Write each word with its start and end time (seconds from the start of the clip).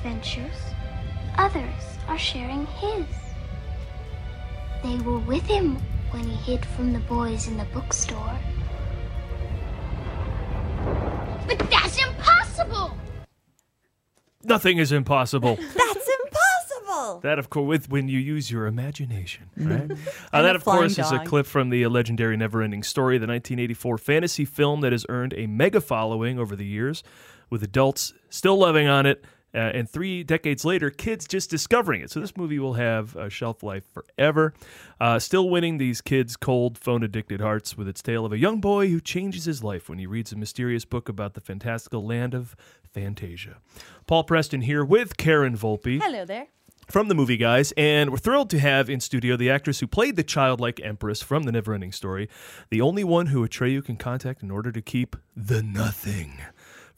adventures, 0.00 0.56
others 1.36 1.98
are 2.08 2.16
sharing 2.16 2.64
his. 2.66 3.04
They 4.82 4.96
were 5.04 5.18
with 5.18 5.44
him 5.44 5.76
when 6.10 6.24
he 6.24 6.36
hid 6.36 6.64
from 6.64 6.94
the 6.94 7.00
boys 7.00 7.48
in 7.48 7.58
the 7.58 7.66
bookstore. 7.66 8.38
But 11.46 11.58
that's 11.70 12.02
impossible! 12.02 12.96
Nothing 14.42 14.78
is 14.78 14.90
impossible. 14.90 15.56
That's 15.74 16.08
impossible. 16.24 17.20
That, 17.20 17.38
of 17.38 17.50
course, 17.50 17.66
with 17.66 17.90
when 17.90 18.08
you 18.08 18.18
use 18.18 18.50
your 18.50 18.66
imagination, 18.66 19.50
right? 19.58 19.90
uh, 20.32 20.40
that, 20.40 20.56
of 20.56 20.64
course, 20.64 20.94
flying 20.94 21.06
is 21.06 21.12
a 21.12 21.28
clip 21.28 21.44
from 21.44 21.68
the 21.68 21.86
legendary 21.88 22.38
Neverending 22.38 22.82
Story, 22.82 23.18
the 23.18 23.26
1984 23.26 23.98
fantasy 23.98 24.46
film 24.46 24.80
that 24.80 24.92
has 24.92 25.04
earned 25.10 25.34
a 25.36 25.46
mega 25.46 25.82
following 25.82 26.38
over 26.38 26.56
the 26.56 26.64
years, 26.64 27.02
with 27.50 27.62
adults 27.62 28.14
still 28.30 28.56
loving 28.56 28.88
on 28.88 29.04
it, 29.04 29.22
uh, 29.54 29.58
and 29.58 29.88
three 29.88 30.22
decades 30.22 30.64
later, 30.64 30.90
kids 30.90 31.26
just 31.26 31.50
discovering 31.50 32.00
it. 32.02 32.10
So 32.10 32.20
this 32.20 32.36
movie 32.36 32.58
will 32.58 32.74
have 32.74 33.16
a 33.16 33.28
shelf 33.30 33.62
life 33.62 33.84
forever, 33.92 34.54
uh, 35.00 35.18
still 35.18 35.48
winning 35.50 35.78
these 35.78 36.00
kids' 36.00 36.36
cold, 36.36 36.78
phone-addicted 36.78 37.40
hearts 37.40 37.76
with 37.76 37.88
its 37.88 38.02
tale 38.02 38.24
of 38.24 38.32
a 38.32 38.38
young 38.38 38.60
boy 38.60 38.88
who 38.88 39.00
changes 39.00 39.44
his 39.44 39.64
life 39.64 39.88
when 39.88 39.98
he 39.98 40.06
reads 40.06 40.32
a 40.32 40.36
mysterious 40.36 40.84
book 40.84 41.08
about 41.08 41.34
the 41.34 41.40
fantastical 41.40 42.04
land 42.06 42.34
of 42.34 42.54
Fantasia. 42.92 43.58
Paul 44.06 44.24
Preston 44.24 44.62
here 44.62 44.84
with 44.84 45.16
Karen 45.16 45.56
Volpe 45.56 46.00
Hello 46.02 46.24
there. 46.24 46.48
from 46.88 47.06
the 47.06 47.14
movie 47.14 47.36
guys 47.36 47.72
and 47.76 48.10
we're 48.10 48.16
thrilled 48.16 48.50
to 48.50 48.58
have 48.58 48.90
in 48.90 48.98
studio 48.98 49.36
the 49.36 49.48
actress 49.48 49.78
who 49.78 49.86
played 49.86 50.16
the 50.16 50.24
childlike 50.24 50.80
empress 50.82 51.22
from 51.22 51.44
the 51.44 51.52
neverending 51.52 51.94
story 51.94 52.28
the 52.70 52.80
only 52.80 53.04
one 53.04 53.26
who 53.26 53.46
atreyu 53.46 53.84
can 53.84 53.96
contact 53.96 54.42
in 54.42 54.50
order 54.50 54.72
to 54.72 54.82
keep 54.82 55.14
the 55.36 55.62
nothing 55.62 56.38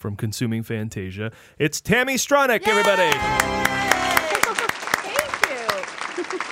from 0.02 0.16
consuming 0.16 0.62
fantasia 0.62 1.30
it's 1.58 1.80
tami 1.80 2.14
stronach 2.14 2.66
everybody 2.66 3.10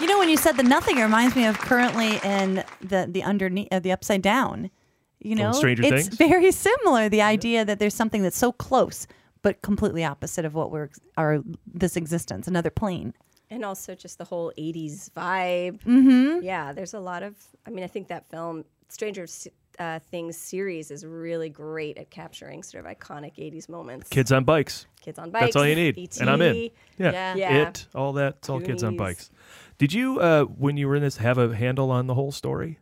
You 0.01 0.07
know, 0.07 0.19
when 0.19 0.31
you 0.31 0.39
said 0.39 0.57
the 0.57 0.63
nothing, 0.63 0.97
it 0.97 1.03
reminds 1.03 1.37
me 1.37 1.45
of 1.45 1.59
currently 1.59 2.19
in 2.25 2.65
the 2.81 3.07
the 3.07 3.23
underneath 3.23 3.69
uh, 3.71 3.81
the 3.81 3.93
upside 3.93 4.23
down. 4.23 4.71
You 5.19 5.35
know, 5.35 5.53
Stranger 5.53 5.83
it's 5.83 6.09
Things? 6.09 6.17
very 6.17 6.51
similar. 6.53 7.11
The 7.11 7.21
idea 7.21 7.67
that 7.67 7.79
there's 7.79 7.95
something 7.95 8.23
that's 8.23 8.39
so 8.39 8.51
close 8.51 9.07
but 9.43 9.61
completely 9.61 10.03
opposite 10.03 10.47
of 10.47 10.55
what 10.55 10.71
we're 10.71 10.89
our 11.19 11.41
this 11.67 11.97
existence, 11.97 12.49
another 12.49 12.71
plane. 12.71 13.13
and 13.51 13.65
also 13.65 13.95
just 13.95 14.17
the 14.19 14.25
whole 14.25 14.53
80s 14.57 15.11
vibe 15.11 15.83
mm-hmm. 15.83 16.43
yeah 16.43 16.73
there's 16.73 16.95
a 16.95 17.01
lot 17.01 17.23
of 17.23 17.35
i 17.67 17.71
mean 17.71 17.83
i 17.83 17.89
think 17.89 18.09
that 18.09 18.31
film 18.31 18.65
stranger 18.89 19.25
S- 19.25 19.49
uh, 19.81 19.99
things 20.11 20.37
series 20.37 20.91
is 20.91 21.05
really 21.07 21.49
great 21.49 21.97
at 21.97 22.11
capturing 22.11 22.63
sort 22.63 22.85
of 22.85 22.97
iconic 22.99 23.35
80s 23.37 23.69
moments. 23.69 24.09
Kids 24.11 24.31
on 24.31 24.45
bikes. 24.45 24.87
Kids 25.01 25.19
on 25.19 25.31
bikes 25.31 25.47
that's 25.47 25.57
all 25.57 25.67
you 25.67 25.75
need. 25.75 25.99
ET, 25.99 26.21
and 26.21 26.29
i'm 26.29 26.43
in. 26.43 26.55
Yeah, 26.99 27.11
Yeah. 27.13 27.35
Yeah. 27.35 27.69
it 27.69 27.87
all 27.95 28.13
that 28.13 28.37
it's 28.39 28.51
all 28.51 28.61
kids 28.61 28.85
on 28.85 28.97
bikes. 28.97 29.31
Did 29.79 29.95
you 29.95 30.21
uh, 30.21 30.45
when 30.45 30.77
you 30.77 30.87
were 30.87 30.97
in 30.97 31.03
this 31.03 31.17
have 31.17 31.39
a 31.39 31.57
handle 31.57 31.91
on 31.91 32.07
the 32.07 32.15
whole 32.15 32.31
story 32.31 32.79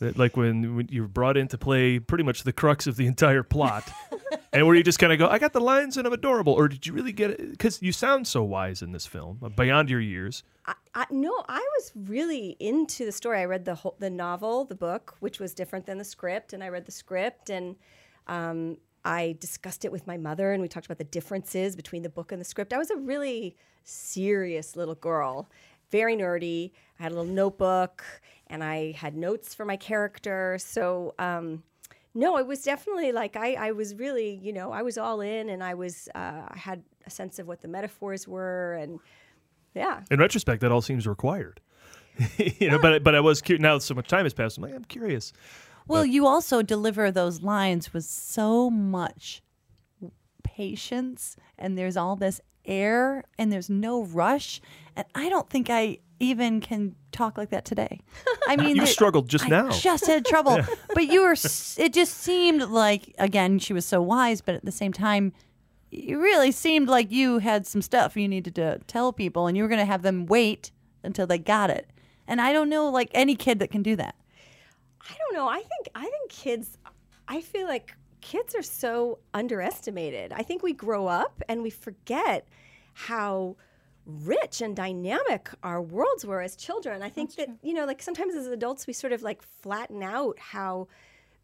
It 0.00 0.16
like 0.16 0.36
when, 0.36 0.76
when 0.76 0.88
you're 0.90 1.08
brought 1.08 1.36
in 1.36 1.48
to 1.48 1.58
play 1.58 1.98
pretty 1.98 2.24
much 2.24 2.44
the 2.44 2.52
crux 2.52 2.86
of 2.86 2.96
the 2.96 3.06
entire 3.06 3.42
plot 3.42 3.90
and 4.52 4.66
where 4.66 4.74
you 4.74 4.82
just 4.82 4.98
kind 4.98 5.12
of 5.12 5.18
go 5.18 5.28
i 5.28 5.38
got 5.38 5.52
the 5.52 5.60
lines 5.60 5.98
and 5.98 6.06
i'm 6.06 6.12
adorable 6.12 6.54
or 6.54 6.68
did 6.68 6.86
you 6.86 6.94
really 6.94 7.12
get 7.12 7.32
it 7.32 7.50
because 7.50 7.82
you 7.82 7.92
sound 7.92 8.26
so 8.26 8.42
wise 8.42 8.80
in 8.80 8.92
this 8.92 9.04
film 9.04 9.38
uh, 9.42 9.48
beyond 9.50 9.90
your 9.90 10.00
years 10.00 10.42
I, 10.66 10.74
I, 10.94 11.06
no, 11.10 11.44
I 11.48 11.58
was 11.78 11.92
really 11.94 12.56
into 12.60 13.04
the 13.04 13.12
story. 13.12 13.40
I 13.40 13.44
read 13.44 13.64
the 13.64 13.74
whole, 13.74 13.96
the 13.98 14.10
novel, 14.10 14.64
the 14.64 14.74
book, 14.74 15.16
which 15.20 15.40
was 15.40 15.54
different 15.54 15.86
than 15.86 15.98
the 15.98 16.04
script, 16.04 16.52
and 16.52 16.62
I 16.62 16.68
read 16.68 16.84
the 16.84 16.92
script, 16.92 17.50
and 17.50 17.76
um, 18.26 18.76
I 19.04 19.36
discussed 19.40 19.84
it 19.84 19.92
with 19.92 20.06
my 20.06 20.16
mother, 20.16 20.52
and 20.52 20.62
we 20.62 20.68
talked 20.68 20.86
about 20.86 20.98
the 20.98 21.04
differences 21.04 21.74
between 21.76 22.02
the 22.02 22.08
book 22.08 22.32
and 22.32 22.40
the 22.40 22.44
script. 22.44 22.72
I 22.72 22.78
was 22.78 22.90
a 22.90 22.96
really 22.96 23.56
serious 23.84 24.76
little 24.76 24.94
girl, 24.94 25.50
very 25.90 26.16
nerdy. 26.16 26.72
I 26.98 27.04
had 27.04 27.12
a 27.12 27.14
little 27.14 27.32
notebook, 27.32 28.04
and 28.46 28.62
I 28.62 28.92
had 28.92 29.16
notes 29.16 29.54
for 29.54 29.64
my 29.64 29.76
character. 29.76 30.58
So. 30.60 31.14
Um, 31.18 31.62
no, 32.12 32.38
it 32.38 32.46
was 32.48 32.64
definitely 32.64 33.12
like 33.12 33.36
I, 33.36 33.52
I 33.54 33.70
was 33.70 33.94
really, 33.94 34.34
you 34.42 34.52
know, 34.52 34.72
I 34.72 34.82
was 34.82 34.98
all 34.98 35.20
in 35.20 35.48
and 35.48 35.62
I 35.62 35.74
was, 35.74 36.08
uh, 36.12 36.42
I 36.48 36.56
had 36.56 36.82
a 37.06 37.10
sense 37.10 37.38
of 37.38 37.46
what 37.46 37.60
the 37.60 37.68
metaphors 37.68 38.26
were 38.26 38.74
and 38.74 38.98
yeah. 39.76 40.00
in 40.10 40.18
retrospect 40.18 40.60
that 40.62 40.72
all 40.72 40.82
seems 40.82 41.06
required 41.06 41.60
you 42.36 42.68
know 42.68 42.80
but 42.80 43.04
but 43.04 43.14
i 43.14 43.20
was 43.20 43.40
curious 43.40 43.62
now 43.62 43.74
that 43.74 43.82
so 43.82 43.94
much 43.94 44.08
time 44.08 44.24
has 44.24 44.34
passed 44.34 44.58
i'm 44.58 44.64
like 44.64 44.74
i'm 44.74 44.84
curious 44.84 45.32
Well, 45.86 46.06
you 46.06 46.26
also 46.26 46.62
deliver 46.62 47.10
those 47.10 47.42
lines 47.42 47.92
with 47.92 48.04
so 48.04 48.70
much 48.70 49.42
patience, 50.42 51.36
and 51.58 51.76
there's 51.76 51.96
all 51.96 52.16
this 52.16 52.40
air, 52.64 53.24
and 53.38 53.52
there's 53.52 53.70
no 53.70 54.04
rush. 54.04 54.60
And 54.96 55.06
I 55.14 55.28
don't 55.28 55.48
think 55.48 55.70
I 55.70 55.98
even 56.18 56.60
can 56.60 56.94
talk 57.12 57.38
like 57.38 57.50
that 57.50 57.64
today. 57.64 58.00
I 58.46 58.56
mean, 58.56 58.76
You 58.76 58.86
struggled 58.86 59.28
just 59.28 59.46
I 59.46 59.48
now. 59.48 59.70
Just 59.70 60.06
had 60.06 60.24
trouble, 60.24 60.60
but 60.94 61.08
you 61.08 61.22
were. 61.22 61.32
It 61.32 61.92
just 61.92 62.16
seemed 62.18 62.62
like 62.64 63.14
again 63.18 63.58
she 63.58 63.72
was 63.72 63.86
so 63.86 64.00
wise, 64.02 64.40
but 64.40 64.54
at 64.54 64.64
the 64.64 64.72
same 64.72 64.92
time. 64.92 65.32
It 65.92 66.14
really 66.14 66.52
seemed 66.52 66.88
like 66.88 67.10
you 67.10 67.38
had 67.38 67.66
some 67.66 67.82
stuff 67.82 68.16
you 68.16 68.28
needed 68.28 68.54
to 68.54 68.78
tell 68.86 69.12
people, 69.12 69.48
and 69.48 69.56
you 69.56 69.64
were 69.64 69.68
going 69.68 69.80
to 69.80 69.84
have 69.84 70.02
them 70.02 70.26
wait 70.26 70.70
until 71.02 71.26
they 71.26 71.36
got 71.38 71.68
it. 71.68 71.90
And 72.28 72.40
I 72.40 72.52
don't 72.52 72.68
know, 72.68 72.88
like 72.88 73.10
any 73.12 73.34
kid 73.34 73.58
that 73.58 73.72
can 73.72 73.82
do 73.82 73.96
that. 73.96 74.14
I 75.02 75.14
don't 75.18 75.34
know. 75.34 75.48
I 75.48 75.56
think 75.56 75.88
I 75.96 76.02
think 76.04 76.30
kids. 76.30 76.78
I 77.26 77.40
feel 77.40 77.66
like 77.66 77.96
kids 78.20 78.54
are 78.54 78.62
so 78.62 79.18
underestimated. 79.34 80.32
I 80.32 80.42
think 80.42 80.62
we 80.62 80.72
grow 80.72 81.06
up 81.06 81.42
and 81.48 81.62
we 81.62 81.70
forget 81.70 82.46
how 82.94 83.56
rich 84.06 84.60
and 84.60 84.74
dynamic 84.74 85.50
our 85.62 85.80
worlds 85.80 86.24
were 86.24 86.40
as 86.40 86.56
children. 86.56 87.02
I 87.02 87.08
think 87.08 87.36
that 87.36 87.48
you 87.62 87.74
know, 87.74 87.84
like 87.84 88.02
sometimes 88.02 88.34
as 88.34 88.46
adults, 88.46 88.86
we 88.86 88.92
sort 88.92 89.12
of 89.12 89.22
like 89.22 89.42
flatten 89.42 90.02
out 90.02 90.38
how 90.38 90.88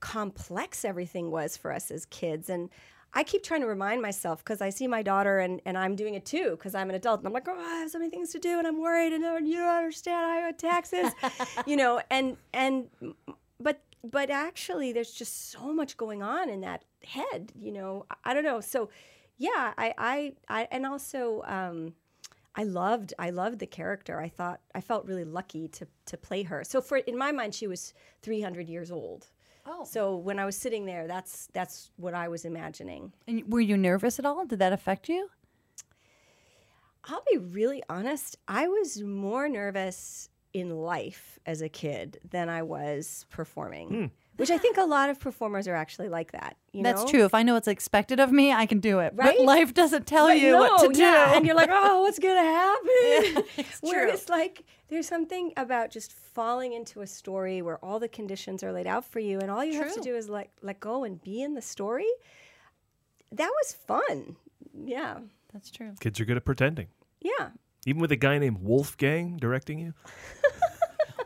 complex 0.00 0.84
everything 0.84 1.30
was 1.30 1.56
for 1.56 1.72
us 1.72 1.90
as 1.90 2.06
kids 2.06 2.48
and. 2.48 2.70
I 3.14 3.24
keep 3.24 3.42
trying 3.42 3.62
to 3.62 3.66
remind 3.66 4.02
myself 4.02 4.44
because 4.44 4.60
I 4.60 4.68
see 4.68 4.86
my 4.86 5.02
daughter 5.02 5.38
and, 5.38 5.62
and 5.64 5.78
I'm 5.78 5.96
doing 5.96 6.12
it 6.16 6.26
too 6.26 6.50
because 6.50 6.74
I'm 6.74 6.90
an 6.90 6.96
adult 6.96 7.20
and 7.20 7.26
I'm 7.26 7.32
like, 7.32 7.48
oh, 7.48 7.58
I 7.58 7.78
have 7.78 7.90
so 7.90 7.98
many 7.98 8.10
things 8.10 8.30
to 8.32 8.38
do 8.38 8.58
and 8.58 8.66
I'm 8.66 8.78
worried 8.78 9.14
and 9.14 9.24
oh, 9.24 9.38
you 9.38 9.54
don't 9.56 9.68
understand 9.68 10.26
I 10.26 10.46
owe 10.46 10.52
taxes, 10.52 11.12
you 11.66 11.76
know, 11.78 12.02
and 12.10 12.36
and 12.52 12.88
but 13.58 13.80
but 14.10 14.30
actually 14.30 14.92
there's 14.92 15.12
just 15.12 15.50
so 15.50 15.72
much 15.72 15.96
going 15.96 16.22
on 16.22 16.48
in 16.48 16.60
that 16.60 16.84
head 17.04 17.52
you 17.58 17.72
know 17.72 18.06
i, 18.10 18.30
I 18.30 18.34
don't 18.34 18.44
know 18.44 18.60
so 18.60 18.88
yeah 19.38 19.72
i 19.76 19.94
i, 19.98 20.32
I 20.48 20.68
and 20.70 20.86
also 20.86 21.42
um 21.46 21.94
I 22.58 22.64
loved 22.64 23.12
I 23.18 23.28
loved 23.30 23.58
the 23.58 23.66
character. 23.66 24.18
I 24.18 24.30
thought 24.30 24.60
I 24.74 24.80
felt 24.80 25.04
really 25.04 25.24
lucky 25.24 25.68
to 25.68 25.86
to 26.06 26.16
play 26.16 26.42
her. 26.44 26.64
So 26.64 26.80
for 26.80 26.96
in 26.96 27.18
my 27.18 27.30
mind 27.30 27.54
she 27.54 27.66
was 27.66 27.92
300 28.22 28.66
years 28.66 28.90
old. 28.90 29.26
Oh. 29.66 29.84
So 29.84 30.16
when 30.16 30.38
I 30.38 30.46
was 30.46 30.56
sitting 30.56 30.86
there 30.86 31.06
that's 31.06 31.48
that's 31.52 31.90
what 31.96 32.14
I 32.14 32.28
was 32.28 32.46
imagining. 32.46 33.12
And 33.28 33.42
were 33.52 33.60
you 33.60 33.76
nervous 33.76 34.18
at 34.18 34.24
all? 34.24 34.46
Did 34.46 34.58
that 34.60 34.72
affect 34.72 35.10
you? 35.10 35.28
I'll 37.04 37.22
be 37.30 37.38
really 37.38 37.82
honest, 37.88 38.36
I 38.48 38.66
was 38.66 39.02
more 39.02 39.48
nervous 39.48 40.28
in 40.56 40.70
life 40.70 41.38
as 41.44 41.60
a 41.60 41.68
kid 41.68 42.18
than 42.30 42.48
I 42.48 42.62
was 42.62 43.26
performing. 43.30 43.88
Hmm. 43.88 44.04
Which 44.36 44.50
I 44.50 44.58
think 44.58 44.76
a 44.76 44.84
lot 44.84 45.08
of 45.08 45.18
performers 45.18 45.66
are 45.66 45.74
actually 45.74 46.10
like 46.10 46.32
that. 46.32 46.56
You 46.72 46.82
That's 46.82 47.04
know? 47.04 47.08
true. 47.10 47.24
If 47.24 47.32
I 47.32 47.42
know 47.42 47.54
what's 47.54 47.68
expected 47.68 48.20
of 48.20 48.30
me, 48.30 48.52
I 48.52 48.66
can 48.66 48.80
do 48.80 48.98
it. 49.00 49.12
Right? 49.16 49.34
But 49.38 49.44
life 49.46 49.72
doesn't 49.72 50.06
tell 50.06 50.26
But 50.28 50.38
you 50.40 50.52
no, 50.52 50.58
what 50.58 50.86
to 50.86 50.92
do. 50.92 51.00
yeah, 51.00 51.34
and 51.34 51.46
you're 51.46 51.54
like, 51.54 51.70
oh, 51.72 52.02
what's 52.02 52.18
gonna 52.18 52.40
happen? 52.42 53.44
it's 53.56 53.78
where 53.80 54.04
true. 54.04 54.12
it's 54.12 54.28
like 54.28 54.62
there's 54.88 55.08
something 55.08 55.52
about 55.56 55.90
just 55.90 56.12
falling 56.12 56.74
into 56.74 57.00
a 57.00 57.06
story 57.06 57.62
where 57.62 57.82
all 57.82 57.98
the 57.98 58.08
conditions 58.08 58.62
are 58.62 58.72
laid 58.72 58.86
out 58.86 59.04
for 59.06 59.20
you, 59.20 59.38
and 59.40 59.50
all 59.50 59.64
you 59.64 59.74
have 59.80 59.94
to 59.94 60.00
do 60.02 60.14
is 60.14 60.28
like 60.28 60.50
let 60.62 60.80
go 60.80 61.04
and 61.04 61.22
be 61.22 61.40
in 61.42 61.54
the 61.54 61.62
story. 61.62 62.08
That 63.32 63.50
was 63.62 63.72
fun. 63.72 64.36
Yeah, 64.84 65.18
That's 65.54 65.70
true. 65.70 65.92
kids 66.00 66.20
are 66.20 66.26
good 66.26 66.36
at 66.36 66.44
pretending 66.44 66.88
yeah. 67.22 67.48
even 67.86 68.00
with 68.02 68.12
a 68.12 68.16
guy 68.16 68.38
named 68.38 68.58
wolfgang 68.60 69.38
directing 69.38 69.78
you 69.78 69.94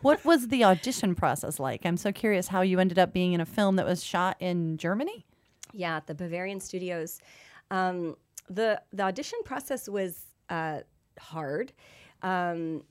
what 0.03 0.25
was 0.25 0.49
the 0.49 0.65
audition 0.65 1.15
process 1.15 1.59
like? 1.59 1.85
I'm 1.85 1.97
so 1.97 2.13
curious 2.13 2.49
how 2.49 2.63
you 2.63 2.79
ended 2.79 2.99
up 2.99 3.13
being 3.13 3.33
in 3.33 3.41
a 3.41 3.47
film 3.47 3.77
that 3.77 3.87
was 3.87 4.03
shot 4.03 4.37
in 4.41 4.77
Germany. 4.77 5.27
Yeah, 5.73 5.97
at 5.97 6.07
the 6.07 6.15
Bavarian 6.15 6.61
Studios. 6.61 7.21
Um, 7.71 8.17
the 8.49 8.83
the 8.93 9.05
audition 9.05 9.39
process 9.45 9.89
was 9.89 10.27
uh, 10.49 10.81
hard. 11.19 11.73
Um, 12.23 12.83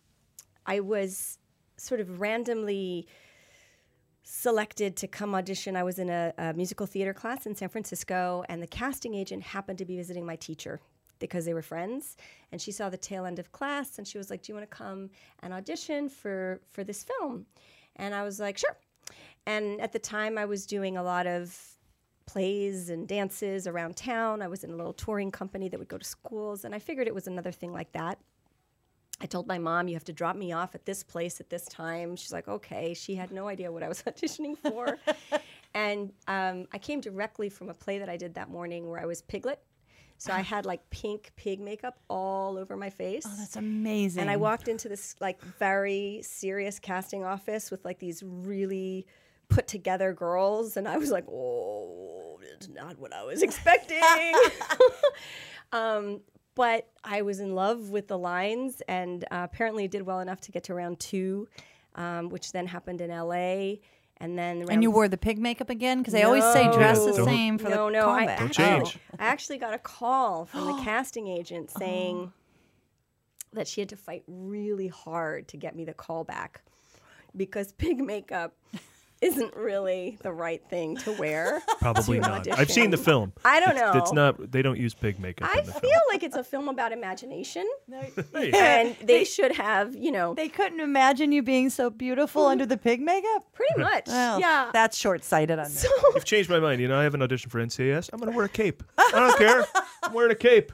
I 0.65 0.79
was 0.79 1.37
sort 1.77 1.99
of 1.99 2.19
randomly 2.19 3.07
selected 4.23 4.95
to 4.97 5.07
come 5.07 5.33
audition. 5.33 5.75
I 5.75 5.83
was 5.83 5.97
in 5.97 6.09
a, 6.09 6.33
a 6.37 6.53
musical 6.53 6.85
theater 6.85 7.13
class 7.13 7.45
in 7.45 7.55
San 7.55 7.69
Francisco, 7.69 8.43
and 8.47 8.61
the 8.61 8.67
casting 8.67 9.15
agent 9.15 9.41
happened 9.43 9.79
to 9.79 9.85
be 9.85 9.97
visiting 9.97 10.25
my 10.25 10.35
teacher. 10.35 10.79
Because 11.19 11.45
they 11.45 11.53
were 11.53 11.61
friends. 11.61 12.17
And 12.51 12.61
she 12.61 12.71
saw 12.71 12.89
the 12.89 12.97
tail 12.97 13.25
end 13.25 13.39
of 13.39 13.51
class, 13.51 13.97
and 13.97 14.07
she 14.07 14.17
was 14.17 14.29
like, 14.29 14.41
"Do 14.41 14.51
you 14.51 14.55
want 14.55 14.69
to 14.69 14.75
come 14.75 15.09
and 15.41 15.53
audition 15.53 16.09
for 16.09 16.61
for 16.71 16.83
this 16.83 17.03
film?" 17.03 17.45
And 17.95 18.15
I 18.15 18.23
was 18.23 18.39
like, 18.39 18.57
"Sure." 18.57 18.77
And 19.45 19.81
at 19.81 19.91
the 19.91 19.99
time, 19.99 20.37
I 20.37 20.45
was 20.45 20.65
doing 20.65 20.97
a 20.97 21.03
lot 21.03 21.27
of 21.27 21.57
plays 22.25 22.89
and 22.89 23.07
dances 23.07 23.65
around 23.65 23.95
town. 23.95 24.41
I 24.41 24.47
was 24.47 24.63
in 24.63 24.71
a 24.71 24.75
little 24.75 24.93
touring 24.93 25.31
company 25.31 25.67
that 25.69 25.79
would 25.79 25.87
go 25.87 25.97
to 25.97 26.05
schools, 26.05 26.65
and 26.65 26.75
I 26.75 26.79
figured 26.79 27.07
it 27.07 27.15
was 27.15 27.27
another 27.27 27.51
thing 27.51 27.73
like 27.73 27.91
that. 27.93 28.19
I 29.21 29.25
told 29.25 29.47
my 29.47 29.57
mom, 29.57 29.87
you 29.87 29.95
have 29.95 30.05
to 30.05 30.13
drop 30.13 30.35
me 30.35 30.53
off 30.53 30.75
at 30.75 30.85
this 30.85 31.03
place 31.03 31.41
at 31.41 31.49
this 31.49 31.65
time. 31.65 32.15
She's 32.15 32.31
like, 32.31 32.47
okay. 32.47 32.93
She 32.93 33.15
had 33.15 33.31
no 33.31 33.47
idea 33.47 33.71
what 33.71 33.83
I 33.83 33.89
was 33.89 34.01
auditioning 34.07 34.57
for. 34.57 34.97
and 35.73 36.11
um, 36.27 36.67
I 36.71 36.77
came 36.77 37.01
directly 37.01 37.49
from 37.49 37.69
a 37.69 37.73
play 37.73 37.99
that 37.99 38.09
I 38.09 38.17
did 38.17 38.33
that 38.35 38.49
morning 38.49 38.89
where 38.89 38.99
I 38.99 39.05
was 39.05 39.21
Piglet. 39.21 39.61
So 40.19 40.33
I 40.33 40.41
had 40.41 40.65
like 40.65 40.87
pink 40.89 41.31
pig 41.37 41.61
makeup 41.61 41.97
all 42.09 42.57
over 42.57 42.75
my 42.75 42.89
face. 42.89 43.23
Oh, 43.25 43.33
that's 43.37 43.55
amazing. 43.55 44.19
And 44.19 44.29
I 44.29 44.35
walked 44.35 44.67
into 44.67 44.89
this 44.89 45.15
like 45.21 45.41
very 45.41 46.19
serious 46.23 46.77
casting 46.77 47.23
office 47.23 47.71
with 47.71 47.85
like 47.85 47.99
these 47.99 48.21
really 48.21 49.07
put 49.47 49.65
together 49.65 50.11
girls, 50.11 50.75
and 50.75 50.89
I 50.89 50.97
was 50.97 51.09
like, 51.09 51.23
oh, 51.29 52.37
it's 52.53 52.67
not 52.67 52.99
what 52.99 53.13
I 53.13 53.23
was 53.23 53.41
expecting. 53.41 54.01
um, 55.71 56.19
but 56.53 56.89
I 57.01 57.21
was 57.21 57.39
in 57.39 57.55
love 57.55 57.89
with 57.89 58.09
the 58.09 58.17
lines, 58.17 58.81
and 58.89 59.23
uh, 59.31 59.47
apparently 59.49 59.87
did 59.87 60.01
well 60.01 60.19
enough 60.19 60.41
to 60.41 60.51
get 60.51 60.65
to 60.65 60.73
round 60.73 60.99
two, 60.99 61.47
um, 61.95 62.27
which 62.27 62.51
then 62.51 62.67
happened 62.67 62.99
in 62.99 63.09
LA. 63.09 63.75
And 64.21 64.37
then 64.37 64.59
round 64.59 64.71
and 64.71 64.83
you 64.83 64.91
wore 64.91 65.07
the 65.07 65.17
pig 65.17 65.39
makeup 65.39 65.69
again 65.69 65.99
because 65.99 66.11
they 66.13 66.23
always 66.23 66.43
say 66.51 66.69
dress 66.73 66.99
the 67.05 67.17
No. 67.17 67.25
same 67.25 67.57
for 67.57 67.69
no, 67.69 67.85
the 67.85 67.91
no, 67.93 68.09
I 68.09 68.25
callback. 68.25 68.37
Don't 68.39 68.47
actually, 68.59 68.65
change. 68.65 68.97
I 69.17 69.25
actually 69.25 69.57
got 69.59 69.73
a 69.73 69.77
call 69.77 70.45
from 70.45 70.65
the 70.65 70.73
casting 70.83 71.27
agent 71.27 71.71
Oh. 71.75 71.79
saying 71.79 72.33
that 73.53 73.67
she 73.67 73.79
had 73.81 73.89
to 73.89 73.95
fight 73.95 74.23
really 74.27 74.87
hard 74.89 75.47
to 75.49 75.57
get 75.57 75.75
me 75.75 75.85
the 75.85 75.93
call 75.93 76.23
back 76.25 76.61
because 77.35 77.71
pig 77.71 77.99
makeup 78.03 78.55
isn't 79.21 79.53
really 79.55 80.17
the 80.21 80.31
right 80.31 80.61
thing 80.69 80.95
to 80.97 81.11
wear. 81.13 81.61
Probably 81.79 82.19
to 82.19 82.27
not. 82.27 82.47
I've 82.57 82.71
seen 82.71 82.89
the 82.89 82.97
film. 82.97 83.33
I 83.43 83.59
don't 83.59 83.71
It's- 83.71 83.93
know. 83.93 83.99
It's 84.01 84.13
not. 84.13 84.51
They 84.51 84.61
don't 84.61 84.79
use 84.79 84.93
pig 84.93 85.19
makeup 85.19 85.49
I 85.53 85.59
in 85.59 85.65
the 85.65 85.73
feel 85.73 85.81
film. 85.81 86.01
like 86.09 86.23
it's 86.23 86.35
a 86.35 86.43
film 86.43 86.69
about 86.69 86.91
imagination, 86.93 87.67
and 88.33 88.95
they 89.03 89.23
should 89.25 89.55
have, 89.55 89.95
you 89.95 90.11
know, 90.11 90.33
They 90.35 90.47
couldn't 90.47 90.79
imagine 90.79 91.31
you 91.31 91.41
being 91.43 91.69
so 91.69 91.89
beautiful 91.89 92.45
under 92.45 92.65
the 92.65 92.77
pig 92.77 93.01
makeup. 93.01 93.51
pretty 93.53 93.77
much. 93.81 94.07
Well, 94.07 94.39
yeah. 94.39 94.69
that's 94.73 94.97
short-sighted 94.97 95.59
on 95.59 95.65
me. 95.67 95.71
so 95.73 95.89
You've 96.15 96.25
changed 96.25 96.49
my 96.49 96.59
mind. 96.59 96.81
You 96.81 96.87
know, 96.87 96.97
I 96.97 97.03
have 97.03 97.13
an 97.13 97.21
audition 97.21 97.49
for 97.49 97.59
NCIS. 97.59 98.09
I'm 98.13 98.19
going 98.19 98.31
to 98.31 98.35
wear 98.35 98.45
a 98.45 98.49
cape. 98.49 98.83
I 98.97 99.11
don't 99.11 99.37
care. 99.37 99.65
I'm 100.03 100.13
wearing 100.13 100.31
a 100.31 100.35
cape. 100.35 100.71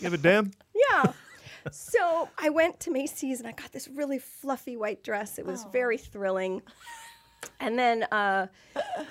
Give 0.00 0.12
a 0.12 0.18
damn. 0.18 0.50
yeah. 0.74 1.12
So 1.70 2.28
I 2.36 2.50
went 2.50 2.80
to 2.80 2.90
Macy's 2.90 3.38
and 3.40 3.48
I 3.48 3.52
got 3.52 3.72
this 3.72 3.88
really 3.88 4.18
fluffy 4.18 4.76
white 4.76 5.02
dress. 5.02 5.38
It 5.38 5.46
was 5.46 5.64
oh. 5.64 5.70
very 5.70 5.96
thrilling. 5.96 6.60
And 7.60 7.78
then 7.78 8.04
uh, 8.04 8.46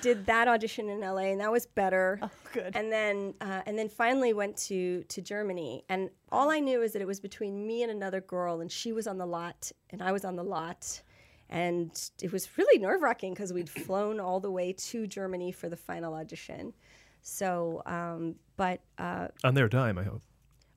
did 0.01 0.25
that 0.27 0.47
audition 0.47 0.89
in 0.89 1.01
LA, 1.01 1.31
and 1.31 1.39
that 1.41 1.51
was 1.51 1.65
better. 1.65 2.19
Oh, 2.21 2.29
good. 2.53 2.75
And 2.75 2.91
then 2.91 3.33
uh, 3.41 3.61
and 3.65 3.77
then 3.77 3.89
finally 3.89 4.33
went 4.33 4.57
to 4.67 5.03
to 5.03 5.21
Germany, 5.21 5.83
and 5.89 6.09
all 6.31 6.49
I 6.51 6.59
knew 6.59 6.81
is 6.81 6.93
that 6.93 7.01
it 7.01 7.07
was 7.07 7.19
between 7.19 7.65
me 7.65 7.83
and 7.83 7.91
another 7.91 8.21
girl, 8.21 8.61
and 8.61 8.71
she 8.71 8.91
was 8.93 9.07
on 9.07 9.17
the 9.17 9.25
lot, 9.25 9.71
and 9.89 10.01
I 10.01 10.11
was 10.11 10.23
on 10.25 10.35
the 10.35 10.43
lot, 10.43 11.01
and 11.49 11.89
it 12.21 12.31
was 12.31 12.49
really 12.57 12.79
nerve 12.81 13.01
wracking 13.01 13.33
because 13.33 13.51
we'd 13.53 13.69
flown 13.85 14.19
all 14.19 14.39
the 14.39 14.51
way 14.51 14.73
to 14.73 15.07
Germany 15.07 15.51
for 15.51 15.69
the 15.69 15.77
final 15.77 16.13
audition. 16.13 16.73
So, 17.21 17.81
um, 17.85 18.35
but 18.57 18.81
uh, 18.97 19.29
On 19.43 19.53
their 19.53 19.69
dime, 19.69 19.97
I 19.97 20.03
hope. 20.03 20.21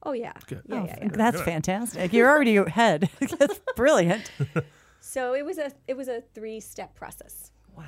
oh 0.05 0.13
yeah, 0.13 0.33
yeah, 0.49 0.59
Oh, 0.71 0.85
yeah, 0.85 0.97
yeah. 1.03 1.09
That's 1.13 1.41
fantastic. 1.43 2.13
You're 2.13 2.29
already 2.31 2.57
ahead. 2.57 3.11
that's 3.39 3.61
brilliant. 3.75 4.31
So 5.07 5.35
it 5.35 5.45
was 5.45 5.57
a 5.57 5.71
it 5.87 5.97
was 5.97 6.09
a 6.09 6.21
three 6.35 6.59
step 6.59 6.97
process. 6.97 7.53
Wow. 7.77 7.85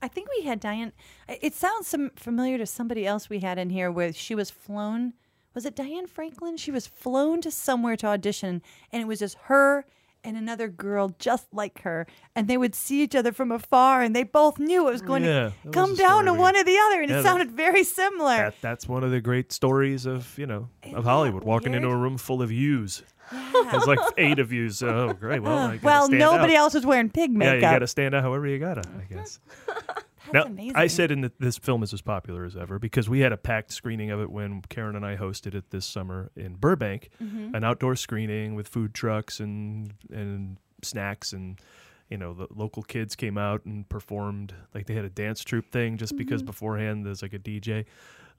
I 0.00 0.06
think 0.06 0.28
we 0.38 0.44
had 0.44 0.60
Diane. 0.60 0.92
It 1.28 1.54
sounds 1.54 1.88
some 1.88 2.10
familiar 2.14 2.56
to 2.56 2.66
somebody 2.66 3.04
else 3.04 3.28
we 3.28 3.40
had 3.40 3.58
in 3.58 3.70
here 3.70 3.90
where 3.90 4.12
she 4.12 4.36
was 4.36 4.48
flown. 4.48 5.14
Was 5.54 5.66
it 5.66 5.74
Diane 5.74 6.06
Franklin? 6.06 6.56
She 6.56 6.70
was 6.70 6.86
flown 6.86 7.40
to 7.40 7.50
somewhere 7.50 7.96
to 7.96 8.06
audition, 8.06 8.62
and 8.92 9.02
it 9.02 9.06
was 9.06 9.18
just 9.18 9.36
her 9.46 9.84
and 10.22 10.36
another 10.36 10.68
girl 10.68 11.14
just 11.18 11.52
like 11.52 11.80
her, 11.80 12.06
and 12.36 12.46
they 12.46 12.56
would 12.56 12.74
see 12.74 13.02
each 13.02 13.16
other 13.16 13.32
from 13.32 13.50
afar, 13.50 14.00
and 14.00 14.14
they 14.14 14.22
both 14.22 14.58
knew 14.58 14.86
it 14.86 14.92
was 14.92 15.02
going 15.02 15.24
Yeah, 15.24 15.50
to 15.64 15.70
come 15.72 15.96
down 15.96 16.26
to 16.26 16.34
one 16.34 16.56
or 16.56 16.62
the 16.62 16.78
other, 16.78 17.00
and 17.00 17.10
Yeah, 17.10 17.20
it 17.20 17.22
sounded 17.22 17.50
very 17.50 17.82
similar. 17.82 18.36
That, 18.36 18.54
that's 18.60 18.86
one 18.88 19.02
of 19.02 19.10
the 19.10 19.20
great 19.20 19.50
stories 19.50 20.06
of 20.06 20.38
you 20.38 20.46
know 20.46 20.68
of 20.94 21.04
Hollywood. 21.04 21.42
Walking 21.42 21.74
into 21.74 21.88
a 21.88 21.96
room 21.96 22.18
full 22.18 22.40
of 22.40 22.52
yous. 22.52 23.02
There's 23.70 23.86
like 23.86 23.98
eight 24.18 24.38
of 24.38 24.52
yous. 24.52 24.82
Oh, 24.82 25.12
great. 25.12 25.42
Well, 25.42 25.78
well, 25.82 26.08
nobody 26.08 26.54
out. 26.54 26.60
else 26.60 26.74
was 26.74 26.84
wearing 26.86 27.10
pig 27.10 27.30
makeup. 27.32 27.60
Yeah, 27.60 27.68
you 27.70 27.74
got 27.74 27.78
to 27.80 27.86
stand 27.86 28.14
out 28.14 28.22
however 28.22 28.46
you 28.46 28.58
gotta. 28.58 28.82
I 28.98 29.12
guess. 29.12 29.38
now, 30.32 30.44
amazing. 30.44 30.76
I 30.76 30.86
said 30.88 31.10
in 31.10 31.20
the, 31.22 31.32
this 31.38 31.56
film 31.58 31.82
is 31.82 31.92
as 31.92 32.02
popular 32.02 32.44
as 32.44 32.56
ever 32.56 32.78
because 32.78 33.08
we 33.08 33.20
had 33.20 33.32
a 33.32 33.36
packed 33.36 33.72
screening 33.72 34.10
of 34.10 34.20
it 34.20 34.30
when 34.30 34.62
Karen 34.68 34.96
and 34.96 35.04
I 35.06 35.16
hosted 35.16 35.54
it 35.54 35.70
this 35.70 35.86
summer 35.86 36.30
in 36.36 36.54
Burbank, 36.56 37.10
Mm-hmm. 37.22 37.54
an 37.54 37.64
outdoor 37.64 37.96
screening 37.96 38.54
with 38.54 38.66
food 38.68 38.94
trucks 38.94 39.40
and 39.40 39.92
and 40.12 40.56
snacks 40.82 41.32
and 41.32 41.60
you 42.08 42.16
know 42.16 42.32
the 42.34 42.48
local 42.54 42.82
kids 42.82 43.14
came 43.14 43.36
out 43.38 43.64
and 43.66 43.88
performed 43.88 44.54
like 44.74 44.86
they 44.86 44.94
had 44.94 45.04
a 45.04 45.10
dance 45.10 45.44
troupe 45.44 45.70
thing 45.70 45.96
just 45.98 46.16
because 46.16 46.40
Mm-hmm. 46.42 46.46
beforehand 46.46 47.06
there's 47.06 47.22
like 47.22 47.34
a 47.34 47.38
DJ, 47.38 47.84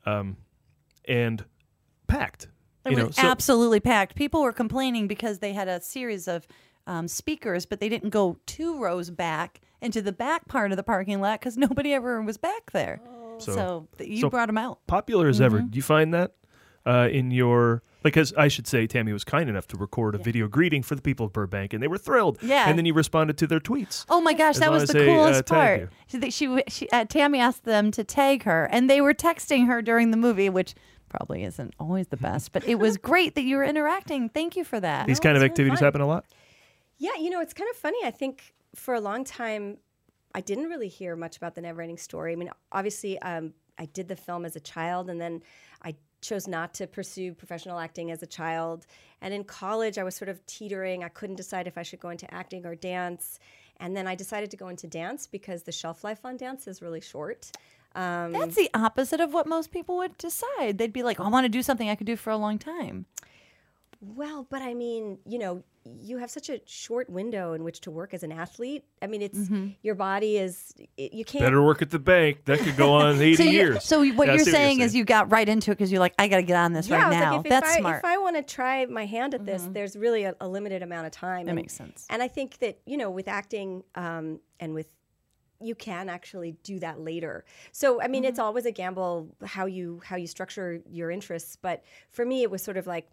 um, 0.06 0.36
and 1.06 1.46
packed. 2.08 2.48
It 2.86 2.92
you 2.92 2.98
know, 2.98 3.06
was 3.08 3.16
so- 3.16 3.28
absolutely 3.28 3.80
packed. 3.80 4.16
People 4.16 4.42
were 4.42 4.54
complaining 4.54 5.08
because 5.08 5.40
they 5.40 5.54
had 5.54 5.68
a 5.68 5.82
series 5.82 6.28
of 6.28 6.48
um, 6.88 7.08
speakers, 7.08 7.66
but 7.66 7.80
they 7.80 7.90
didn't 7.90 8.10
go 8.10 8.38
two 8.46 8.80
rows 8.82 9.10
back 9.12 9.62
into 9.82 10.02
the 10.02 10.12
back 10.12 10.48
part 10.48 10.72
of 10.72 10.78
the 10.78 10.84
parking 10.84 11.22
lot 11.22 11.40
because 11.40 11.58
nobody 11.58 11.94
ever 11.94 12.22
was 12.22 12.38
back 12.38 12.72
there. 12.72 13.02
So- 13.40 13.52
So, 13.54 13.88
th- 13.98 14.10
you 14.10 14.22
so- 14.22 14.30
brought 14.30 14.48
them 14.48 14.58
out. 14.58 14.80
popular 14.88 15.28
as 15.28 15.42
ever. 15.42 15.60
Mm-hmm. 15.60 15.68
Do 15.68 15.76
you 15.78 15.84
find 15.84 16.14
that 16.14 16.34
uh, 16.86 17.08
in 17.12 17.32
your 17.32 17.84
because 18.04 18.34
I 18.34 18.48
should 18.48 18.66
say 18.66 18.88
Tami 18.88 19.14
was 19.14 19.24
kind 19.24 19.48
enough 19.48 19.68
to 19.68 19.78
record 19.78 20.16
a 20.16 20.18
video 20.18 20.48
greeting 20.48 20.82
for 20.82 20.96
the 20.96 21.04
people 21.04 21.28
of 21.28 21.34
Burbank, 21.34 21.74
and 21.74 21.84
they 21.84 21.88
were 21.88 22.00
thrilled. 22.00 22.40
Yeah. 22.42 22.68
and 22.68 22.76
then 22.76 22.86
you 22.88 22.96
responded 22.96 23.38
to 23.38 23.46
their 23.46 23.60
tweets. 23.60 24.06
Oh 24.10 24.22
my 24.22 24.34
gosh, 24.34 24.58
that 24.58 24.72
was 24.72 24.84
as 24.84 24.90
the 24.90 25.00
they, 25.00 25.12
uh, 25.12 25.16
coolest 25.16 25.46
part. 25.46 25.90
She, 26.08 26.32
she, 26.32 26.64
she 26.68 26.90
uh, 26.90 27.06
Tami 27.06 27.38
asked 27.38 27.64
them 27.64 27.92
to 27.92 28.04
tag 28.04 28.44
her, 28.44 28.66
and 28.72 28.90
they 28.90 29.02
were 29.02 29.14
texting 29.14 29.68
her 29.68 29.84
during 29.84 30.10
the 30.10 30.18
movie, 30.18 30.50
which 30.50 30.74
probably 31.12 31.44
isn't 31.44 31.74
always 31.80 32.08
the 32.08 32.18
best, 32.30 32.52
but 32.52 32.68
it 32.68 32.76
was 32.76 32.98
great 32.98 33.36
that 33.36 33.44
you 33.44 33.58
were 33.58 33.64
interacting. 33.64 34.30
Thank 34.30 34.56
you 34.56 34.64
for 34.64 34.80
that. 34.80 35.08
These 35.08 35.20
kind 35.20 35.36
of 35.36 35.44
it's 35.44 35.50
really 35.50 35.52
activities 35.52 35.80
happen 35.80 36.02
a 36.02 36.08
lot. 36.08 36.26
Yeah, 36.98 37.12
you 37.20 37.30
know, 37.30 37.42
it's 37.42 37.54
kind 37.54 37.70
of 37.70 37.76
funny. 37.76 37.98
I 38.04 38.12
think 38.12 38.54
for 38.76 38.94
a 38.94 39.00
long 39.00 39.24
time, 39.24 39.78
I 40.34 40.42
didn't 40.42 40.70
really 40.70 40.88
hear 40.88 41.16
much 41.16 41.38
about 41.38 41.56
the 41.56 41.62
Neverending 41.62 42.00
Story. 42.00 42.34
I 42.34 42.36
mean, 42.36 42.50
obviously, 42.72 43.20
um, 43.20 43.54
I 43.78 43.86
did 43.86 44.08
the 44.08 44.16
film 44.16 44.46
as 44.46 44.56
a 44.56 44.60
child, 44.60 45.10
and 45.10 45.20
then 45.20 45.42
I 45.84 45.96
chose 46.22 46.48
not 46.48 46.74
to 46.76 46.88
pursue 46.88 47.34
professional 47.34 47.80
acting 47.80 48.12
as 48.12 48.22
a 48.24 48.28
child. 48.28 48.86
And 49.22 49.34
in 49.34 49.44
college, 49.44 49.98
I 49.98 50.04
was 50.04 50.16
sort 50.16 50.30
of 50.30 50.46
teetering. 50.46 51.04
I 51.04 51.10
couldn't 51.10 51.36
decide 51.36 51.68
if 51.68 51.78
I 51.78 51.84
should 51.84 52.00
go 52.00 52.10
into 52.10 52.32
acting 52.34 52.66
or 52.66 52.76
dance. 52.76 53.40
And 53.78 53.98
then 53.98 54.08
I 54.08 54.16
decided 54.16 54.52
to 54.52 54.58
go 54.58 54.68
into 54.68 54.88
dance 54.88 55.26
because 55.26 55.64
the 55.64 55.72
shelf 55.72 56.04
life 56.04 56.24
on 56.24 56.38
dance 56.38 56.68
is 56.68 56.82
really 56.82 57.02
short. 57.02 57.52
Um, 57.96 58.32
That's 58.32 58.56
the 58.56 58.70
opposite 58.74 59.20
of 59.20 59.34
what 59.34 59.48
most 59.48 59.72
people 59.72 59.98
would 59.98 60.18
decide. 60.18 60.78
They'd 60.78 60.94
be 60.94 61.04
like, 61.04 61.20
I 61.20 61.28
want 61.30 61.46
to 61.46 61.50
do 61.50 61.62
something 61.62 61.90
I 61.90 61.96
could 61.96 62.08
do 62.08 62.16
for 62.16 62.30
a 62.30 62.38
long 62.38 62.58
time. 62.58 63.06
Well, 64.00 64.48
but 64.50 64.62
I 64.64 64.74
mean, 64.74 65.20
you 65.28 65.38
know, 65.38 65.64
you 65.84 66.18
have 66.18 66.32
such 66.32 66.50
a 66.50 66.60
short 66.66 67.08
window 67.10 67.54
in 67.54 67.64
which 67.64 67.82
to 67.82 67.92
work 67.92 68.14
as 68.16 68.24
an 68.24 68.32
athlete. 68.32 68.84
I 69.02 69.08
mean, 69.08 69.22
it's 69.22 69.50
your 69.84 69.94
body 69.94 70.38
is 70.38 70.74
it, 70.98 71.14
you 71.14 71.24
can't. 71.24 71.44
Better 71.44 71.62
work 71.62 71.82
at 71.84 71.92
the 71.92 72.00
bank. 72.00 72.46
That 72.46 72.60
could 72.60 72.78
go 72.78 72.94
on 72.94 73.16
80 73.22 73.36
So, 73.36 73.44
you- 73.44 73.50
years. 73.52 73.84
so 73.84 73.98
what 74.00 74.28
Yeah, 74.28 74.34
you're 74.34 74.44
seriously. 74.44 74.52
saying 74.52 74.80
is 74.82 74.96
you 74.96 75.06
got 75.06 75.32
right 75.32 75.48
into 75.48 75.70
it 75.72 75.76
because 75.76 75.92
you're 75.92 76.00
like, 76.00 76.14
I 76.18 76.28
got 76.30 76.38
to 76.38 76.44
get 76.44 76.56
on 76.56 76.74
this 76.74 76.88
yeah, 76.88 77.04
right 77.04 77.12
now. 77.12 77.38
like, 77.38 77.46
if, 77.46 77.50
That's 77.50 77.70
if 77.72 77.78
I, 77.78 77.80
smart. 77.80 77.98
If 78.00 78.06
I 78.06 78.18
want 78.18 78.38
to 78.38 78.44
try 78.44 78.86
my 78.88 79.06
hand 79.06 79.34
at 79.36 79.46
this, 79.46 79.68
there's 79.72 79.96
really 79.96 80.24
a, 80.24 80.36
a 80.42 80.48
limited 80.48 80.82
amount 80.82 81.06
of 81.06 81.12
time. 81.12 81.46
That 81.46 81.52
and, 81.52 81.56
makes 81.58 81.74
sense. 81.74 82.06
And 82.10 82.24
I 82.24 82.28
think 82.28 82.58
that 82.60 82.80
you 82.86 82.98
know, 82.98 83.10
with 83.12 83.28
acting 83.28 83.84
um, 83.96 84.40
and 84.60 84.74
with 84.74 84.88
you 85.64 85.76
can 85.76 86.10
actually 86.10 86.54
do 86.64 86.80
that 86.80 87.00
later. 87.00 87.46
So 87.72 88.02
I 88.02 88.08
mean, 88.08 88.24
Mm-hmm. 88.24 88.30
it's 88.30 88.40
always 88.40 88.66
a 88.66 88.72
gamble 88.72 89.36
how 89.44 89.66
you 89.66 90.02
how 90.06 90.16
you 90.16 90.28
structure 90.28 90.82
your 90.90 91.10
interests. 91.12 91.56
But 91.56 91.84
for 92.10 92.26
me, 92.26 92.44
it 92.44 92.52
was 92.52 92.62
sort 92.62 92.78
of 92.78 92.88
like 92.88 93.10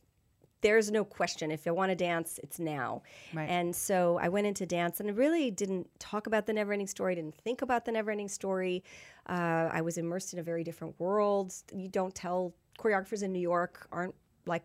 there's 0.61 0.90
no 0.90 1.05
question. 1.05 1.50
If 1.52 1.67
I 1.67 1.71
want 1.71 1.90
to 1.90 1.95
dance, 1.95 2.40
it's 2.43 2.59
now. 2.59 3.02
Right. 3.33 3.49
And 3.49 3.75
so 3.76 4.19
I 4.21 4.28
went 4.28 4.47
into 4.49 4.67
dance 4.67 4.99
and 4.99 5.09
I 5.09 5.12
really 5.12 5.50
didn't 5.52 5.88
talk 6.00 6.26
about 6.26 6.47
the 6.47 6.52
never 6.52 6.73
ending 6.73 6.88
story, 6.88 7.14
didn't 7.14 7.37
think 7.37 7.62
about 7.62 7.85
the 7.85 7.93
never 7.93 8.11
ending 8.11 8.28
story. 8.28 8.83
Uh, 9.28 9.69
I 9.73 9.83
was 9.83 9.99
immersed 9.99 10.33
in 10.33 10.40
a 10.40 10.43
very 10.43 10.64
different 10.64 10.99
world. 10.99 11.55
You 11.73 11.88
don't 11.88 12.14
tell 12.14 12.55
choreographers 12.78 13.23
in 13.23 13.33
New 13.33 13.38
York 13.38 13.87
aren't 13.93 14.17
like, 14.47 14.64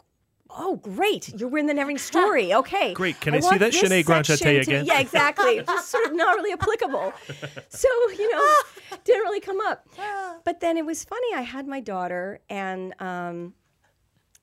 oh, 0.50 0.76
great, 0.78 1.30
you're 1.40 1.58
in 1.58 1.66
the 1.68 1.74
never 1.74 1.90
ending 1.90 1.98
story. 2.12 2.54
Okay. 2.54 2.94
Great. 2.94 3.20
Can 3.20 3.34
I 3.36 3.40
see 3.40 3.58
that 3.58 3.72
this 3.72 3.82
Sinead 3.82 4.04
Grandchatte 4.06 4.38
section 4.38 4.54
to- 4.54 4.60
again? 4.62 4.86
Yeah, 4.86 5.00
exactly. 5.00 5.62
Just 5.68 5.90
sort 5.90 6.06
of 6.06 6.14
not 6.16 6.36
really 6.36 6.54
applicable. 6.54 7.14
So, 7.70 7.88
you 8.18 8.32
know, 8.32 8.54
didn't 9.04 9.22
really 9.24 9.40
come 9.40 9.60
up. 9.62 9.88
But 10.46 10.60
then 10.60 10.78
it 10.78 10.86
was 10.86 11.04
funny. 11.04 11.34
I 11.36 11.42
had 11.42 11.68
my 11.68 11.80
daughter 11.80 12.40
and, 12.50 12.94
um, 13.02 13.54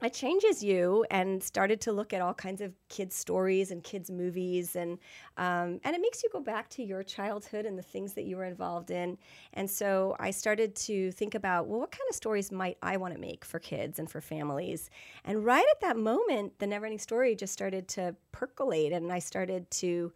it 0.03 0.15
changes 0.15 0.63
you 0.63 1.05
and 1.11 1.43
started 1.43 1.81
to 1.83 1.93
look 1.93 2.13
at 2.13 2.21
all 2.21 2.35
kinds 2.35 2.61
of 2.61 2.73
kids 2.89 3.15
stories 3.15 3.71
and 3.71 3.83
kids 3.85 4.11
movies 4.11 4.77
and 4.77 4.99
um, 5.37 5.81
and 5.85 5.95
it 5.95 6.01
makes 6.01 6.23
you 6.23 6.29
go 6.33 6.41
back 6.41 6.69
to 6.71 6.83
your 6.83 7.03
childhood 7.03 7.67
and 7.67 7.79
the 7.79 7.83
things 7.83 8.15
that 8.15 8.25
you 8.25 8.37
were 8.37 8.45
involved 8.45 8.91
in. 8.91 9.19
And 9.55 9.71
so 9.71 10.17
i 10.19 10.31
started 10.31 10.75
to 10.77 11.13
think 11.13 11.35
about 11.35 11.67
well 11.67 11.81
what 11.81 11.91
kind 11.91 12.09
of 12.09 12.15
stories 12.15 12.51
might 12.51 12.79
i 12.83 12.97
want 12.97 13.15
to 13.15 13.21
make 13.21 13.45
for 13.45 13.59
kids 13.59 13.99
and 13.99 14.11
for 14.11 14.21
families? 14.21 14.91
And 15.25 15.45
right 15.45 15.67
at 15.71 15.81
that 15.81 15.97
moment 15.97 16.59
the 16.59 16.67
neverending 16.67 17.01
story 17.01 17.35
just 17.35 17.53
started 17.53 17.89
to 17.89 18.15
percolate 18.33 18.93
and 18.93 19.13
i 19.13 19.19
started 19.19 19.71
to 19.71 20.13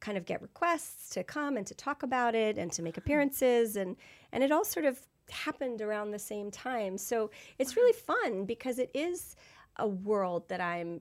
kind 0.00 0.18
of 0.18 0.24
get 0.26 0.42
requests 0.42 1.10
to 1.10 1.24
come 1.24 1.56
and 1.56 1.66
to 1.66 1.74
talk 1.74 2.02
about 2.02 2.34
it 2.34 2.58
and 2.58 2.70
to 2.72 2.82
make 2.82 2.96
appearances 2.96 3.76
and 3.76 3.96
and 4.32 4.44
it 4.44 4.52
all 4.52 4.64
sort 4.64 4.84
of 4.84 5.00
happened 5.30 5.82
around 5.82 6.10
the 6.10 6.18
same 6.18 6.50
time. 6.50 6.98
So 6.98 7.30
it's 7.58 7.76
really 7.76 7.92
fun 7.92 8.44
because 8.44 8.78
it 8.78 8.90
is 8.94 9.36
a 9.76 9.86
world 9.86 10.48
that 10.48 10.60
I'm 10.60 11.00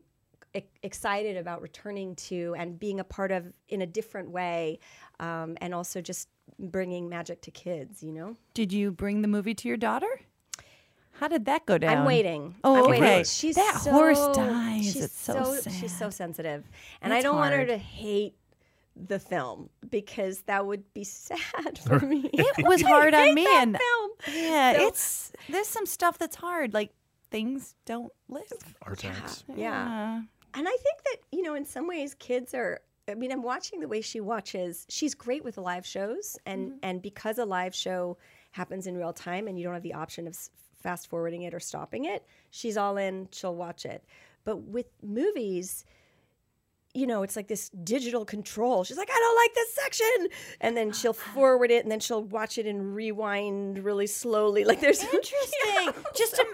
excited 0.83 1.37
about 1.37 1.61
returning 1.61 2.15
to 2.15 2.55
and 2.57 2.79
being 2.79 2.99
a 2.99 3.03
part 3.03 3.31
of 3.31 3.51
in 3.67 3.81
a 3.81 3.85
different 3.85 4.29
way, 4.29 4.79
um, 5.19 5.57
and 5.59 5.73
also 5.73 6.01
just 6.01 6.29
bringing 6.59 7.09
magic 7.09 7.41
to 7.41 7.51
kids. 7.51 8.01
You 8.01 8.13
know, 8.13 8.35
Did 8.53 8.71
you 8.71 8.91
bring 8.91 9.21
the 9.21 9.27
movie 9.27 9.53
to 9.55 9.67
your 9.67 9.77
daughter? 9.77 10.21
How 11.19 11.29
did 11.29 11.45
that 11.45 11.65
go 11.65 11.77
down? 11.77 11.99
I'm 11.99 12.05
waiting. 12.05 12.55
Oh, 12.63 12.75
I'm 12.75 12.83
okay. 12.91 12.99
waiting. 12.99 13.23
She's 13.23 13.55
That 13.55 13.79
so, 13.81 13.91
horse 13.91 14.35
dies. 14.35 14.83
She's 14.83 15.03
It's 15.05 15.17
so 15.17 15.57
She's 15.61 15.97
so 15.97 16.09
sensitive, 16.09 16.63
and 17.01 17.11
That's 17.11 17.19
I 17.19 17.23
don't 17.23 17.37
want 17.37 17.53
her 17.53 17.65
to 17.65 17.77
hate 17.77 18.35
the 18.95 19.19
film 19.19 19.69
because 19.89 20.41
that 20.43 20.65
would 20.65 20.93
be 20.93 21.03
sad 21.03 21.79
for 21.85 21.99
me. 21.99 22.29
It 22.33 22.65
was 22.65 22.81
hard 22.81 23.13
on 23.13 23.33
me, 23.33 23.43
that 23.43 23.63
and 23.63 23.77
film. 23.77 24.11
yeah, 24.35 24.73
So- 24.73 24.87
it's 24.87 25.31
there's 25.49 25.67
some 25.67 25.85
stuff 25.85 26.17
that's 26.17 26.35
hard. 26.35 26.73
Like 26.73 26.91
things 27.31 27.75
don't 27.85 28.11
live. 28.29 28.43
Artax. 28.85 29.43
Yeah. 29.55 30.21
And 30.57 30.67
I 30.67 30.71
think 30.71 31.03
that, 31.03 31.17
you 31.31 31.41
know, 31.41 31.55
in 31.55 31.65
some 31.65 31.87
ways 31.87 32.15
kids 32.15 32.53
are 32.53 32.79
I 33.07 33.13
mean, 33.13 33.31
I'm 33.31 33.43
watching 33.43 33.81
the 33.81 33.87
way 33.87 34.01
she 34.01 34.19
watches. 34.19 34.85
She's 34.89 35.13
great 35.13 35.43
with 35.43 35.57
live 35.57 35.85
shows 35.85 36.37
and 36.45 36.69
mm-hmm. 36.69 36.77
and 36.83 37.01
because 37.01 37.37
a 37.37 37.45
live 37.45 37.75
show 37.75 38.17
happens 38.51 38.87
in 38.87 38.97
real 38.97 39.13
time 39.13 39.47
and 39.47 39.57
you 39.59 39.65
don't 39.65 39.73
have 39.73 39.83
the 39.83 39.93
option 39.93 40.27
of 40.27 40.37
fast 40.81 41.07
forwarding 41.09 41.41
it 41.41 41.53
or 41.53 41.59
stopping 41.59 42.05
it, 42.05 42.25
she's 42.51 42.77
all 42.77 42.97
in, 42.97 43.27
she'll 43.31 43.55
watch 43.55 43.85
it. 43.85 44.03
But 44.43 44.61
with 44.61 44.87
movies, 45.03 45.83
you 46.95 47.05
know, 47.05 47.23
it's 47.23 47.35
like 47.35 47.47
this 47.47 47.69
digital 47.69 48.23
control. 48.25 48.83
She's 48.83 48.97
like, 48.97 49.09
I 49.11 49.19
don't 49.19 49.35
like 49.35 49.53
this 49.53 49.73
section. 49.75 50.27
And 50.61 50.77
then 50.77 50.91
she'll 50.93 51.13
forward 51.13 51.69
it 51.69 51.83
and 51.83 51.91
then 51.91 51.99
she'll 51.99 52.23
watch 52.23 52.57
it 52.57 52.65
and 52.65 52.95
rewind 52.95 53.83
really 53.83 54.07
slowly. 54.07 54.63
Like 54.63 54.79
there's 54.79 55.03
Interesting. 55.13 55.93
just 56.15 56.35
to 56.35 56.45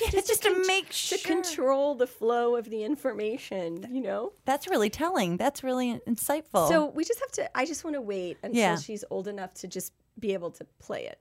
yeah, 0.00 0.10
just, 0.10 0.42
to 0.42 0.50
con- 0.50 0.66
make 0.66 0.88
to 0.88 0.92
sure. 0.92 1.18
control 1.18 1.94
the 1.94 2.06
flow 2.06 2.56
of 2.56 2.68
the 2.68 2.84
information, 2.84 3.86
you 3.90 4.00
know? 4.02 4.32
That's 4.44 4.68
really 4.68 4.90
telling. 4.90 5.36
That's 5.36 5.64
really 5.64 6.00
insightful. 6.06 6.68
So 6.68 6.86
we 6.86 7.04
just 7.04 7.20
have 7.20 7.32
to. 7.32 7.56
I 7.56 7.64
just 7.64 7.84
want 7.84 7.94
to 7.94 8.00
wait 8.00 8.38
until 8.42 8.58
Yeah. 8.58 8.76
she's 8.76 9.04
old 9.10 9.28
enough 9.28 9.54
to 9.54 9.68
just 9.68 9.92
be 10.18 10.32
able 10.34 10.50
to 10.52 10.64
play 10.78 11.06
it. 11.06 11.18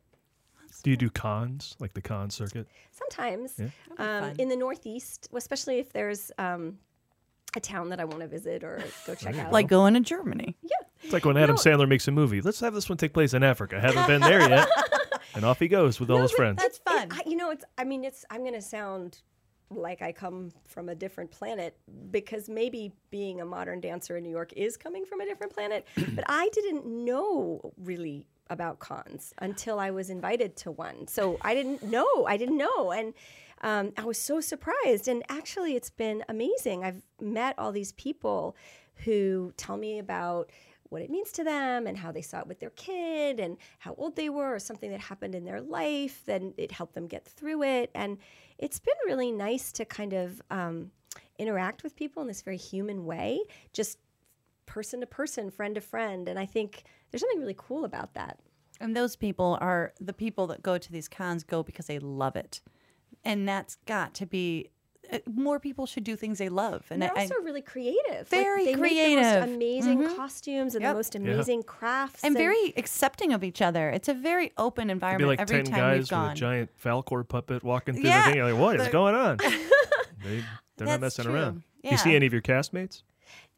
Do 0.84 0.92
you 0.92 0.98
do 0.98 1.10
cons 1.10 1.76
like 1.80 1.94
the 1.94 2.02
con 2.02 2.30
circuit? 2.30 2.68
Sometimes 2.92 3.60
um, 3.98 4.34
in 4.38 4.50
the 4.50 4.56
Northeast, 4.56 5.28
especially 5.34 5.80
if 5.80 5.92
there's 5.92 6.32
um, 6.38 6.78
a 7.58 7.60
town 7.60 7.90
that 7.90 8.00
I 8.00 8.06
want 8.06 8.22
to 8.22 8.28
visit 8.28 8.64
or 8.64 8.82
go 9.06 9.16
check 9.16 9.38
out. 9.38 9.52
like 9.52 9.68
going 9.68 9.94
to 9.96 10.00
Germany. 10.00 10.56
yeah, 10.62 10.70
It's 11.04 11.12
like 11.12 11.26
when 11.26 11.36
Adam 11.38 11.56
Sandler 11.58 11.88
makes 11.88 12.08
a 12.08 12.12
movie. 12.12 12.40
Let's 12.42 12.60
have 12.62 12.74
this 12.74 12.88
one 12.88 12.98
take 12.98 13.14
place 13.14 13.34
in 13.34 13.44
Africa. 13.44 13.80
Haven't 13.80 14.08
been 14.08 14.22
there 14.22 14.48
yet. 14.50 14.70
and 15.36 15.44
off 15.44 15.60
he 15.60 15.68
goes 15.68 16.00
with 16.00 16.10
all 16.10 16.22
his 16.22 16.32
friends. 16.32 16.62
That's 16.62 16.78
It- 16.78 16.84
fun. 16.90 17.10
I, 17.12 17.24
you 17.26 17.36
know, 17.36 17.52
it's. 17.52 17.66
I 17.78 17.84
mean, 17.84 18.04
it's. 18.06 18.24
I'm 18.30 18.42
going 18.42 18.54
to 18.54 18.62
sound 18.62 19.20
like 19.70 20.02
I 20.02 20.14
come 20.14 20.54
from 20.66 20.88
a 20.88 20.96
different 20.96 21.30
planet 21.32 21.76
because 22.12 22.48
maybe 22.48 22.94
being 23.12 23.42
a 23.42 23.46
modern 23.46 23.82
dancer 23.82 24.16
in 24.16 24.24
New 24.24 24.30
York 24.30 24.54
is 24.54 24.78
coming 24.78 25.04
from 25.06 25.20
a 25.20 25.26
different 25.26 25.54
planet. 25.54 25.86
but 26.16 26.24
I 26.28 26.50
didn't 26.54 26.86
know 26.86 27.74
really 27.78 28.28
about 28.50 28.80
cons 28.80 29.34
until 29.40 29.78
I 29.78 29.92
was 29.92 30.10
invited 30.10 30.56
to 30.58 30.72
one. 30.72 31.08
So 31.10 31.38
I 31.42 31.54
didn't 31.54 31.84
know. 31.84 32.26
I 32.26 32.38
didn't 32.38 32.58
know, 32.58 32.92
and 32.94 33.14
um, 33.62 33.94
I 33.98 34.06
was 34.06 34.18
so 34.18 34.42
surprised. 34.42 35.08
And 35.08 35.24
actually, 35.30 35.76
it's 35.76 35.90
been 35.90 36.24
amazing. 36.30 36.84
I've 36.84 37.04
met 37.22 37.56
all 37.58 37.72
these 37.72 37.92
people 37.94 38.56
who 39.06 39.54
tell 39.58 39.78
me 39.78 40.00
about 40.00 40.52
what 40.90 41.02
it 41.02 41.10
means 41.10 41.32
to 41.34 41.44
them 41.44 41.86
and 41.86 41.98
how 41.98 42.12
they 42.12 42.22
saw 42.22 42.40
it 42.40 42.48
with 42.48 42.60
their 42.60 42.70
kid 42.72 43.40
and 43.40 43.58
how 43.80 43.94
old 43.98 44.16
they 44.16 44.30
were 44.30 44.56
or 44.56 44.60
something 44.60 44.90
that 44.92 45.02
happened 45.02 45.36
in 45.36 45.44
their 45.44 45.60
life 45.60 46.22
then 46.26 46.54
it 46.58 46.72
helped 46.72 46.96
them 46.96 47.08
get 47.08 47.26
through 47.26 47.62
it 47.62 47.92
and 47.94 48.18
it's 48.58 48.80
been 48.80 48.96
really 49.06 49.30
nice 49.30 49.74
to 49.74 49.84
kind 49.84 50.14
of 50.14 50.42
um, 50.50 50.90
interact 51.38 51.84
with 51.84 51.94
people 51.94 52.22
in 52.22 52.28
this 52.30 52.42
very 52.42 52.56
human 52.56 53.04
way 53.04 53.38
just 53.74 53.98
person 54.66 55.02
to 55.02 55.06
person 55.06 55.52
friend 55.52 55.76
to 55.76 55.82
friend 55.82 56.30
and 56.30 56.40
i 56.40 56.46
think 56.46 56.86
there's 57.12 57.20
something 57.20 57.42
really 57.42 57.56
cool 57.58 57.84
about 57.84 58.14
that 58.14 58.40
And 58.80 58.96
those 58.96 59.16
people 59.16 59.58
are 59.62 59.94
the 60.00 60.14
people 60.14 60.48
that 60.48 60.62
go 60.62 60.78
to 60.78 60.92
these 60.92 61.08
cons 61.08 61.44
go 61.44 61.64
because 61.64 61.88
they 61.88 62.00
love 62.00 62.36
it. 62.36 62.62
And 63.26 63.48
that's 63.48 63.76
got 63.86 64.14
to 64.16 64.26
be 64.26 64.70
uh, 65.12 65.20
more 65.26 65.60
people 65.60 65.86
should 65.86 66.04
do 66.04 66.16
things 66.18 66.38
they 66.38 66.50
love. 66.50 66.84
And 66.90 67.02
and 67.02 67.02
they're 67.02 67.18
I, 67.18 67.22
also 67.24 67.36
really 67.44 67.62
creative 67.62 68.28
Very 68.28 68.66
like, 68.66 68.76
they 68.76 68.82
make 68.82 68.92
the 68.92 68.98
creative. 68.98 69.24
most 69.42 69.56
amazing 69.56 70.16
costumes 70.18 70.76
and 70.76 70.82
Yep. 70.84 70.92
the 70.92 70.96
most 70.98 71.16
amazing 71.16 71.64
crafts 71.64 72.24
and 72.26 72.36
very 72.36 72.74
accepting 72.76 73.32
of 73.32 73.44
each 73.44 73.62
other. 73.62 73.90
It's 73.90 74.10
a 74.10 74.14
very 74.14 74.52
open 74.58 74.84
It'd 74.84 74.88
be 74.88 74.92
environment 74.94 75.30
like 75.30 75.40
every 75.40 75.64
ten 75.64 75.66
time 75.72 75.80
guys 75.80 75.94
we've 75.94 76.00
with 76.02 76.10
gone. 76.10 76.32
a 76.32 76.36
giant 76.36 76.70
Falkor 76.84 77.28
puppet 77.28 77.64
walking 77.64 77.96
through 77.96 78.04
Yeah. 78.04 78.20
the 78.20 78.26
thing. 78.32 78.36
You're 78.38 78.52
like, 78.52 78.62
what 78.62 78.80
is 78.80 78.86
The- 78.88 78.92
going 78.92 79.16
on? 79.16 79.38
they, 80.24 80.44
they're 80.78 80.88
not 80.88 81.00
messing 81.02 81.26
true. 81.26 81.34
around. 81.36 81.64
Yeah. 81.84 81.92
You 81.92 81.98
see 81.98 82.16
any 82.16 82.26
of 82.26 82.34
your 82.34 82.42
castmates? 82.42 83.04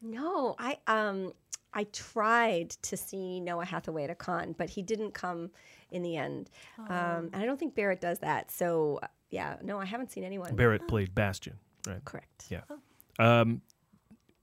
No, 0.02 0.54
I 0.58 0.78
um 0.86 1.32
I 1.72 1.84
tried 1.92 2.70
to 2.82 2.96
see 2.96 3.40
Noah 3.40 3.64
Hathaway 3.64 4.04
at 4.04 4.10
a 4.10 4.14
con, 4.14 4.54
but 4.56 4.70
he 4.70 4.82
didn't 4.82 5.12
come 5.14 5.50
in 5.90 6.02
the 6.02 6.16
end. 6.16 6.50
Um, 6.78 7.30
and 7.32 7.36
I 7.36 7.44
don't 7.44 7.58
think 7.58 7.74
Barret 7.74 8.00
does 8.00 8.20
that. 8.20 8.50
So 8.50 9.00
yeah, 9.30 9.56
no, 9.62 9.78
I 9.80 9.84
haven't 9.84 10.10
seen 10.12 10.24
anyone. 10.24 10.54
Barret 10.56 10.86
played 10.88 11.14
Bastian, 11.14 11.56
right? 11.86 12.04
Correct. 12.04 12.46
Yeah. 12.48 12.60
Um, 13.18 13.62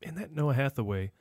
and 0.03 0.17
that 0.17 0.33
Noah 0.35 0.53
Hathaway, 0.53 1.11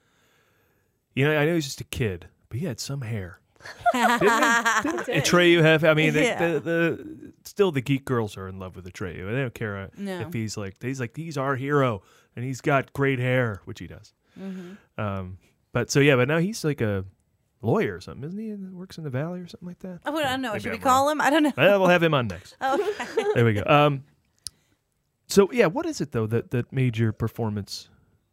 you 1.14 1.24
know, 1.24 1.36
I 1.36 1.46
know 1.46 1.54
he's 1.54 1.64
just 1.64 1.80
a 1.80 1.84
kid, 1.84 2.28
but 2.48 2.58
he 2.58 2.66
had 2.66 2.78
some 2.80 3.00
hair. 3.02 3.40
Didn't 3.92 5.26
he? 5.32 5.54
Have? 5.54 5.84
I 5.84 5.94
mean, 5.94 6.12
the, 6.12 6.22
Yeah. 6.22 6.52
the, 6.52 6.60
the 6.60 7.32
still 7.44 7.72
the 7.72 7.80
geek 7.80 8.04
girls 8.04 8.36
are 8.36 8.48
in 8.48 8.58
love 8.58 8.76
with 8.76 8.84
Atreyu. 8.84 9.26
They 9.30 9.36
don't 9.40 9.54
care 9.54 9.76
uh, 9.78 9.88
No. 9.96 10.20
if 10.20 10.32
he's 10.32 10.56
like 10.56 10.76
he's 10.80 11.00
like 11.00 11.16
he's 11.16 11.36
our 11.38 11.56
hero, 11.56 12.02
and 12.36 12.44
he's 12.44 12.60
got 12.60 12.92
great 12.92 13.18
hair, 13.18 13.60
which 13.64 13.78
he 13.78 13.86
does. 13.86 14.12
Mm-hmm. 14.38 15.00
Um, 15.00 15.38
but 15.72 15.90
so 15.90 16.00
yeah, 16.00 16.16
but 16.16 16.28
now 16.28 16.38
he's 16.38 16.64
like 16.64 16.80
a 16.80 17.04
lawyer 17.62 17.96
or 17.96 18.00
something, 18.00 18.24
isn't 18.24 18.38
he? 18.38 18.50
And 18.50 18.74
works 18.74 18.98
in 18.98 19.04
the 19.04 19.10
valley 19.10 19.40
or 19.40 19.46
something 19.46 19.68
like 19.68 19.78
that. 19.80 20.00
Oh, 20.06 20.16
I 20.16 20.22
don't 20.22 20.42
know. 20.42 20.52
Maybe 20.52 20.62
Should 20.62 20.72
we 20.72 20.76
I'm 20.76 20.82
call 20.82 21.08
him? 21.08 21.20
I 21.20 21.30
don't 21.30 21.42
know. 21.42 21.52
We'll 21.56 21.88
have 21.88 22.02
him 22.02 22.14
on 22.14 22.28
next. 22.28 22.56
Okay. 22.62 23.24
There 23.34 23.44
we 23.44 23.54
go. 23.54 23.62
Um, 23.66 24.04
so 25.28 25.50
yeah, 25.52 25.66
what 25.66 25.86
is 25.86 26.00
it 26.00 26.12
though 26.12 26.26
that 26.26 26.50
that 26.50 26.72
made 26.72 26.96
your 26.96 27.12
performance 27.12 27.88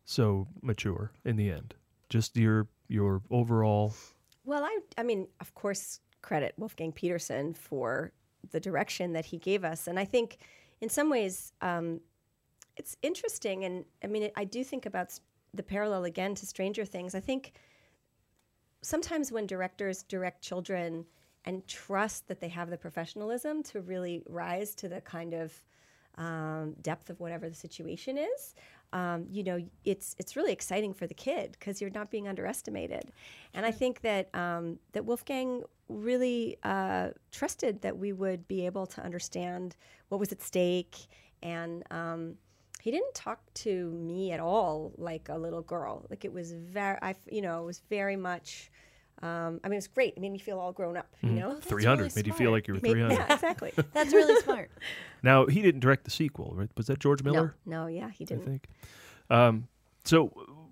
so 0.05 0.47
mature 0.61 1.11
in 1.25 1.35
the 1.35 1.49
end? 1.49 1.73
Just 2.09 2.37
your 2.37 2.67
your 2.87 3.21
overall. 3.31 3.93
Well, 4.45 4.63
I 4.63 4.79
I 4.97 5.03
mean, 5.03 5.27
of 5.39 5.53
course, 5.55 5.99
credit 6.21 6.53
Wolfgang 6.57 6.91
Petersen 6.91 7.53
for 7.53 8.11
the 8.51 8.59
direction 8.59 9.13
that 9.13 9.25
he 9.25 9.37
gave 9.37 9.63
us, 9.63 9.87
and 9.87 9.97
I 9.99 10.05
think 10.05 10.37
in 10.81 10.89
some 10.89 11.09
ways 11.09 11.53
um, 11.61 12.01
it's 12.75 12.95
interesting. 13.01 13.65
And 13.65 13.85
I 14.03 14.07
mean, 14.07 14.29
I 14.35 14.43
do 14.43 14.63
think 14.63 14.85
about 14.85 15.17
the 15.53 15.63
parallel 15.63 16.03
again 16.05 16.35
to 16.35 16.45
Stranger 16.45 16.85
Things. 16.85 17.15
I 17.15 17.19
think 17.19 17.53
sometimes 18.83 19.31
when 19.31 19.47
directors 19.47 20.03
direct 20.03 20.41
children 20.41 21.05
and 21.45 21.65
trust 21.67 22.27
that 22.27 22.39
they 22.39 22.49
have 22.49 22.69
the 22.69 22.77
professionalism 22.77 23.63
to 23.63 23.81
really 23.81 24.23
rise 24.27 24.75
to 24.75 24.87
the 24.87 25.01
kind 25.01 25.33
of 25.33 25.63
um, 26.17 26.75
depth 26.81 27.09
of 27.09 27.19
whatever 27.19 27.49
the 27.49 27.55
situation 27.55 28.17
is, 28.17 28.55
um, 28.93 29.25
you 29.31 29.43
know, 29.43 29.59
it's 29.83 30.15
it's 30.19 30.35
really 30.35 30.51
exciting 30.51 30.93
for 30.93 31.07
the 31.07 31.15
kid 31.15 31.57
because 31.59 31.81
you're 31.81 31.89
not 31.89 32.11
being 32.11 32.27
underestimated. 32.27 33.11
And 33.55 33.65
I 33.65 33.71
think 33.71 34.01
that 34.01 34.33
um, 34.35 34.77
that 34.91 35.03
Wolfgang 35.03 35.63
really 35.89 36.57
uh, 36.63 37.09
trusted 37.31 37.81
that 37.81 37.97
we 37.97 38.13
would 38.13 38.47
be 38.47 38.65
able 38.67 38.85
to 38.85 39.01
understand 39.01 39.75
what 40.09 40.19
was 40.19 40.31
at 40.31 40.43
stake, 40.43 41.07
and 41.41 41.83
um, 41.89 42.35
he 42.83 42.91
didn't 42.91 43.13
talk 43.13 43.39
to 43.53 43.91
me 43.91 44.33
at 44.33 44.41
all 44.41 44.91
like 44.97 45.29
a 45.29 45.37
little 45.37 45.61
girl. 45.61 46.05
Like 46.09 46.25
it 46.25 46.33
was 46.33 46.51
very, 46.51 46.97
I, 47.01 47.15
you 47.31 47.41
know, 47.41 47.63
it 47.63 47.65
was 47.65 47.81
very 47.89 48.17
much. 48.17 48.69
Um, 49.21 49.61
I 49.63 49.69
mean, 49.69 49.75
it 49.75 49.77
was 49.77 49.87
great. 49.87 50.15
It 50.17 50.19
made 50.19 50.33
me 50.33 50.37
feel 50.37 50.59
all 50.59 50.73
grown 50.73 50.97
up. 50.97 51.07
You 51.21 51.29
know, 51.29 51.53
Three 51.61 51.85
hundred 51.85 52.03
really 52.03 52.13
made 52.17 52.27
you 52.27 52.33
feel 52.33 52.51
like 52.51 52.67
you 52.67 52.73
were 52.73 52.81
three 52.81 52.99
hundred. 53.01 53.19
yeah, 53.19 53.33
exactly. 53.35 53.71
That's 53.93 54.11
really 54.11 54.37
smart. 54.41 54.69
Now 55.23 55.45
he 55.45 55.61
didn't 55.61 55.79
direct 55.79 56.03
the 56.03 56.11
sequel, 56.11 56.51
right? 56.57 56.69
Was 56.75 56.87
that 56.87 56.99
George 56.99 57.23
Miller? 57.23 57.55
no, 57.65 57.87
yeah, 57.87 58.09
he 58.09 58.25
didn't. 58.25 58.45
think. 58.45 58.67
Um, 59.29 59.69
so 60.03 60.27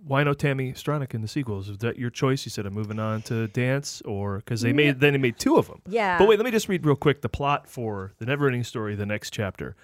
why 0.05 0.23
no 0.25 0.33
Tami 0.33 0.73
Stronach 0.73 1.13
in 1.13 1.21
the 1.21 1.29
sequels? 1.29 1.69
Is 1.69 1.77
that 1.77 1.97
your 1.97 2.09
choice? 2.09 2.45
You 2.45 2.49
said 2.49 2.65
I'm 2.65 2.73
moving 2.73 2.99
on 2.99 3.21
to 3.23 3.47
dance, 3.47 4.01
or 4.01 4.39
because 4.39 4.59
they 4.59 4.73
made 4.73 4.99
then 4.99 5.13
they 5.13 5.19
made 5.19 5.39
two 5.39 5.55
of 5.55 5.67
them. 5.67 5.81
Yeah. 5.87 6.17
But 6.17 6.27
wait, 6.27 6.37
let 6.37 6.43
me 6.43 6.51
just 6.51 6.67
read 6.67 6.85
real 6.85 6.97
quick 6.97 7.21
the 7.21 7.29
plot 7.29 7.69
for 7.69 8.11
the 8.17 8.25
Neverending 8.25 8.65
Story, 8.65 8.95
the 8.95 9.05
next 9.05 9.31
chapter. 9.31 9.77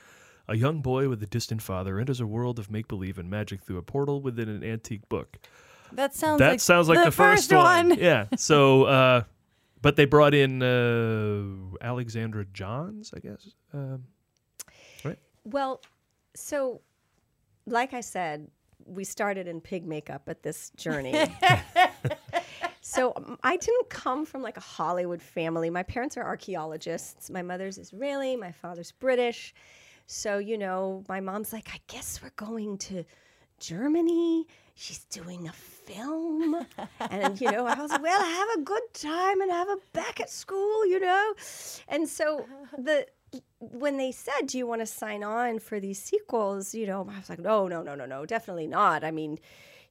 A 0.50 0.56
young 0.56 0.82
boy 0.82 1.10
with 1.10 1.22
a 1.22 1.26
distant 1.26 1.62
father 1.62 2.00
enters 2.00 2.22
a 2.22 2.28
world 2.28 2.58
of 2.58 2.72
make 2.72 2.88
believe 2.88 3.18
and 3.18 3.30
magic 3.30 3.62
through 3.62 3.78
a 3.78 3.82
portal 3.82 4.22
within 4.22 4.48
an 4.48 4.64
antique 4.64 5.08
book. 5.10 5.38
That 5.92 6.16
sounds 6.16 6.40
that 6.40 6.52
like 6.52 6.60
sounds 6.60 6.90
like 6.90 7.04
the, 7.04 7.12
first, 7.12 7.52
one. 7.52 7.98
yeah. 7.98 8.26
So, 8.38 8.84
uh, 8.84 9.24
but 9.82 9.96
they 9.96 10.06
brought 10.06 10.34
in 10.34 10.62
uh, 10.62 11.78
Alexandra 11.86 12.46
Johnes, 12.46 13.14
I 13.16 13.20
guess. 13.20 13.50
Um, 13.74 14.04
Well, 15.44 15.82
so 16.36 16.82
like 17.66 17.94
I 17.94 18.02
said, 18.02 18.48
we 18.86 19.04
started 19.04 19.48
in 19.48 19.62
pig 19.62 19.86
makeup 19.86 20.24
at 20.28 20.44
this 20.44 20.72
journey. 20.78 21.14
so 22.82 23.14
um, 23.16 23.38
I 23.44 23.58
didn't 23.58 23.90
come 23.90 24.26
from 24.26 24.42
like 24.42 24.58
a 24.58 24.62
Hollywood 24.62 25.22
family. 25.22 25.70
My 25.70 25.84
parents 25.84 26.18
are 26.18 26.24
archaeologists. 26.24 27.30
My 27.30 27.42
mother's 27.42 27.78
Israeli, 27.78 28.36
my 28.36 28.52
father's 28.52 28.92
British. 28.94 29.54
So, 30.08 30.38
you 30.38 30.58
know, 30.58 31.04
my 31.08 31.20
mom's 31.20 31.54
like, 31.54 31.70
I 31.74 31.80
guess 31.88 32.22
we're 32.24 32.32
going 32.36 32.78
to 32.80 33.04
Germany. 33.60 34.48
She's 34.74 35.04
doing 35.06 35.48
a 35.48 35.52
film. 35.52 36.66
and, 37.00 37.40
you 37.40 37.52
know, 37.52 37.66
I 37.66 37.80
was 37.80 37.92
like, 37.92 38.02
well, 38.02 38.24
have 38.24 38.50
a 38.58 38.62
good 38.62 38.94
time 38.94 39.42
and 39.42 39.52
have 39.52 39.68
a 39.68 39.78
back 39.94 40.20
at 40.20 40.30
school, 40.30 40.86
you 40.86 41.00
know? 41.00 41.34
And 41.90 42.08
so 42.08 42.46
the 42.78 43.06
when 43.60 43.98
they 43.98 44.12
said, 44.12 44.48
"Do 44.48 44.58
you 44.58 44.66
want 44.66 44.82
to 44.82 44.86
sign 44.86 45.22
on 45.22 45.60
for 45.60 45.82
these 45.82 46.02
sequels?" 46.02 46.74
You 46.74 46.88
know, 46.88 47.08
I 47.14 47.20
was 47.20 47.30
like, 47.30 47.40
"No, 47.40 47.68
no, 47.68 47.84
no, 47.84 47.94
no, 47.94 48.06
no, 48.06 48.26
definitely 48.26 48.68
not." 48.68 49.04
I 49.04 49.12
mean, 49.12 49.38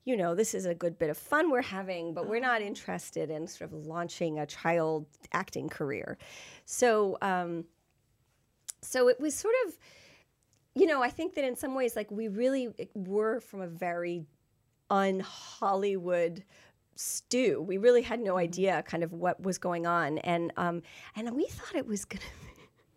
you 0.07 0.17
know, 0.17 0.35
this 0.35 0.55
is 0.55 0.65
a 0.65 0.75
good 0.75 0.99
bit 0.99 1.11
of 1.11 1.19
fun 1.19 1.51
we're 1.51 1.61
having, 1.61 2.15
but 2.15 2.29
we're 2.29 2.41
not 2.41 2.63
interested 2.63 3.29
in 3.29 3.47
sort 3.47 3.73
of 3.73 3.87
launching 3.87 4.39
a 4.39 4.47
child 4.47 5.05
acting 5.33 5.69
career. 5.69 6.17
So, 6.65 7.19
um, 7.21 7.65
so 8.83 9.09
it 9.09 9.21
was 9.21 9.35
sort 9.35 9.55
of, 9.67 9.77
you 10.77 10.87
know, 10.87 11.03
I 11.03 11.09
think 11.09 11.35
that 11.35 11.45
in 11.45 11.57
some 11.57 11.75
ways, 11.75 11.97
like 11.97 12.11
we 12.11 12.29
really 12.29 12.69
were 12.95 13.41
from 13.41 13.63
a 13.63 13.67
very 13.67 14.27
un-Hollywood 14.91 16.45
stew. 16.95 17.65
We 17.67 17.79
really 17.79 18.03
had 18.03 18.21
no 18.21 18.37
idea 18.37 18.83
kind 18.83 19.03
of 19.03 19.15
what 19.15 19.43
was 19.43 19.57
going 19.57 19.87
on, 19.87 20.19
and 20.19 20.53
um, 20.59 20.83
and 21.17 21.35
we 21.35 21.47
thought 21.47 21.75
it 21.75 21.87
was 21.87 22.05
gonna. 22.05 22.21
And 22.21 22.31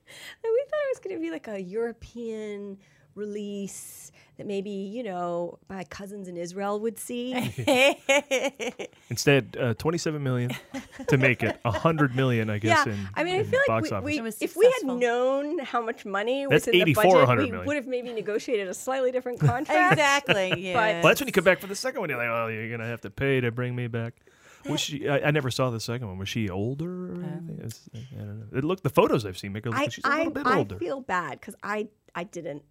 we 0.43 0.63
thought 0.69 0.79
it 0.83 0.91
was 0.91 0.99
going 0.99 1.15
to 1.15 1.21
be 1.21 1.31
like 1.31 1.47
a 1.47 1.61
European 1.61 2.77
release 3.19 4.11
that 4.39 4.47
maybe, 4.47 4.69
you 4.69 5.03
know, 5.03 5.59
my 5.67 5.83
cousins 5.83 6.29
in 6.29 6.37
Israel 6.37 6.79
would 6.79 6.97
see. 6.97 7.33
instead, 9.09 9.57
uh, 9.59 9.73
27 9.73 10.23
million 10.23 10.51
to 11.07 11.17
make 11.17 11.43
it 11.43 11.59
100 11.63 12.15
million, 12.15 12.49
I 12.49 12.57
guess. 12.57 12.87
yeah. 12.87 12.93
In, 12.93 13.09
I 13.15 13.23
mean, 13.25 13.41
I 13.41 13.43
feel 13.43 13.59
like 13.67 14.03
we, 14.03 14.21
we 14.21 14.31
if 14.39 14.55
we 14.55 14.73
had 14.81 14.87
known 14.87 15.59
how 15.59 15.81
much 15.81 16.05
money 16.05 16.47
was 16.47 16.63
That's 16.63 16.67
in 16.69 16.85
the 16.85 16.93
budget, 16.93 17.27
we 17.27 17.35
million. 17.35 17.65
would 17.65 17.75
have 17.75 17.87
maybe 17.87 18.13
negotiated 18.13 18.69
a 18.69 18.73
slightly 18.73 19.11
different 19.11 19.39
contract. 19.41 19.91
exactly. 19.93 20.53
Yeah. 20.57 20.75
Well, 20.75 21.03
that's 21.03 21.19
when 21.19 21.27
you 21.27 21.33
come 21.33 21.43
back 21.43 21.59
for 21.59 21.67
the 21.67 21.75
second 21.75 21.99
one. 21.99 22.09
You're 22.09 22.17
like, 22.17 22.29
oh, 22.29 22.47
you're 22.47 22.71
gonna 22.71 22.87
have 22.87 23.01
to 23.01 23.09
pay 23.09 23.41
to 23.41 23.51
bring 23.51 23.75
me 23.75 23.87
back. 23.87 24.13
Was 24.69 24.79
she? 24.79 25.07
I, 25.07 25.27
I 25.27 25.31
never 25.31 25.51
saw 25.51 25.69
the 25.69 25.79
second 25.81 26.07
one. 26.07 26.17
Was 26.17 26.29
she 26.29 26.49
older? 26.49 27.11
Or 27.11 27.23
anything? 27.23 27.71
I 27.93 28.17
don't 28.17 28.39
know. 28.39 28.57
It 28.57 28.63
looked 28.63 28.83
the 28.83 28.89
photos 28.89 29.25
I've 29.25 29.37
seen 29.37 29.51
make 29.51 29.65
her 29.65 29.71
look 29.71 29.79
I, 29.79 29.87
she's 29.89 30.05
a 30.05 30.07
I, 30.07 30.17
little 30.19 30.31
bit 30.31 30.47
older. 30.47 30.75
I 30.75 30.79
feel 30.79 31.01
bad 31.01 31.39
because 31.39 31.55
I, 31.61 31.89
I 32.15 32.23
didn't. 32.23 32.63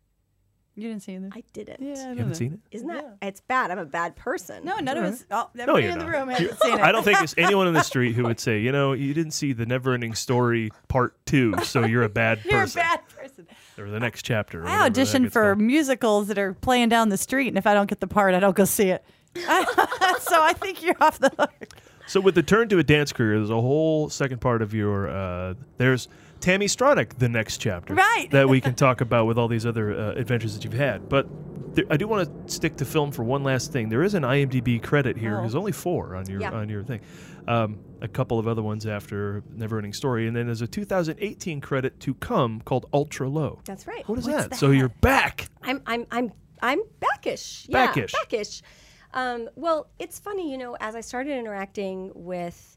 You 0.79 0.89
didn't 0.91 1.03
see 1.03 1.15
it. 1.15 1.23
I 1.33 1.43
didn't. 1.53 1.81
Yeah, 1.83 1.89
I 1.89 1.93
you 1.93 1.97
don't 1.97 2.09
haven't 2.19 2.29
know. 2.29 2.33
seen 2.35 2.53
it? 2.55 2.61
Isn't 2.77 2.89
that? 2.89 3.17
It's 3.21 3.41
bad. 3.41 3.71
I'm 3.73 3.79
a 3.79 3.85
bad 3.85 4.15
person. 4.15 4.65
No, 4.65 4.77
none 4.79 4.97
of 4.97 5.05
us. 5.05 5.25
Oh, 5.31 5.49
No, 5.55 5.63
everybody 5.75 5.83
you're 5.85 5.93
in 5.93 5.99
the 5.99 6.05
not. 6.05 6.13
room 6.13 6.29
hasn't 6.31 6.61
seen 6.61 6.75
it. 6.75 6.81
I 6.81 6.93
don't 6.93 7.03
think 7.03 7.19
there's 7.19 7.35
anyone 7.39 7.67
in 7.67 7.75
the 7.75 7.83
street 7.83 8.15
who 8.15 8.23
would 8.25 8.39
say, 8.39 8.61
you 8.61 8.71
know, 8.71 8.93
you 8.93 9.13
didn't 9.13 9.33
see 9.33 9.53
the 9.53 9.67
Never-Ending 9.67 10.15
Story 10.15 10.71
Part 10.87 11.15
Two, 11.27 11.55
so 11.65 11.85
you're 11.85 12.05
a 12.05 12.09
bad 12.09 12.39
person. 12.45 12.51
You're 12.53 12.63
a 12.63 12.69
bad 12.97 13.01
person. 13.09 13.47
Or 13.77 13.91
the 13.91 14.01
next 14.01 14.23
chapter. 14.23 14.63
or 14.63 14.67
I 14.69 14.87
audition 14.87 15.29
for 15.31 15.55
called. 15.55 15.59
musicals 15.61 16.29
that 16.29 16.39
are 16.39 16.55
playing 16.55 16.89
down 16.91 17.09
the 17.09 17.17
street, 17.19 17.49
and 17.49 17.59
if 17.59 17.67
I 17.67 17.75
don't 17.75 17.89
get 17.89 18.01
the 18.01 18.07
part, 18.07 18.35
I 18.35 18.41
don't 18.41 18.57
go 18.57 18.65
see 18.65 18.89
it. 18.91 19.05
so 19.37 20.43
I 20.43 20.53
think 20.57 20.83
you're 20.83 20.97
off 21.01 21.19
the 21.19 21.31
hook. 21.39 21.69
So 22.07 22.21
with 22.21 22.35
the 22.35 22.43
turn 22.43 22.69
to 22.71 22.79
a 22.79 22.83
dance 22.83 23.13
career, 23.13 23.37
there's 23.39 23.51
a 23.51 23.61
whole 23.61 24.09
second 24.09 24.41
part 24.41 24.63
of 24.63 24.73
your. 24.75 25.09
Uh, 25.09 25.55
there's 25.77 26.09
Tami 26.41 26.65
Stronach, 26.65 27.19
the 27.19 27.29
next 27.29 27.59
chapter, 27.59 27.95
Right. 27.95 28.29
That 28.31 28.49
we 28.49 28.61
can 28.61 28.75
talk 28.75 29.01
about 29.01 29.27
with 29.27 29.39
all 29.39 29.49
these 29.49 29.67
other 29.67 29.93
uh, 29.93 30.13
adventures 30.13 30.55
that 30.55 30.65
you've 30.65 30.73
had. 30.73 31.09
But 31.09 31.27
there, 31.75 31.85
I 31.91 31.97
do 31.97 32.07
want 32.09 32.47
to 32.47 32.53
stick 32.53 32.77
to 32.77 32.85
film 32.85 33.13
for 33.13 33.23
one 33.25 33.43
last 33.45 33.73
thing. 33.73 33.89
There 33.89 34.03
is 34.03 34.15
an 34.15 34.23
IMDb 34.23 34.83
credit 34.83 35.17
here. 35.17 35.37
Oh. 35.39 35.41
There's 35.43 35.55
only 35.55 35.73
four 35.73 36.15
on 36.17 36.27
your 36.27 36.41
Yeah. 36.41 36.53
on 36.53 36.69
your 36.69 36.83
thing. 36.83 37.01
Um, 37.47 37.79
a 38.01 38.09
couple 38.09 38.39
of 38.39 38.47
other 38.47 38.63
ones 38.63 38.87
after 38.87 39.43
Neverending 39.57 39.95
Story, 39.95 40.27
and 40.27 40.37
then 40.37 40.47
there's 40.47 40.61
a 40.63 40.67
2018 40.67 41.61
credit 41.61 41.99
to 42.01 42.15
come 42.15 42.61
called 42.61 42.87
Ultra 42.93 43.29
Low. 43.29 43.61
That's 43.65 43.87
right. 43.87 44.07
What 44.09 44.19
is 44.19 44.27
What's 44.27 44.49
that? 44.49 44.57
So 44.57 44.71
you're 44.71 44.89
back. 44.91 45.49
I'm 45.63 45.83
I'm 45.87 46.07
I'm 46.11 46.33
I'm 46.63 46.81
backish. 47.01 47.67
Yeah, 47.69 47.87
Backish. 47.87 48.13
Backish. 48.13 48.63
Um, 49.15 49.49
well, 49.57 49.89
it's 49.99 50.19
funny, 50.19 50.51
you 50.51 50.59
know, 50.59 50.77
as 50.81 50.95
I 50.95 51.01
started 51.01 51.39
interacting 51.39 52.13
with 52.15 52.77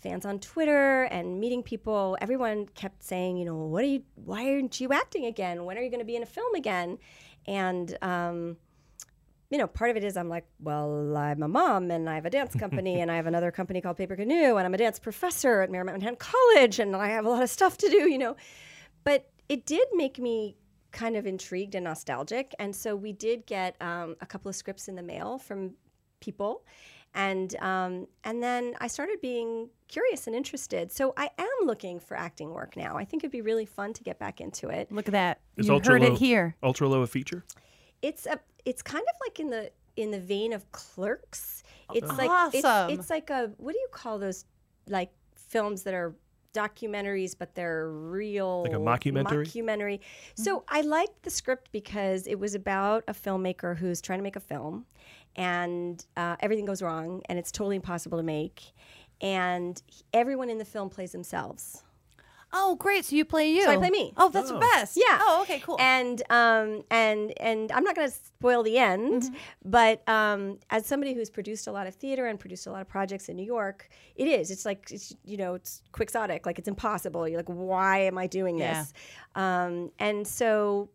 fans 0.00 0.24
on 0.24 0.38
Twitter 0.38 1.04
and 1.04 1.38
meeting 1.38 1.62
people, 1.62 2.16
everyone 2.20 2.66
kept 2.66 3.02
saying, 3.02 3.36
you 3.36 3.44
know, 3.44 3.56
what 3.56 3.84
are 3.84 3.88
you? 3.88 4.02
Why 4.14 4.52
aren't 4.52 4.80
you 4.80 4.92
acting 4.92 5.26
again? 5.26 5.64
When 5.64 5.78
are 5.78 5.82
you 5.82 5.90
going 5.90 6.00
to 6.00 6.06
be 6.06 6.16
in 6.16 6.22
a 6.22 6.26
film 6.26 6.54
again? 6.54 6.98
And 7.46 7.96
um, 8.02 8.56
you 9.50 9.58
know, 9.58 9.66
part 9.66 9.90
of 9.90 9.96
it 9.96 10.04
is 10.04 10.16
I'm 10.16 10.28
like, 10.28 10.46
well, 10.60 11.16
I'm 11.16 11.42
a 11.42 11.48
mom 11.48 11.90
and 11.90 12.08
I 12.08 12.14
have 12.14 12.24
a 12.24 12.30
dance 12.30 12.54
company 12.54 13.00
and 13.00 13.10
I 13.10 13.16
have 13.16 13.26
another 13.26 13.50
company 13.50 13.80
called 13.80 13.96
Paper 13.96 14.14
Canoe 14.14 14.56
and 14.56 14.60
I'm 14.60 14.74
a 14.74 14.78
dance 14.78 15.00
professor 15.00 15.60
at 15.60 15.70
Marymount 15.70 16.18
College 16.18 16.78
and 16.78 16.94
I 16.94 17.08
have 17.08 17.24
a 17.24 17.28
lot 17.28 17.42
of 17.42 17.50
stuff 17.50 17.76
to 17.78 17.88
do, 17.88 18.08
you 18.08 18.18
know. 18.18 18.36
But 19.02 19.28
it 19.48 19.66
did 19.66 19.88
make 19.92 20.20
me 20.20 20.56
kind 20.92 21.16
of 21.16 21.26
intrigued 21.26 21.74
and 21.74 21.84
nostalgic. 21.84 22.54
And 22.60 22.74
so 22.74 22.94
we 22.94 23.12
did 23.12 23.44
get 23.46 23.74
um, 23.80 24.16
a 24.20 24.26
couple 24.26 24.48
of 24.48 24.54
scripts 24.54 24.86
in 24.86 24.94
the 24.94 25.02
mail 25.02 25.38
from 25.38 25.74
people. 26.20 26.64
And 27.14 27.56
um, 27.56 28.06
and 28.24 28.42
then 28.42 28.74
I 28.80 28.86
started 28.86 29.20
being 29.20 29.68
curious 29.88 30.26
and 30.28 30.36
interested. 30.36 30.92
So 30.92 31.12
I 31.16 31.28
am 31.38 31.66
looking 31.66 31.98
for 31.98 32.16
acting 32.16 32.50
work 32.54 32.76
now. 32.76 32.96
I 32.96 33.04
think 33.04 33.24
it'd 33.24 33.32
be 33.32 33.40
really 33.42 33.66
fun 33.66 33.92
to 33.94 34.02
get 34.04 34.18
back 34.20 34.40
into 34.40 34.68
it. 34.68 34.92
Look 34.92 35.08
at 35.08 35.12
that. 35.12 35.40
Is 35.56 35.66
you 35.66 35.74
Ultra 35.74 35.94
heard 35.94 36.02
Low 36.02 36.12
it 36.12 36.18
here. 36.18 36.54
Ultra 36.62 36.88
Low 36.88 37.02
a 37.02 37.06
feature? 37.06 37.44
it's 38.02 38.24
a 38.26 38.38
it's 38.64 38.80
kind 38.80 39.02
of 39.02 39.14
like 39.26 39.40
in 39.40 39.50
the 39.50 39.70
in 39.96 40.10
the 40.10 40.18
vein 40.20 40.54
of 40.54 40.70
clerks 40.72 41.62
it's 41.94 42.08
like 42.16 42.30
it's, 42.54 42.66
it's 43.00 43.10
like 43.10 43.28
a 43.28 43.50
what 43.58 43.72
do 43.72 43.78
you 43.78 43.88
call 43.92 44.18
those 44.18 44.46
like 44.86 45.10
films 45.36 45.82
that 45.82 45.92
are 45.92 46.14
documentaries 46.54 47.34
but 47.38 47.54
they're 47.54 47.90
real 47.90 48.62
Like 48.62 48.72
a 48.72 48.76
mockumentary? 48.76 49.46
mockumentary 49.46 50.00
so 50.34 50.64
i 50.68 50.80
liked 50.80 51.22
the 51.24 51.30
script 51.30 51.70
because 51.72 52.26
it 52.26 52.38
was 52.38 52.54
about 52.54 53.04
a 53.06 53.12
filmmaker 53.12 53.76
who's 53.76 54.00
trying 54.00 54.18
to 54.18 54.22
make 54.22 54.36
a 54.36 54.40
film 54.40 54.86
and 55.40 56.04
uh, 56.16 56.36
everything 56.40 56.66
goes 56.66 56.82
wrong 56.82 57.22
and 57.28 57.38
it's 57.38 57.50
totally 57.50 57.76
impossible 57.76 58.18
to 58.18 58.24
make 58.24 58.58
and 59.20 59.82
everyone 60.12 60.48
in 60.50 60.58
the 60.58 60.64
film 60.64 60.88
plays 60.90 61.12
themselves 61.12 61.82
Oh, 62.52 62.74
great. 62.74 63.04
So 63.04 63.14
you 63.14 63.24
play 63.24 63.48
you. 63.52 63.62
So 63.62 63.70
I 63.70 63.76
play 63.76 63.90
me. 63.90 64.12
Oh, 64.16 64.28
that's 64.28 64.50
the 64.50 64.58
best. 64.58 64.96
Yeah. 64.96 65.18
Oh, 65.22 65.42
okay, 65.42 65.60
cool. 65.60 65.76
And 65.78 66.20
um 66.30 66.82
and 66.90 67.32
and 67.38 67.70
I'm 67.70 67.84
not 67.84 67.94
going 67.94 68.08
to 68.10 68.14
spoil 68.16 68.64
the 68.64 68.76
end, 68.76 69.22
Mm-hmm. 69.22 69.34
but 69.76 69.96
um 70.08 70.58
as 70.68 70.84
somebody 70.84 71.12
who's 71.14 71.30
produced 71.30 71.68
a 71.68 71.72
lot 71.78 71.86
of 71.86 71.94
theater 71.94 72.26
and 72.26 72.40
produced 72.40 72.66
a 72.66 72.72
lot 72.72 72.80
of 72.80 72.88
projects 72.88 73.28
in 73.28 73.36
New 73.36 73.44
York, 73.56 73.88
it 74.16 74.26
is. 74.26 74.50
It's 74.50 74.64
like 74.66 74.90
it's, 74.90 75.14
you 75.24 75.36
know, 75.36 75.54
it's 75.54 75.80
quixotic. 75.92 76.44
Like 76.44 76.58
it's 76.58 76.66
impossible. 76.66 77.28
You're 77.28 77.38
like, 77.38 77.54
why 77.72 77.98
am 78.10 78.18
I 78.18 78.26
doing 78.26 78.58
Yeah. 78.58 78.80
this? 78.82 78.92
Um 79.36 79.92
and 80.00 80.26
so 80.26 80.90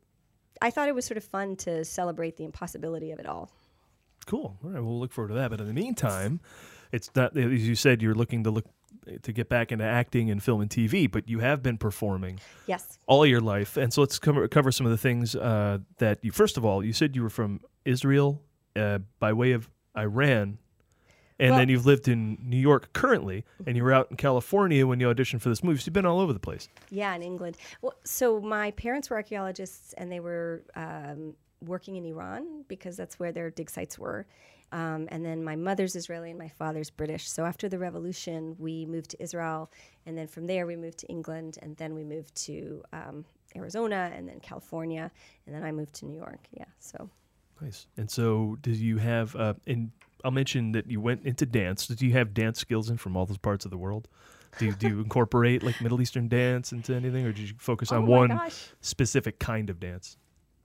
I 0.62 0.71
thought 0.71 0.89
it 0.89 0.95
was 0.95 1.05
sort 1.05 1.15
of 1.17 1.23
fun 1.23 1.55
to 1.67 1.86
celebrate 1.86 2.36
the 2.36 2.43
impossibility 2.43 3.12
of 3.12 3.19
it 3.19 3.27
all. 3.27 3.49
Cool. 4.25 4.57
All 4.63 4.69
right, 4.71 4.81
we'll 4.83 4.99
look 4.99 5.11
forward 5.13 5.29
to 5.29 5.33
that. 5.35 5.51
But 5.51 5.59
in 5.61 5.67
the 5.67 5.73
meantime, 5.73 6.39
it's 6.91 7.09
not 7.15 7.35
as 7.38 7.67
you 7.67 7.75
said. 7.75 8.01
You're 8.01 8.15
looking 8.15 8.43
to 8.43 8.51
look 8.51 8.65
to 9.21 9.31
get 9.31 9.49
back 9.49 9.71
into 9.71 9.83
acting 9.85 10.31
and 10.31 10.41
film 10.41 10.61
and 10.61 10.69
TV, 10.69 11.09
but 11.11 11.29
you 11.29 11.39
have 11.39 11.61
been 11.61 11.77
performing 11.77 12.39
Yes. 12.65 12.97
all 13.05 13.23
your 13.25 13.39
life. 13.41 13.77
And 13.77 13.93
so 13.93 14.01
let's 14.01 14.17
cover 14.17 14.47
cover 14.47 14.71
some 14.71 14.88
of 14.88 14.91
the 14.91 14.97
things 14.97 15.35
uh, 15.35 15.77
that 15.99 16.19
you. 16.23 16.31
First 16.31 16.57
of 16.57 16.65
all, 16.65 16.83
you 16.83 16.91
said 16.93 17.15
you 17.15 17.21
were 17.21 17.29
from 17.29 17.59
Israel 17.85 18.41
uh, 18.75 18.99
by 19.19 19.31
way 19.33 19.51
of 19.51 19.69
Iran. 19.95 20.57
And 21.38 21.52
Well- 21.52 21.60
then 21.60 21.69
you've 21.69 21.86
lived 21.86 22.08
in 22.08 22.38
New 22.41 22.58
York 22.58 22.93
currently, 22.93 23.43
and 23.65 23.76
you 23.76 23.84
were 23.84 23.91
out 23.93 24.10
in 24.10 24.17
California 24.17 24.88
when 24.88 25.00
you 25.00 25.08
auditioned 25.08 25.41
for 25.41 25.50
this 25.50 25.63
movie. 25.63 25.80
So 25.80 25.88
you've 25.88 25.93
been 25.93 26.06
all 26.06 26.19
over 26.19 26.32
the 26.34 26.39
place. 26.39 26.69
Yeah, 26.89 27.13
in 27.13 27.21
England. 27.21 27.58
Well, 27.82 27.93
so 28.04 28.39
my 28.39 28.71
parents 28.71 29.10
were 29.10 29.17
archaeologists, 29.17 29.93
and 29.93 30.12
they 30.12 30.21
were 30.21 30.63
um, 30.76 31.36
working 31.62 31.95
in 31.95 32.06
Iran 32.06 32.63
because 32.67 32.95
that's 32.95 33.19
where 33.19 33.32
their 33.32 33.50
dig 33.50 33.69
sites 33.69 34.00
were. 34.00 34.26
Um, 34.71 35.08
and 35.10 35.24
then 35.24 35.43
my 35.43 35.56
mother's 35.56 35.95
Israeli 35.95 36.32
and 36.32 36.39
my 36.39 36.48
father's 36.50 36.89
British. 36.89 37.30
So 37.30 37.45
after 37.45 37.69
the 37.69 37.80
revolution, 37.80 38.56
we 38.58 38.86
moved 38.86 39.12
to 39.12 39.21
Israel, 39.21 39.71
and 40.06 40.17
then 40.17 40.28
from 40.28 40.48
there 40.48 40.65
we 40.65 40.76
moved 40.76 41.00
to 41.00 41.08
England, 41.08 41.58
and 41.62 41.78
then 41.78 41.93
we 41.93 42.04
moved 42.04 42.36
to 42.45 42.84
um, 42.91 43.26
Arizona, 43.56 44.12
and 44.13 44.28
then 44.28 44.39
California, 44.39 45.12
and 45.45 45.56
then 45.56 45.63
I 45.63 45.71
moved 45.71 45.93
to 45.95 46.06
New 46.06 46.15
York. 46.17 46.48
Yeah, 46.52 46.65
so 46.80 47.10
Nice. 47.62 47.88
And 47.95 48.12
so, 48.12 48.58
did 48.62 48.76
you 48.76 48.98
have? 48.98 49.34
Uh, 49.36 49.54
and 49.65 49.91
I'll 50.25 50.31
mention 50.31 50.71
that 50.71 50.89
you 50.89 50.99
went 50.99 51.23
into 51.23 51.45
dance. 51.45 51.85
Did 51.85 52.01
you 52.01 52.11
have 52.13 52.33
dance 52.33 52.59
skills 52.59 52.89
in 52.89 52.97
from 52.97 53.15
all 53.15 53.27
those 53.27 53.38
parts 53.38 53.63
of 53.63 53.71
the 53.71 53.77
world? 53.77 54.07
Do 54.57 54.65
you, 54.65 54.71
do 54.73 54.88
you 54.88 54.99
incorporate 55.01 55.61
like 55.61 55.79
Middle 55.81 56.01
Eastern 56.01 56.27
dance 56.27 56.71
into 56.71 56.95
anything, 56.95 57.25
or 57.25 57.31
did 57.31 57.49
you 57.49 57.55
focus 57.59 57.91
Oh 57.91 57.97
on 57.97 58.05
my 58.05 58.09
one 58.09 58.29
gosh. 58.29 58.69
specific 58.81 59.38
kind 59.38 59.69
of 59.69 59.79
dance? 59.79 60.17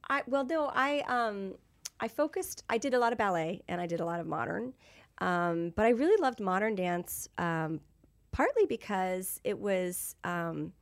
I 0.08 0.22
well, 0.26 0.44
no, 0.44 0.70
I 0.74 1.00
um, 1.08 1.54
I 2.00 2.08
focused. 2.08 2.64
I 2.70 2.78
did 2.78 2.94
a 2.94 2.98
lot 2.98 3.12
of 3.12 3.18
ballet 3.18 3.62
and 3.68 3.80
I 3.80 3.86
did 3.86 4.00
a 4.00 4.04
lot 4.04 4.18
of 4.20 4.26
modern, 4.26 4.72
um, 5.18 5.72
but 5.76 5.84
I 5.84 5.90
really 5.90 6.20
loved 6.20 6.40
modern 6.40 6.74
dance. 6.74 7.28
Um, 7.36 7.80
partly 8.32 8.64
because 8.66 9.40
it 9.44 9.58
was 9.58 10.14
um, 10.24 10.72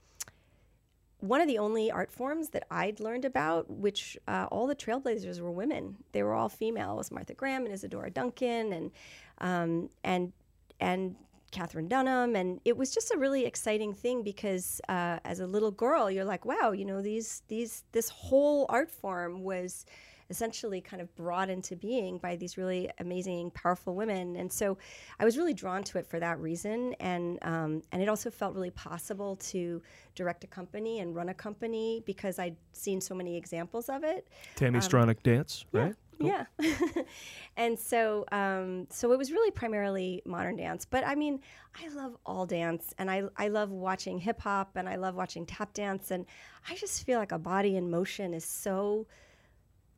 one 1.21 1.41
of 1.41 1.49
the 1.49 1.59
only 1.59 1.91
art 1.91 2.11
forms 2.13 2.51
that 2.51 2.65
I'd 2.71 3.01
learned 3.01 3.25
about, 3.25 3.69
which 3.69 4.17
uh, 4.29 4.47
all 4.51 4.67
the 4.67 4.77
trailblazers 4.77 5.41
were 5.41 5.51
women. 5.51 5.97
They 6.13 6.23
were 6.23 6.35
all 6.35 6.49
female. 6.49 6.93
It 6.95 6.99
was 6.99 7.11
Martha 7.11 7.35
Graham 7.35 7.65
and 7.65 7.75
Isadora 7.75 8.11
Duncan 8.11 8.73
and 8.73 8.91
um, 9.39 9.91
and 10.05 10.33
and 10.81 11.17
Katherine 11.51 11.89
Dunham, 11.89 12.37
and 12.37 12.61
it 12.65 12.77
was 12.77 12.93
just 12.93 13.13
a 13.13 13.19
really 13.19 13.47
exciting 13.47 13.95
thing 13.95 14.23
because 14.23 14.81
uh, 14.89 15.19
as 15.25 15.41
a 15.41 15.47
little 15.47 15.71
girl, 15.71 16.11
you're 16.11 16.25
like, 16.25 16.45
wow, 16.45 16.73
you 16.73 16.85
know, 16.85 17.01
these 17.01 17.43
these 17.49 17.85
this 17.93 18.11
whole 18.11 18.67
art 18.69 18.91
form 18.91 19.43
was 19.43 19.87
essentially 20.31 20.81
kind 20.81 21.01
of 21.01 21.15
brought 21.15 21.49
into 21.49 21.75
being 21.77 22.19
by 22.19 22.37
these 22.37 22.59
really 22.59 22.91
amazing, 22.99 23.51
powerful 23.53 23.95
women. 23.95 24.37
And 24.37 24.53
so 24.53 24.77
I 25.19 25.25
was 25.25 25.39
really 25.39 25.55
drawn 25.55 25.83
to 25.85 25.99
it 25.99 26.07
for 26.07 26.21
that 26.21 26.39
reason. 26.39 26.95
And, 27.01 27.39
um, 27.43 27.83
and 27.93 28.03
it 28.03 28.09
also 28.09 28.31
felt 28.31 28.55
really 28.55 28.71
possible 28.71 29.37
to 29.37 29.83
direct 30.15 30.45
a 30.45 30.47
company 30.47 31.01
and 31.01 31.15
run 31.15 31.31
a 31.31 31.35
company 31.35 32.03
because 32.05 32.39
I'd 32.39 32.57
seen 32.73 33.01
so 33.01 33.15
many 33.15 33.37
examples 33.37 33.89
of 33.89 34.05
it. 34.05 34.29
Tami 34.57 34.77
Stronach 34.77 35.23
Dance, 35.23 35.65
right? 35.73 35.95
Yeah. 36.21 36.47
and 37.57 37.79
so 37.79 38.25
um, 38.33 38.87
so 38.91 39.13
it 39.13 39.19
was 39.19 39.31
really 39.31 39.51
primarily 39.51 40.23
modern 40.27 40.57
dance. 40.57 40.85
But 40.85 41.07
I 41.07 41.15
mean, 41.15 41.41
I 41.81 41.89
love 41.89 42.17
all 42.27 42.45
dance 42.45 42.93
and 42.99 43.11
I, 43.11 43.23
I 43.37 43.49
love 43.49 43.71
watching 43.71 44.19
hip 44.19 44.41
hop 44.41 44.77
and 44.77 44.89
I 44.89 44.97
love 44.97 45.15
watching 45.15 45.47
tap 45.47 45.73
dance. 45.75 46.11
And 46.11 46.27
I 46.69 46.75
just 46.75 47.05
feel 47.05 47.19
like 47.19 47.33
a 47.33 47.39
body 47.39 47.77
in 47.77 47.91
motion 47.91 48.35
is 48.35 48.45
so 48.45 49.07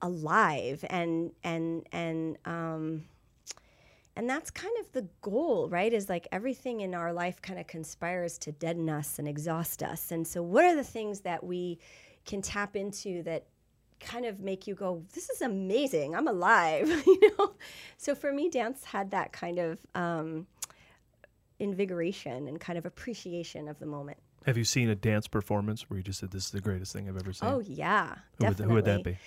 alive 0.03 0.85
and 0.89 1.33
and 1.45 1.87
and 1.93 2.39
um, 2.45 3.05
and 4.17 4.29
that's 4.29 4.51
kind 4.51 4.75
of 4.81 4.93
the 4.93 5.07
goal 5.23 5.69
right 5.69 5.93
is 5.93 6.09
like 6.09 6.27
everything 6.33 6.81
in 6.81 6.95
our 6.95 7.13
life 7.13 7.41
kind 7.43 7.59
of 7.59 7.67
conspires 7.67 8.39
to 8.39 8.53
deaden 8.53 8.89
us 8.89 9.19
and 9.19 9.29
exhaust 9.29 9.83
us 9.83 10.11
and 10.11 10.27
so 10.27 10.43
what 10.43 10.65
are 10.65 10.75
the 10.77 10.85
things 10.85 11.21
that 11.21 11.43
we 11.45 11.79
can 12.25 12.43
tap 12.43 12.77
into 12.77 13.23
that 13.23 13.47
kind 13.99 14.25
of 14.25 14.41
make 14.41 14.67
you 14.67 14.75
go 14.75 15.03
this 15.15 15.29
is 15.29 15.43
amazing 15.43 16.15
i'm 16.15 16.27
alive 16.27 16.89
you 17.07 17.39
know 17.39 17.53
so 17.99 18.15
for 18.15 18.33
me 18.33 18.49
dance 18.49 18.85
had 18.85 19.11
that 19.11 19.33
kind 19.33 19.59
of 19.59 19.79
um, 19.95 20.47
invigoration 21.59 22.49
and 22.49 22.61
kind 22.61 22.79
of 22.79 22.87
appreciation 22.87 23.69
of 23.69 23.79
the 23.79 23.87
moment 23.87 24.17
Have 24.47 24.57
you 24.57 24.65
seen 24.65 24.89
a 24.89 24.95
dance 24.95 25.29
performance 25.29 25.89
where 25.91 25.99
you 25.99 26.03
just 26.03 26.19
said, 26.21 26.31
"This 26.31 26.47
is 26.47 26.51
the 26.51 26.63
greatest 26.63 26.95
thing 26.95 27.09
I've 27.09 27.17
ever 27.19 27.33
seen"? 27.35 27.49
oh 27.51 27.61
yeah 27.61 28.07
who, 28.39 28.47
would, 28.47 28.57
definitely. 28.57 28.65
who 28.65 28.75
would 28.75 28.85
that 28.87 29.05
be? 29.05 29.19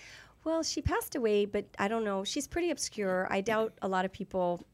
Well, 0.43 0.63
she 0.63 0.82
passed 0.82 1.15
away, 1.15 1.45
but 1.45 1.65
I 1.79 1.88
don't 1.88 2.03
know. 2.03 2.23
She's 2.23 2.47
pretty 2.47 2.69
obscure. 2.69 3.27
I 3.29 3.41
doubt 3.41 3.73
a 3.82 3.88
lot 3.88 4.06
of 4.06 4.12
people. 4.12 4.65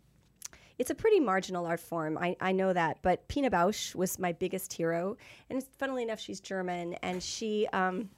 It's 0.77 0.89
a 0.89 0.95
pretty 0.95 1.19
marginal 1.19 1.65
art 1.65 1.79
form. 1.79 2.17
I, 2.17 2.35
I 2.39 2.53
know 2.53 2.73
that. 2.73 2.99
But 3.01 3.27
Pina 3.27 3.51
Bausch 3.51 3.93
was 3.95 4.17
my 4.17 4.31
biggest 4.31 4.73
hero. 4.73 5.17
And 5.49 5.63
funnily 5.77 6.03
enough, 6.03 6.19
she's 6.19 6.39
German. 6.39 6.93
And 7.03 7.21
she, 7.21 7.67
um, 7.73 8.09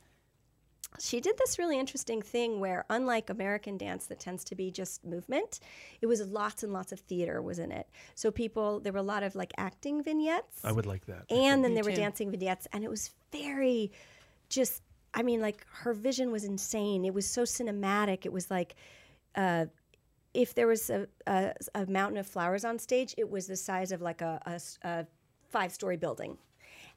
she 1.00 1.20
did 1.20 1.38
this 1.38 1.58
really 1.58 1.80
interesting 1.80 2.22
thing 2.22 2.60
where, 2.60 2.86
unlike 2.90 3.30
American 3.30 3.78
dance 3.78 4.06
that 4.08 4.20
tends 4.20 4.44
to 4.46 4.56
be 4.56 4.70
just 4.72 5.04
movement, 5.04 5.60
it 6.02 6.06
was 6.06 6.22
lots 6.22 6.64
and 6.64 6.72
lots 6.72 6.92
of 6.92 7.00
theater 7.00 7.42
was 7.42 7.60
in 7.60 7.72
it. 7.72 7.88
So 8.16 8.30
people, 8.32 8.80
there 8.80 8.94
were 8.94 9.00
a 9.00 9.04
lot 9.04 9.24
of 9.24 9.36
like 9.36 9.52
acting 9.58 10.04
vignettes 10.04 10.64
I 10.64 10.72
would 10.72 10.86
like 10.86 11.06
that. 11.08 11.26
and 11.32 11.64
then 11.64 11.74
there 11.74 11.84
were 11.84 11.92
dancing 11.92 12.30
vignettes 12.30 12.68
and 12.74 12.84
it 12.84 12.90
was 12.90 13.12
very 13.32 13.92
just 14.50 14.84
i 15.14 15.22
mean 15.22 15.42
like 15.42 15.66
her 15.72 15.94
vision 15.94 16.32
was 16.32 16.44
insane. 16.44 17.06
It 17.06 17.14
was 17.14 17.28
so 17.28 17.44
cinematic. 17.44 18.26
It 18.26 18.34
was 18.34 18.50
like 18.50 18.76
uh, 19.36 19.66
if 20.34 20.56
there 20.56 20.68
was 20.68 20.90
a, 20.90 21.08
a, 21.28 21.54
a 21.76 21.86
mountain 21.86 22.18
of 22.18 22.28
flowers 22.28 22.64
on 22.64 22.80
stage 22.80 23.14
it 23.18 23.30
was 23.30 23.48
the 23.48 23.58
size 23.58 23.92
of 23.92 24.02
like 24.02 24.22
a 24.22 24.60
a 24.84 25.06
five 25.50 25.72
story 25.72 25.98
building. 25.98 26.38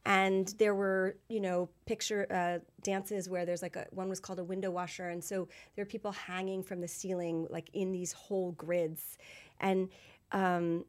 And 0.07 0.48
there 0.59 0.74
were 0.74 1.16
you 1.29 1.40
know 1.40 1.68
picture 1.87 2.27
uh, 2.31 2.59
dances 2.83 3.29
where 3.29 3.44
there's 3.46 3.62
like 3.62 3.77
a 3.77 3.87
one 3.90 4.09
was 4.09 4.20
called 4.20 4.38
a 4.38 4.44
window 4.44 4.70
washer. 4.70 5.09
And 5.09 5.22
so 5.22 5.48
there 5.74 5.83
are 5.83 5.87
people 5.87 6.12
hanging 6.12 6.62
from 6.62 6.81
the 6.81 6.88
ceiling 6.88 7.46
like 7.50 7.70
in 7.72 7.92
these 7.92 8.12
whole 8.12 8.53
grids. 8.53 9.18
And 9.61 9.88
um, 10.33 10.85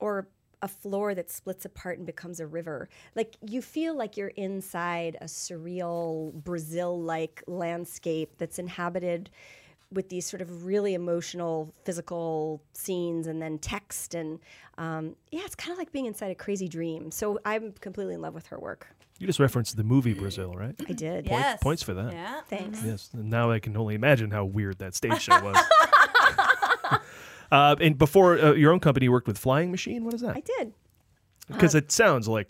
or 0.00 0.28
a 0.62 0.68
floor 0.68 1.14
that 1.14 1.30
splits 1.30 1.64
apart 1.64 1.98
and 1.98 2.06
becomes 2.06 2.40
a 2.40 2.46
river 2.46 2.88
like 3.14 3.36
you 3.46 3.60
feel 3.60 3.94
like 3.96 4.16
you're 4.16 4.28
inside 4.36 5.16
a 5.20 5.26
surreal 5.26 6.32
brazil 6.32 7.00
like 7.00 7.42
landscape 7.46 8.32
that's 8.38 8.58
inhabited 8.58 9.28
with 9.92 10.08
these 10.08 10.26
sort 10.26 10.40
of 10.42 10.64
really 10.66 10.94
emotional 10.94 11.72
physical 11.84 12.60
scenes 12.72 13.26
and 13.26 13.40
then 13.40 13.58
text 13.58 14.14
and 14.14 14.40
um, 14.78 15.14
yeah 15.30 15.42
it's 15.44 15.54
kind 15.54 15.72
of 15.72 15.78
like 15.78 15.92
being 15.92 16.06
inside 16.06 16.30
a 16.30 16.34
crazy 16.34 16.68
dream 16.68 17.10
so 17.10 17.38
i'm 17.44 17.72
completely 17.80 18.14
in 18.14 18.20
love 18.20 18.34
with 18.34 18.46
her 18.46 18.58
work 18.58 18.88
You 19.18 19.26
just 19.26 19.38
referenced 19.38 19.76
the 19.76 19.84
movie 19.84 20.12
Brazil, 20.14 20.52
right? 20.54 20.74
i 20.88 20.92
did 20.92 21.26
Point- 21.26 21.40
Yes. 21.40 21.58
points 21.62 21.82
for 21.82 21.94
that. 21.94 22.12
Yeah. 22.12 22.40
thanks 22.48 22.82
Yes. 22.84 23.10
And 23.14 23.30
now 23.30 23.50
I 23.50 23.58
can 23.60 23.76
only 23.76 23.94
imagine 23.94 24.30
how 24.30 24.44
weird 24.44 24.78
that 24.78 24.94
stage 24.94 25.22
show 25.22 25.38
was. 25.42 25.56
uh, 27.52 27.76
and 27.80 27.96
before 27.98 28.38
uh, 28.38 28.52
your 28.52 28.72
own 28.72 28.80
company, 28.80 29.04
you 29.04 29.12
worked 29.12 29.26
with 29.26 29.38
Flying 29.38 29.70
Machine. 29.70 30.04
What 30.04 30.14
is 30.14 30.20
that? 30.22 30.36
i 30.36 30.40
did 30.40 30.72
Because 31.48 31.74
it 31.74 31.90
sounds 31.92 32.26
like 32.28 32.48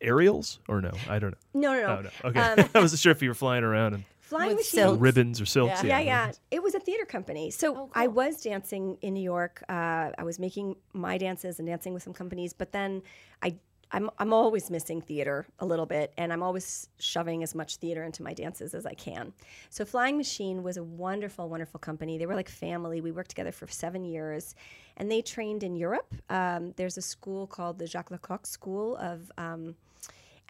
aerials, 0.00 0.60
or 0.68 0.80
no? 0.80 0.92
I 1.08 1.18
don't 1.18 1.36
know. 1.54 1.60
no 1.60 1.72
no 1.74 1.80
no, 1.80 2.10
Oh, 2.24 2.28
no. 2.28 2.28
Okay. 2.30 2.68
I 2.74 2.80
wasn't 2.80 3.00
sure 3.00 3.12
if 3.12 3.22
you 3.22 3.30
were 3.30 3.34
flying 3.34 3.64
around 3.64 3.94
and 3.94 4.04
flying 4.20 4.48
With 4.50 4.58
machine 4.58 4.80
silk. 4.80 5.00
ribbons 5.00 5.40
or 5.40 5.46
silks. 5.46 5.82
yeah, 5.82 5.98
yeah. 6.00 6.32
It 6.50 6.62
was 6.62 6.74
a 6.74 6.80
theater 6.80 7.04
company. 7.04 7.50
So 7.50 7.74
Oh, 7.76 7.90
I 7.94 8.06
was 8.06 8.40
dancing 8.42 8.98
in 9.02 9.14
New 9.14 9.22
York. 9.22 9.62
Uh, 9.68 10.10
I 10.16 10.22
was 10.24 10.38
making 10.38 10.76
my 10.92 11.18
dances 11.18 11.58
and 11.58 11.66
dancing 11.66 11.94
with 11.94 12.02
some 12.02 12.12
companies, 12.12 12.52
but 12.52 12.72
then 12.72 13.02
I. 13.42 13.56
I'm, 13.90 14.10
I'm 14.18 14.32
always 14.32 14.70
missing 14.70 15.00
theater 15.00 15.46
a 15.60 15.66
little 15.66 15.86
bit, 15.86 16.12
and 16.16 16.32
I'm 16.32 16.42
always 16.42 16.88
shoving 16.98 17.42
as 17.42 17.54
much 17.54 17.76
theater 17.76 18.04
into 18.04 18.22
my 18.22 18.34
dances 18.34 18.74
as 18.74 18.84
I 18.84 18.94
can. 18.94 19.32
So, 19.70 19.84
Flying 19.84 20.16
Machine 20.16 20.62
was 20.62 20.76
a 20.76 20.84
wonderful, 20.84 21.48
wonderful 21.48 21.80
company. 21.80 22.18
They 22.18 22.26
were 22.26 22.34
like 22.34 22.48
family. 22.48 23.00
We 23.00 23.12
worked 23.12 23.30
together 23.30 23.52
for 23.52 23.66
seven 23.66 24.04
years, 24.04 24.54
and 24.96 25.10
they 25.10 25.22
trained 25.22 25.62
in 25.62 25.76
Europe. 25.76 26.14
Um, 26.28 26.74
there's 26.76 26.98
a 26.98 27.02
school 27.02 27.46
called 27.46 27.78
the 27.78 27.86
Jacques 27.86 28.10
Lecoq 28.10 28.46
School 28.46 28.96
of 28.96 29.30
um, 29.38 29.74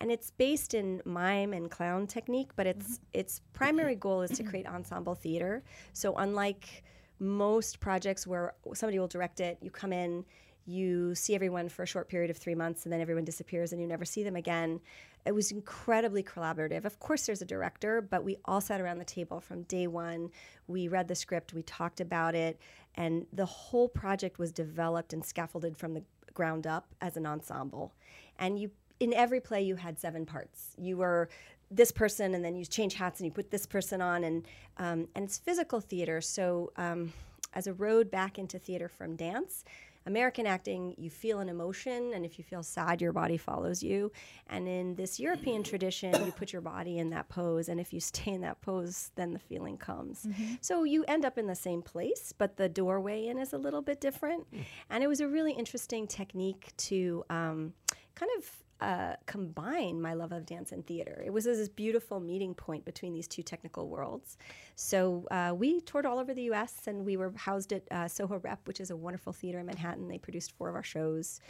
and 0.00 0.10
it's 0.10 0.30
based 0.30 0.74
in 0.74 1.02
mime 1.04 1.52
and 1.52 1.70
clown 1.70 2.06
technique 2.06 2.50
but 2.56 2.66
its 2.66 3.00
its 3.12 3.40
primary 3.52 3.94
goal 3.94 4.22
is 4.22 4.30
to 4.30 4.42
create 4.42 4.66
ensemble 4.66 5.14
theater 5.14 5.62
so 5.92 6.14
unlike 6.16 6.84
most 7.18 7.80
projects 7.80 8.26
where 8.26 8.54
somebody 8.74 8.98
will 8.98 9.08
direct 9.08 9.40
it 9.40 9.58
you 9.60 9.70
come 9.70 9.92
in 9.92 10.24
you 10.68 11.14
see 11.14 11.34
everyone 11.34 11.68
for 11.68 11.82
a 11.82 11.86
short 11.86 12.08
period 12.08 12.30
of 12.30 12.36
three 12.36 12.54
months 12.54 12.84
and 12.84 12.92
then 12.92 13.00
everyone 13.00 13.24
disappears 13.24 13.72
and 13.72 13.80
you 13.80 13.86
never 13.86 14.04
see 14.04 14.22
them 14.22 14.36
again. 14.36 14.78
It 15.24 15.32
was 15.32 15.50
incredibly 15.50 16.22
collaborative. 16.22 16.84
Of 16.84 17.00
course 17.00 17.24
there's 17.24 17.40
a 17.40 17.46
director 17.46 18.02
but 18.02 18.22
we 18.22 18.36
all 18.44 18.60
sat 18.60 18.80
around 18.80 18.98
the 18.98 19.04
table 19.04 19.40
from 19.40 19.62
day 19.62 19.86
one. 19.86 20.30
We 20.66 20.88
read 20.88 21.08
the 21.08 21.14
script 21.14 21.54
we 21.54 21.62
talked 21.62 22.00
about 22.00 22.34
it 22.34 22.60
and 22.96 23.26
the 23.32 23.46
whole 23.46 23.88
project 23.88 24.38
was 24.38 24.52
developed 24.52 25.14
and 25.14 25.24
scaffolded 25.24 25.74
from 25.76 25.94
the 25.94 26.02
ground 26.34 26.66
up 26.66 26.94
as 27.00 27.16
an 27.16 27.26
ensemble. 27.26 27.94
And 28.38 28.58
you 28.58 28.70
in 29.00 29.14
every 29.14 29.40
play 29.40 29.62
you 29.62 29.76
had 29.76 29.98
seven 29.98 30.26
parts. 30.26 30.74
You 30.76 30.98
were 30.98 31.30
this 31.70 31.92
person 31.92 32.34
and 32.34 32.44
then 32.44 32.56
you 32.56 32.66
change 32.66 32.94
hats 32.94 33.20
and 33.20 33.26
you 33.26 33.32
put 33.32 33.50
this 33.50 33.64
person 33.64 34.02
on 34.02 34.24
and 34.24 34.46
um, 34.76 35.08
and 35.14 35.24
it's 35.24 35.38
physical 35.38 35.80
theater. 35.80 36.20
So 36.20 36.72
um, 36.76 37.14
as 37.54 37.66
a 37.66 37.72
road 37.72 38.10
back 38.10 38.38
into 38.38 38.58
theater 38.58 38.88
from 38.88 39.16
dance 39.16 39.64
american 40.08 40.46
acting 40.46 40.94
you 40.98 41.10
feel 41.10 41.38
an 41.38 41.48
emotion 41.48 42.12
and 42.14 42.24
if 42.24 42.38
you 42.38 42.44
feel 42.44 42.62
sad 42.62 43.00
your 43.00 43.12
body 43.12 43.36
follows 43.36 43.82
you. 43.82 44.10
And 44.48 44.66
in 44.66 44.94
this 44.96 45.20
european 45.20 45.62
tradition 45.62 46.10
you 46.26 46.32
put 46.32 46.52
your 46.52 46.62
body 46.62 46.98
in 46.98 47.10
that 47.10 47.28
pose 47.28 47.68
and 47.68 47.78
if 47.78 47.92
you 47.92 48.00
stay 48.12 48.32
in 48.32 48.40
that 48.40 48.60
pose 48.60 49.10
then 49.14 49.32
the 49.32 49.38
feeling 49.38 49.76
comes. 49.76 50.26
So 50.60 50.84
you 50.84 51.04
end 51.06 51.24
up 51.24 51.38
in 51.38 51.46
the 51.46 51.60
same 51.68 51.82
place 51.82 52.32
but 52.36 52.56
the 52.56 52.68
doorway 52.68 53.26
in 53.26 53.38
is 53.38 53.52
a 53.52 53.58
little 53.58 53.82
bit 53.82 54.00
different. 54.00 54.46
And 54.90 55.04
it 55.04 55.06
was 55.06 55.20
a 55.20 55.28
really 55.28 55.52
interesting 55.52 56.06
technique 56.06 56.72
to 56.88 57.24
um, 57.30 57.74
kind 58.14 58.30
of 58.38 58.50
uh, 58.80 59.14
combine 59.26 60.00
my 60.00 60.14
love 60.14 60.32
of 60.32 60.46
dance 60.46 60.72
and 60.72 60.86
theater. 60.86 61.22
It 61.24 61.32
was 61.32 61.44
this 61.44 61.68
beautiful 61.68 62.20
meeting 62.20 62.54
point 62.54 62.84
between 62.84 63.12
these 63.12 63.26
two 63.26 63.42
technical 63.42 63.88
worlds. 63.88 64.36
So 64.76 65.26
uh, 65.30 65.54
we 65.56 65.80
toured 65.80 66.06
all 66.06 66.18
over 66.18 66.32
the 66.32 66.42
U.S. 66.44 66.86
and 66.86 67.04
we 67.04 67.16
were 67.16 67.32
housed 67.36 67.72
at 67.72 67.82
uh, 67.90 68.08
Soho 68.08 68.38
Rep, 68.38 68.66
which 68.66 68.80
is 68.80 68.90
a 68.90 68.96
wonderful 68.96 69.32
theater 69.32 69.58
in 69.58 69.66
Manhattan. 69.66 70.08
They 70.08 70.18
produced 70.18 70.52
four 70.56 70.68
of 70.68 70.74
our 70.74 70.84
shows, 70.84 71.40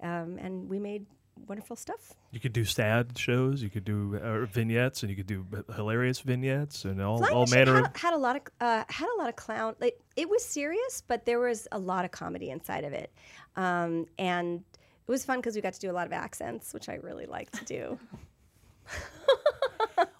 um, 0.00 0.38
and 0.38 0.68
we 0.68 0.78
made 0.78 1.06
wonderful 1.46 1.76
stuff. 1.76 2.14
You 2.30 2.40
could 2.40 2.52
do 2.52 2.64
sad 2.64 3.16
shows. 3.18 3.62
You 3.62 3.70
could 3.70 3.84
do 3.84 4.16
uh, 4.16 4.46
vignettes, 4.46 5.02
and 5.02 5.10
you 5.10 5.16
could 5.16 5.26
do 5.26 5.44
hilarious 5.74 6.20
vignettes, 6.20 6.84
and 6.84 7.02
all 7.02 7.18
Flying 7.18 7.34
all 7.34 7.46
manner. 7.46 7.74
had, 7.74 7.84
of... 7.86 7.96
had 7.96 8.14
a 8.14 8.18
lot 8.18 8.36
of 8.36 8.42
uh, 8.60 8.84
had 8.88 9.08
a 9.16 9.18
lot 9.18 9.28
of 9.28 9.36
clown. 9.36 9.74
Like, 9.80 9.98
it 10.16 10.28
was 10.28 10.44
serious, 10.44 11.02
but 11.06 11.26
there 11.26 11.40
was 11.40 11.66
a 11.72 11.78
lot 11.78 12.04
of 12.04 12.10
comedy 12.10 12.50
inside 12.50 12.84
of 12.84 12.92
it, 12.92 13.12
um, 13.56 14.06
and 14.18 14.62
it 15.06 15.10
was 15.10 15.24
fun 15.24 15.38
because 15.38 15.54
we 15.54 15.60
got 15.60 15.72
to 15.74 15.80
do 15.80 15.90
a 15.90 15.92
lot 15.92 16.06
of 16.06 16.12
accents, 16.12 16.74
which 16.74 16.88
I 16.88 16.94
really 16.96 17.26
like 17.26 17.50
to 17.52 17.64
do. 17.64 17.98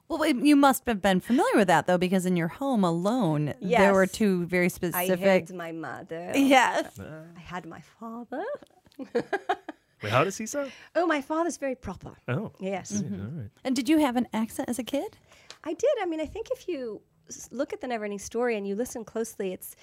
Well, 0.08 0.24
you 0.24 0.54
must 0.54 0.86
have 0.86 1.02
been 1.02 1.18
familiar 1.20 1.56
with 1.56 1.66
that 1.66 1.86
though, 1.88 1.98
because 1.98 2.26
in 2.26 2.36
your 2.36 2.46
home 2.48 2.84
alone, 2.84 3.54
there 3.60 3.92
were 3.92 4.06
two 4.06 4.46
very 4.46 4.68
specific. 4.68 4.96
I 4.96 5.04
specific. 5.06 5.48
had 5.48 5.56
my 5.56 5.72
mother. 5.72 6.32
Yes. 6.36 6.92
Ah. 7.00 7.04
I 7.36 7.40
had 7.40 7.66
my 7.66 7.80
father. 7.98 8.44
Wait, 9.14 10.12
how 10.12 10.22
does 10.22 10.38
he 10.38 10.46
sound? 10.46 10.70
Oh, 10.94 11.06
my 11.06 11.20
father's 11.20 11.56
very 11.56 11.74
proper. 11.74 12.12
Oh, 12.28 12.52
Yes. 12.60 12.92
all 12.96 13.02
right. 13.02 13.12
Mm-hmm. 13.12 13.40
And 13.64 13.74
did 13.74 13.88
you 13.88 13.98
have 13.98 14.14
an 14.14 14.28
accent 14.32 14.68
as 14.68 14.78
a 14.78 14.84
kid? 14.84 15.16
I 15.64 15.72
did. 15.72 15.90
I 16.00 16.06
mean, 16.06 16.20
I 16.20 16.26
think 16.26 16.48
if 16.52 16.68
you 16.68 17.00
look 17.50 17.72
at 17.72 17.80
the 17.80 17.88
Neverending 17.88 18.20
Story 18.20 18.56
and 18.56 18.66
you 18.66 18.76
listen 18.76 19.04
closely, 19.04 19.52
it's 19.52 19.74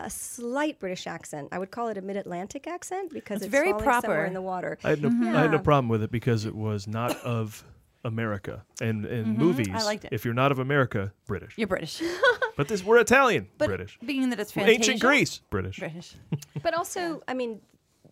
a 0.00 0.10
slight 0.10 0.78
British 0.78 1.06
accent. 1.06 1.48
I 1.52 1.58
would 1.58 1.70
call 1.70 1.88
it 1.88 1.98
a 1.98 2.02
mid-Atlantic 2.02 2.66
accent 2.66 3.12
because 3.12 3.36
It's 3.36 3.44
it's, 3.46 3.50
very 3.52 3.72
proper. 3.72 4.06
somewhere 4.06 4.24
in 4.26 4.34
the 4.34 4.42
water. 4.42 4.78
I 4.84 4.90
had 4.90 5.02
no, 5.02 5.08
I 5.38 5.42
had 5.42 5.50
no 5.52 5.58
problem 5.58 5.88
with 5.88 6.02
it 6.02 6.10
because 6.10 6.44
it 6.44 6.54
was 6.54 6.86
not 6.86 7.16
of 7.22 7.64
America. 8.04 8.64
And 8.80 9.04
in 9.04 9.36
movies, 9.36 9.68
I 9.72 9.82
liked 9.82 10.04
it. 10.06 10.12
if 10.12 10.24
you're 10.24 10.34
not 10.34 10.52
of 10.52 10.58
America, 10.58 11.12
British. 11.26 11.56
You're 11.58 11.66
British, 11.68 12.02
But 12.56 12.68
this, 12.68 12.84
we're 12.84 12.98
Italian, 12.98 13.48
but 13.58 13.68
British. 13.68 13.98
being 14.04 14.30
that 14.30 14.40
it's 14.40 14.52
Fantasia, 14.52 14.74
Ancient 14.76 15.00
Greece, 15.00 15.40
British. 15.50 15.78
British. 15.78 16.14
But 16.62 16.74
also, 16.74 17.22
I 17.28 17.34
mean, 17.34 17.60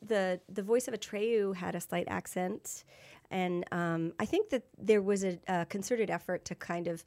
the 0.03 0.41
the 0.49 0.63
voice 0.63 0.89
of 0.89 0.95
Atreyu 0.95 1.55
had 1.57 1.75
a 1.75 1.81
slight 1.81 2.07
accent, 2.09 2.85
and 3.31 3.65
um, 3.73 4.13
I 4.19 4.27
think 4.27 4.51
that 4.51 4.63
there 4.79 5.03
was 5.03 5.25
a, 5.25 5.39
a 5.49 5.67
concerted 5.67 6.09
effort 6.11 6.45
to 6.47 6.55
kind 6.55 6.87
of 6.87 7.05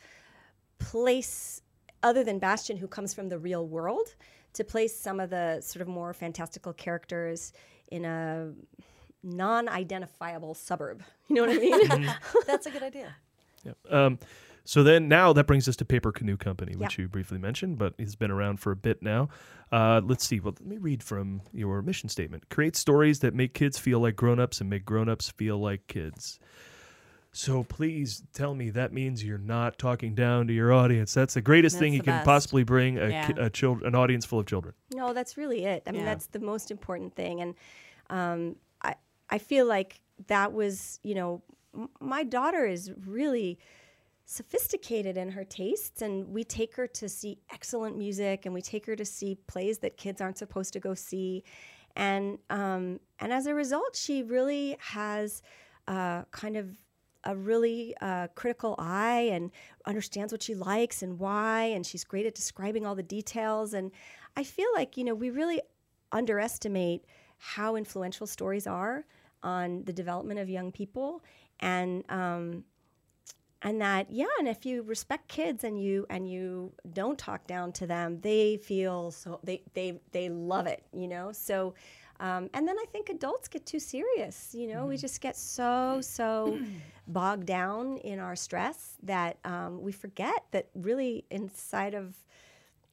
place, 0.80 1.62
other 2.04 2.24
than 2.24 2.40
Bastian, 2.40 2.78
who 2.78 2.88
comes 2.88 3.14
from 3.14 3.30
the 3.30 3.38
real 3.40 3.66
world, 3.68 4.16
to 4.54 4.64
place 4.64 4.98
some 4.98 5.20
of 5.20 5.30
the 5.30 5.62
sort 5.62 5.82
of 5.82 5.88
more 5.88 6.14
fantastical 6.14 6.74
characters 6.74 7.54
in 7.90 8.06
a 8.06 8.52
non-identifiable 9.24 10.54
suburb. 10.54 11.04
You 11.30 11.36
know 11.36 11.42
what 11.46 11.52
I 11.56 11.60
mean? 11.98 12.14
That's 12.46 12.66
a 12.66 12.72
good 12.72 12.84
idea. 12.84 13.16
Yep. 13.64 13.78
Um, 13.90 14.20
so 14.66 14.84
then 14.84 15.08
now 15.08 15.32
that 15.32 15.48
brings 15.48 15.70
us 15.70 15.78
to 15.78 15.86
Paper 15.86 16.12
Canoe 16.12 16.36
Company, 16.36 16.76
which 16.76 16.98
Yeah. 16.98 17.04
you 17.04 17.08
briefly 17.08 17.38
mentioned, 17.38 17.78
but 17.78 17.94
it's 17.98 18.16
been 18.16 18.32
around 18.32 18.60
for 18.60 18.74
a 18.74 18.76
bit 18.76 19.02
now. 19.02 19.30
Uh, 19.72 20.02
let's 20.04 20.26
see. 20.26 20.42
Well, 20.42 20.56
let 20.60 20.68
me 20.68 20.78
read 20.78 21.02
from 21.02 21.42
your 21.54 21.82
mission 21.82 22.10
statement. 22.10 22.50
Create 22.50 22.76
stories 22.76 23.20
that 23.20 23.34
make 23.34 23.54
kids 23.54 23.78
feel 23.80 24.02
like 24.02 24.18
grown-ups 24.18 24.60
and 24.60 24.70
make 24.70 24.84
grown-ups 24.84 25.30
feel 25.30 25.58
like 25.58 25.88
kids. 25.88 26.38
So 27.34 27.64
please 27.64 28.24
tell 28.34 28.54
me 28.54 28.70
that 28.72 28.92
means 28.92 29.24
you're 29.24 29.38
not 29.38 29.78
talking 29.78 30.14
down 30.16 30.48
to 30.48 30.54
your 30.54 30.74
audience. 30.74 31.14
That's 31.14 31.34
the 31.34 31.42
greatest 31.42 31.80
thing 31.80 31.94
That's 31.94 31.96
you 31.96 32.02
the 32.02 32.06
can 32.06 32.18
best. 32.20 32.26
possibly 32.26 32.64
bring 32.64 32.98
a, 32.98 33.08
Yeah. 33.10 33.32
a 33.38 33.50
child, 33.50 33.84
an 33.84 33.96
audience 33.96 34.26
full 34.26 34.40
of 34.40 34.48
children. 34.48 34.74
No, 34.94 35.14
that's 35.14 35.38
really 35.38 35.64
it. 35.64 35.84
I 35.88 35.92
mean, 35.92 36.02
Yeah. 36.02 36.06
that's 36.08 36.28
the 36.28 36.40
most 36.40 36.72
important 36.72 37.16
thing. 37.16 37.40
And 37.40 37.56
um, 38.10 38.56
I, 38.82 38.96
I 39.30 39.38
feel 39.38 39.66
like 39.66 40.02
that 40.28 40.52
was, 40.52 41.00
you 41.04 41.16
know, 41.16 41.42
m- 41.74 41.88
my 42.02 42.24
daughter 42.24 42.66
is 42.66 42.92
really 43.06 43.58
sophisticated 44.26 45.16
in 45.18 45.30
her 45.32 45.44
tastes, 45.46 46.02
and 46.02 46.28
we 46.30 46.44
take 46.44 46.76
her 46.76 46.88
to 46.88 47.10
see 47.10 47.40
excellent 47.52 47.98
music, 47.98 48.46
and 48.46 48.54
we 48.54 48.62
take 48.62 48.86
her 48.86 48.96
to 48.96 49.06
see 49.06 49.36
plays 49.48 49.80
that 49.80 49.98
kids 49.98 50.22
aren't 50.22 50.38
supposed 50.38 50.72
to 50.74 50.80
go 50.80 50.94
see, 50.94 51.44
and 51.96 52.38
um, 52.50 53.00
and 53.20 53.34
as 53.34 53.46
a 53.46 53.54
result, 53.54 53.96
she 53.96 54.24
really 54.24 54.78
has 54.80 55.42
uh, 55.88 56.24
kind 56.32 56.56
of 56.56 56.78
a 57.24 57.36
really 57.36 57.96
uh, 58.02 58.28
critical 58.36 58.76
eye 58.78 59.30
and 59.32 59.52
understands 59.86 60.32
what 60.32 60.42
she 60.44 60.56
likes 60.56 61.02
and 61.04 61.20
why, 61.20 61.64
and 61.64 61.86
she's 61.86 62.04
great 62.04 62.26
at 62.26 62.36
describing 62.36 62.86
all 62.86 62.96
the 62.96 63.04
details. 63.04 63.74
And 63.74 63.92
I 64.36 64.44
feel 64.44 64.70
like 64.74 64.98
you 64.98 65.04
know 65.04 65.16
we 65.16 65.30
really 65.30 65.62
underestimate 66.12 67.06
how 67.38 67.76
influential 67.76 68.28
stories 68.28 68.68
are 68.68 69.06
on 69.44 69.84
the 69.86 69.94
development 69.94 70.40
of 70.40 70.50
young 70.50 70.72
people, 70.72 71.24
and 71.60 72.04
um, 72.10 72.64
and 73.62 73.82
that 73.82 74.12
yeah, 74.12 74.26
and 74.40 74.48
if 74.48 74.66
you 74.66 74.82
respect 74.84 75.28
kids 75.28 75.64
and 75.64 75.82
you 75.82 76.06
and 76.10 76.30
you 76.30 76.74
don't 76.94 77.18
talk 77.18 77.46
down 77.48 77.72
to 77.74 77.88
them, 77.88 78.20
they 78.22 78.58
feel 78.58 79.12
so 79.12 79.40
they 79.44 79.64
they 79.74 80.00
they 80.12 80.30
love 80.30 80.68
it, 80.68 80.84
you 80.94 81.08
know. 81.08 81.32
So. 81.32 81.74
Um, 82.22 82.52
and 82.54 82.68
then 82.68 82.78
I 82.78 82.86
think 82.92 83.10
adults 83.10 83.48
get 83.48 83.66
too 83.66 83.80
serious. 83.80 84.54
You 84.54 84.68
know, 84.68 84.86
we 84.86 84.96
just 84.96 85.22
get 85.22 85.36
so, 85.36 86.00
so 86.02 86.60
bogged 87.08 87.48
down 87.48 87.98
in 87.98 88.20
our 88.20 88.36
stress 88.36 88.96
that 89.04 89.40
um, 89.44 89.82
we 89.82 89.92
forget 89.92 90.46
that 90.52 90.68
really 90.76 91.26
inside 91.32 91.96
of 91.96 92.16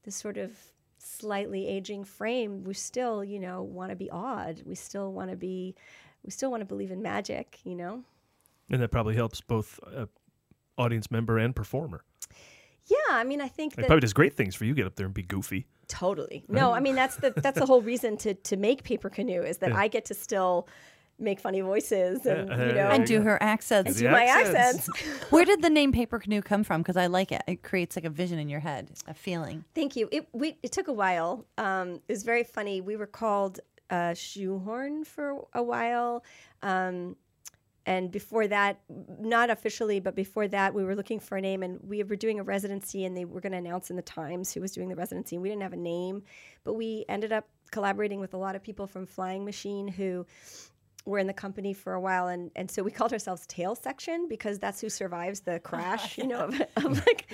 this 0.03 0.17
sort 0.17 0.39
of 0.39 0.53
slightly 0.97 1.69
aging 1.69 2.05
frame, 2.05 2.65
we 2.65 2.73
still, 2.73 3.23
you 3.23 3.39
know, 3.39 3.63
want 3.63 3.91
to 3.91 3.97
be 3.97 4.11
awed. 4.11 4.63
We 4.65 4.75
still 4.75 5.13
want 5.13 5.31
to 5.31 5.37
be, 5.37 5.75
we 6.25 6.31
still 6.31 6.51
want 6.51 6.63
to 6.63 6.67
believe 6.67 6.91
in 6.91 7.03
magic, 7.03 7.59
you 7.65 7.75
know? 7.75 8.03
And 8.71 8.81
that 8.81 8.91
probably 8.91 9.15
helps 9.15 9.43
both 9.43 9.79
uh, 9.95 10.07
audience 10.79 11.11
member 11.11 11.37
and 11.37 11.55
performer. 11.55 12.03
Yeah, 12.87 12.97
I 13.11 13.25
mean, 13.25 13.43
I 13.43 13.49
think 13.49 13.75
It 13.75 13.87
probably 13.87 14.01
does 14.01 14.15
great 14.15 14.35
things 14.35 14.55
for 14.55 14.65
you. 14.65 14.73
Get 14.73 14.87
up 14.87 14.97
there 14.97 15.05
and 15.05 15.15
be 15.15 15.23
goofy. 15.23 15.67
Totally. 15.89 16.45
No, 16.49 16.73
I 16.73 16.81
mean 16.81 16.95
that's 16.95 17.17
the 17.17 17.33
that's 17.37 17.59
the 17.59 17.67
whole 17.67 17.81
reason 17.83 18.17
to 18.19 18.35
to 18.35 18.57
make 18.57 18.83
paper 18.85 19.09
canoe 19.11 19.43
is 19.43 19.59
that 19.59 19.71
Yeah. 19.71 19.79
I 19.79 19.89
get 19.89 20.05
to 20.07 20.15
still 20.15 20.69
make 21.21 21.41
funny 21.41 21.61
voices 21.63 22.25
and 22.27 22.49
Yeah, 22.49 22.67
you 22.69 22.75
know 22.75 22.89
And 22.91 23.05
do 23.07 23.23
her 23.23 23.43
accents. 23.43 23.95
The 23.95 24.01
do 24.03 24.11
my 24.11 24.25
accents. 24.25 24.89
accents. 24.89 25.23
Where 25.31 25.45
did 25.45 25.63
the 25.63 25.71
name 25.71 25.91
Paper 25.91 26.21
Canoe 26.21 26.43
come 26.43 26.63
from? 26.63 26.81
Because 26.83 26.97
I 26.97 27.07
like 27.09 27.33
it. 27.33 27.43
It 27.49 27.65
creates 27.65 27.97
like 27.97 28.05
a 28.05 28.11
vision 28.11 28.39
in 28.39 28.49
your 28.49 28.61
head, 28.61 28.93
a 29.09 29.15
feeling. 29.15 29.65
Thank 29.75 29.97
you. 29.97 30.09
It 30.13 30.29
we 30.33 30.57
it 30.63 30.71
took 30.71 30.87
a 30.89 30.93
while. 30.93 31.45
Um, 31.57 31.95
it 32.07 32.13
was 32.13 32.23
very 32.23 32.45
funny. 32.45 32.81
We 32.81 32.95
were 32.97 33.07
called 33.09 33.59
uh, 33.91 34.15
Shoehorn 34.15 35.05
for 35.05 35.45
a 35.55 35.63
while. 35.63 36.23
Um, 36.63 37.17
and 37.89 38.13
before 38.13 38.47
that, 38.49 38.81
not 39.19 39.49
officially, 39.49 39.99
but 39.99 40.15
before 40.15 40.47
that, 40.49 40.75
we 40.75 40.85
were 40.85 40.95
looking 40.95 41.19
for 41.19 41.39
a 41.39 41.41
name, 41.41 41.63
and 41.63 41.81
we 41.83 42.03
were 42.03 42.17
doing 42.17 42.39
a 42.39 42.43
residency, 42.43 43.07
and 43.07 43.17
they 43.17 43.25
were 43.25 43.41
going 43.41 43.53
to 43.53 43.59
announce 43.59 43.89
in 43.89 43.97
the 43.97 44.03
Times 44.03 44.53
who 44.53 44.61
was 44.61 44.73
doing 44.73 44.91
the 44.91 44.95
residency. 44.95 45.37
And 45.37 45.43
we 45.43 45.49
didn't 45.49 45.63
have 45.63 45.73
a 45.73 45.77
name, 45.77 46.23
but 46.65 46.75
we 46.75 47.07
ended 47.09 47.33
up 47.33 47.49
collaborating 47.71 48.21
with 48.21 48.35
a 48.35 48.37
lot 48.37 48.55
of 48.55 48.63
people 48.63 48.87
from 48.87 49.07
Flying 49.07 49.43
Machine 49.43 49.89
who 49.89 50.27
were 51.07 51.19
in 51.19 51.27
the 51.27 51.33
company 51.33 51.73
for 51.73 51.95
a 51.95 52.01
while, 52.01 52.29
and, 52.29 52.51
and 52.57 52.71
so 52.71 52.83
we 52.83 52.91
called 52.91 53.15
ourselves 53.15 53.47
Tail 53.47 53.75
Section 53.75 54.29
because 54.29 54.59
that's 54.59 54.83
who 54.83 54.91
survives 54.91 55.41
the 55.41 55.59
crash, 55.61 56.19
you 56.23 56.27
know, 56.27 56.41
of, 56.41 56.61
of 56.77 57.07
like, 57.07 57.25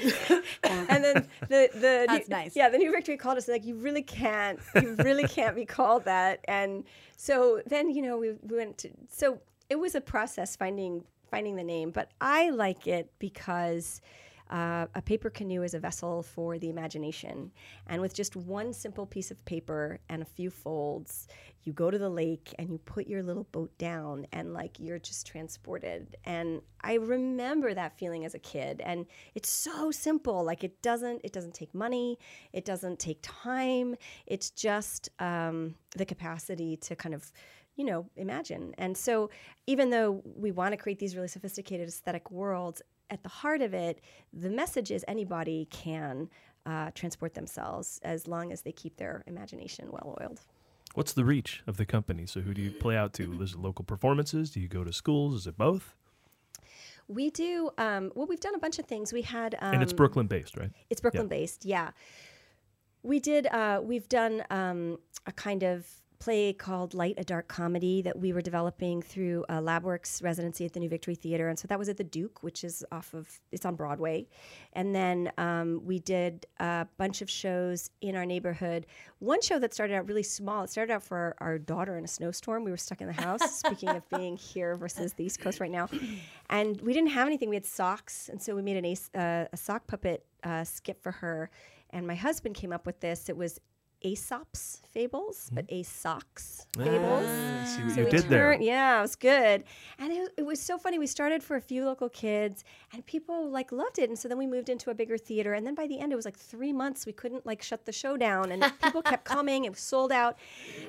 and 0.63 1.03
then 1.03 1.29
the 1.49 1.69
the 1.75 2.05
That's 2.07 2.29
new, 2.29 2.37
nice. 2.37 2.55
yeah, 2.55 2.69
the 2.69 2.79
New 2.79 2.93
Victory 2.93 3.17
called 3.17 3.39
us 3.39 3.49
like 3.49 3.65
you 3.65 3.75
really 3.75 4.03
can't, 4.05 4.61
you 4.77 4.95
really 5.01 5.27
can't 5.27 5.57
be 5.57 5.65
called 5.65 6.05
that, 6.05 6.45
and 6.47 6.85
so 7.17 7.61
then 7.67 7.91
you 7.91 8.03
know 8.03 8.19
we, 8.19 8.35
we 8.43 8.57
went 8.57 8.79
to 8.79 8.91
so 9.11 9.41
it 9.69 9.77
was 9.79 9.95
a 9.95 10.01
process 10.01 10.57
finding 10.57 11.05
finding 11.31 11.57
the 11.57 11.65
name, 11.65 11.91
but 11.91 12.11
I 12.21 12.51
like 12.51 12.87
it 12.87 13.11
because. 13.19 14.01
Uh, 14.51 14.87
a 14.95 15.01
paper 15.01 15.31
canoe 15.31 15.63
is 15.63 15.73
a 15.73 15.79
vessel 15.79 16.23
for 16.23 16.59
the 16.59 16.69
imagination. 16.69 17.51
And 17.87 18.03
with 18.03 18.13
just 18.13 18.37
one 18.37 18.75
simple 18.75 19.07
piece 19.07 19.31
of 19.31 19.43
paper 19.47 20.01
and 20.11 20.21
a 20.21 20.27
few 20.27 20.51
folds, 20.51 21.29
you 21.65 21.73
go 21.73 21.91
to 21.91 21.97
the 21.97 22.11
lake 22.11 22.55
and 22.59 22.71
you 22.71 22.79
put 22.79 23.07
your 23.07 23.23
little 23.23 23.45
boat 23.53 23.77
down 23.79 24.27
and 24.33 24.53
like 24.53 24.79
you're 24.79 24.99
just 24.99 25.27
transported. 25.27 26.17
And 26.25 26.61
I 26.83 26.95
remember 26.95 27.73
that 27.73 27.99
feeling 27.99 28.27
as 28.27 28.35
a 28.35 28.39
kid. 28.39 28.83
And 28.85 29.07
it's 29.35 29.49
so 29.49 29.91
simple. 29.91 30.45
Like 30.45 30.63
it 30.63 30.83
doesn't 30.83 31.23
it 31.25 31.33
doesn't 31.33 31.55
take 31.55 31.75
money, 31.75 32.19
it 32.53 32.67
doesn't 32.67 32.99
take 32.99 33.21
time. 33.23 33.97
It's 34.27 34.51
just 34.51 35.09
um, 35.19 35.75
the 35.97 36.05
capacity 36.05 36.77
to 36.77 36.95
kind 36.95 37.15
of 37.15 37.33
you 37.77 37.85
know, 37.85 38.09
imagine. 38.17 38.75
And 38.79 38.97
so, 38.97 39.31
even 39.67 39.91
though 39.91 40.23
we 40.25 40.53
want 40.53 40.73
to 40.73 40.77
create 40.77 40.99
these 40.99 41.17
really 41.17 41.29
sophisticated 41.29 41.89
aesthetic 41.89 42.31
worlds, 42.31 42.83
at 43.11 43.23
the 43.23 43.29
heart 43.29 43.63
of 43.63 43.75
it, 43.75 44.01
the 44.33 44.51
message 44.51 44.91
is 44.91 45.05
anybody 45.07 45.67
can 45.71 46.29
uh, 46.67 46.91
transport 46.95 47.35
themselves 47.35 48.01
as 48.03 48.27
long 48.27 48.53
as 48.53 48.63
they 48.63 48.73
keep 48.73 48.97
their 48.97 49.23
imagination 49.27 49.89
well 49.91 50.17
oiled. 50.21 50.41
What's 50.95 51.13
the 51.13 51.25
reach 51.25 51.63
of 51.67 51.77
the 51.77 51.85
company? 51.85 52.27
So 52.27 52.41
who 52.41 52.55
do 52.55 52.63
you 52.63 52.71
play 52.71 52.97
out 52.97 53.13
to? 53.15 53.33
Is 53.43 53.53
it 53.53 53.59
local 53.59 53.85
performances? 53.85 54.51
Do 54.51 54.61
you 54.61 54.69
go 54.69 54.85
to 54.85 54.93
schools? 54.93 55.35
Is 55.35 55.47
it 55.47 55.59
both? 55.59 55.95
We 57.09 57.31
do, 57.31 57.71
um, 57.77 58.13
well, 58.15 58.27
we've 58.27 58.41
done 58.41 58.55
a 58.55 58.59
bunch 58.59 58.79
of 58.79 58.87
things. 58.87 59.13
We 59.13 59.23
had. 59.23 59.57
Um, 59.61 59.75
and 59.75 59.83
it's 59.83 59.93
Brooklyn 59.93 60.27
based, 60.27 60.57
right? 60.57 60.71
It's 60.89 61.01
Brooklyn 61.01 61.29
based, 61.29 61.65
yeah. 61.65 61.91
We 63.03 63.21
did. 63.21 63.47
Uh, 63.49 63.81
we've 63.83 64.09
done 64.09 64.43
um, 64.49 64.99
a 65.27 65.33
kind 65.33 65.63
of 65.63 65.87
play 66.25 66.55
called 66.55 66.95
Light 66.95 67.17
a 67.19 67.25
Dark 67.25 67.49
Comedy 67.49 68.01
that 68.01 68.19
we 68.19 68.33
were 68.33 68.41
developing 68.41 69.03
through 69.03 69.45
a 69.51 69.57
LabWorks 69.57 70.23
residency 70.23 70.65
at 70.65 70.73
the 70.73 70.81
New 70.81 70.89
Victory 70.89 71.15
Theater, 71.15 71.51
and 71.51 71.59
so 71.59 71.69
that 71.69 71.79
was 71.79 71.91
at 71.91 71.99
the 71.99 72.05
Duke, 72.05 72.43
which 72.43 72.65
is 72.65 72.83
off 72.91 73.13
of 73.13 73.29
it's 73.53 73.67
on 73.67 73.75
Broadway. 73.77 74.27
And 74.73 74.95
then 74.95 75.31
um, 75.37 75.83
we 75.85 75.99
did 75.99 76.47
a 76.61 76.87
bunch 76.97 77.21
of 77.21 77.29
shows 77.29 77.91
in 78.01 78.17
our 78.17 78.25
neighborhood. 78.25 78.87
One 79.19 79.43
show 79.43 79.59
that 79.59 79.75
started 79.75 79.97
out 79.97 80.09
really 80.09 80.23
small. 80.23 80.65
It 80.65 80.71
started 80.71 80.95
out 80.95 81.03
for 81.03 81.19
our, 81.19 81.37
our 81.41 81.59
daughter 81.59 81.99
in 81.99 82.05
a 82.05 82.09
snowstorm. 82.09 82.65
We 82.65 82.71
were 82.71 82.79
stuck 82.79 83.03
in 83.03 83.07
the 83.07 83.13
house. 83.13 83.59
speaking 83.59 83.91
of 83.91 84.09
being 84.09 84.39
here 84.39 84.77
versus 84.77 85.13
the 85.13 85.25
East 85.25 85.41
Coast 85.41 85.61
right 85.61 85.71
now, 85.71 85.91
and 86.49 86.81
we 86.81 86.95
didn't 86.95 87.11
have 87.11 87.27
anything. 87.27 87.51
We 87.51 87.57
had 87.57 87.67
socks, 87.67 88.31
and 88.31 88.41
so 88.41 88.57
we 88.57 88.63
made 88.63 88.79
an 88.79 88.87
ace, 88.87 89.11
uh, 89.15 89.45
a 89.53 89.57
sock 89.59 89.87
puppet 89.87 90.25
uh, 90.43 90.65
skit 90.65 91.03
for 91.03 91.13
her. 91.13 91.51
And 91.91 92.07
my 92.07 92.15
husband 92.15 92.55
came 92.55 92.73
up 92.73 92.87
with 92.87 92.99
this. 93.01 93.29
It 93.29 93.37
was 93.37 93.61
Aesop's 94.05 94.81
fables, 94.93 95.51
but 95.53 95.65
Aesop's 95.71 96.67
Ah, 96.79 96.85
fables. 96.85 97.69
see 97.69 97.83
what 97.83 97.93
So 97.95 97.99
you 98.01 98.05
we 98.05 98.11
did 98.11 98.29
there. 98.29 98.53
Yeah, 98.61 98.99
it 98.99 99.03
was 99.03 99.17
good, 99.17 99.65
and 99.99 100.13
it, 100.13 100.33
it 100.37 100.45
was 100.47 100.61
so 100.61 100.77
funny. 100.79 100.99
We 100.99 101.07
started 101.07 101.43
for 101.43 101.57
a 101.57 101.61
few 101.61 101.85
local 101.85 102.09
kids, 102.09 102.65
and 102.93 103.05
people 103.07 103.49
like 103.51 103.73
loved 103.73 103.99
it. 103.99 104.09
And 104.11 104.19
so 104.19 104.29
then 104.29 104.39
we 104.39 104.47
moved 104.47 104.69
into 104.69 104.91
a 104.91 104.95
bigger 104.95 105.17
theater, 105.17 105.55
and 105.55 105.67
then 105.67 105.75
by 105.75 105.87
the 105.87 105.99
end, 105.99 106.13
it 106.13 106.17
was 106.17 106.25
like 106.25 106.37
three 106.37 106.73
months. 106.73 107.07
We 107.07 107.13
couldn't 107.13 107.47
like 107.47 107.63
shut 107.63 107.87
the 107.87 107.93
show 107.93 108.17
down, 108.17 108.53
and 108.53 108.63
people 108.83 109.03
kept 109.03 109.25
coming. 109.25 109.65
It 109.65 109.71
was 109.71 109.81
sold 109.81 110.13
out, 110.13 110.37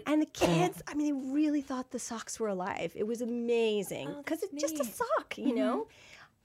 and 0.06 0.22
the 0.22 0.26
kids, 0.28 0.82
I 0.88 0.94
mean, 0.94 1.06
they 1.06 1.32
really 1.32 1.62
thought 1.62 1.92
the 1.92 2.00
socks 2.00 2.40
were 2.40 2.50
alive. 2.50 2.92
It 2.96 3.08
was 3.08 3.22
amazing 3.22 4.14
because 4.18 4.44
it's 4.44 4.54
just 4.62 4.80
a 4.80 4.84
sock, 4.86 5.38
you 5.38 5.56
know. 5.56 5.88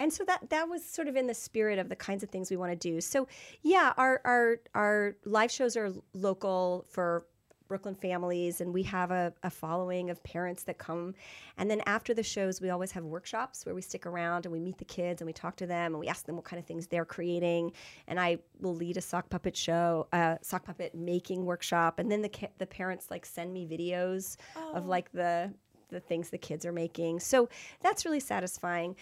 And 0.01 0.13
so 0.13 0.25
that 0.25 0.51
that 0.51 0.69
was 0.69 0.85
sort 0.85 1.07
of 1.07 1.15
in 1.15 1.27
the 1.27 1.35
spirit 1.35 1.79
of 1.79 1.89
the 1.89 1.97
kinds 1.97 2.23
of 2.23 2.31
things 2.31 2.51
we 2.51 2.57
want 2.57 2.73
to 2.73 2.77
do. 2.77 3.01
So 3.01 3.29
yeah, 3.63 3.93
our 3.97 4.21
our 4.25 4.57
our 4.75 5.17
live 5.25 5.51
shows 5.51 5.77
are 5.77 5.93
local 6.15 6.87
for 6.89 7.27
Brooklyn 7.69 7.95
families, 7.95 8.61
and 8.61 8.75
we 8.75 8.83
have 8.83 9.13
a, 9.13 9.33
a 9.45 9.51
following 9.51 10.11
of 10.11 10.21
parents 10.25 10.65
that 10.65 10.79
come. 10.79 11.15
And 11.57 11.71
then 11.71 11.83
after 11.87 12.13
the 12.13 12.23
shows, 12.25 12.61
we 12.61 12.71
always 12.71 12.91
have 12.91 13.05
workshops 13.05 13.65
where 13.65 13.77
we 13.77 13.81
stick 13.81 14.07
around 14.07 14.45
and 14.45 14.53
we 14.53 14.59
meet 14.59 14.79
the 14.79 14.85
kids 14.85 15.21
and 15.21 15.27
we 15.27 15.33
talk 15.33 15.55
to 15.57 15.67
them 15.69 15.93
and 15.93 16.01
we 16.01 16.09
ask 16.09 16.27
them 16.27 16.35
what 16.35 16.45
kind 16.45 16.59
of 16.59 16.67
things 16.67 16.89
they're 16.89 17.05
creating. 17.05 17.71
And 18.09 18.19
I 18.19 18.39
will 18.61 18.75
lead 18.75 18.97
a 18.97 19.01
sock 19.01 19.31
puppet 19.31 19.57
show, 19.57 20.09
uh, 20.13 20.39
sock 20.43 20.65
puppet 20.65 20.97
making 20.97 21.45
workshop, 21.45 22.01
and 22.01 22.11
then 22.11 22.23
the 22.23 22.29
ki- 22.29 22.49
the 22.59 22.67
parents 22.67 23.09
like 23.09 23.25
send 23.25 23.53
me 23.53 23.67
videos 23.67 24.37
of 24.75 24.87
like 24.87 25.13
the 25.13 25.53
the 25.91 26.01
things 26.01 26.31
the 26.31 26.39
kids 26.39 26.65
are 26.65 26.73
making. 26.73 27.21
So 27.21 27.49
that's 27.81 28.05
really 28.05 28.21
satisfying 28.21 28.97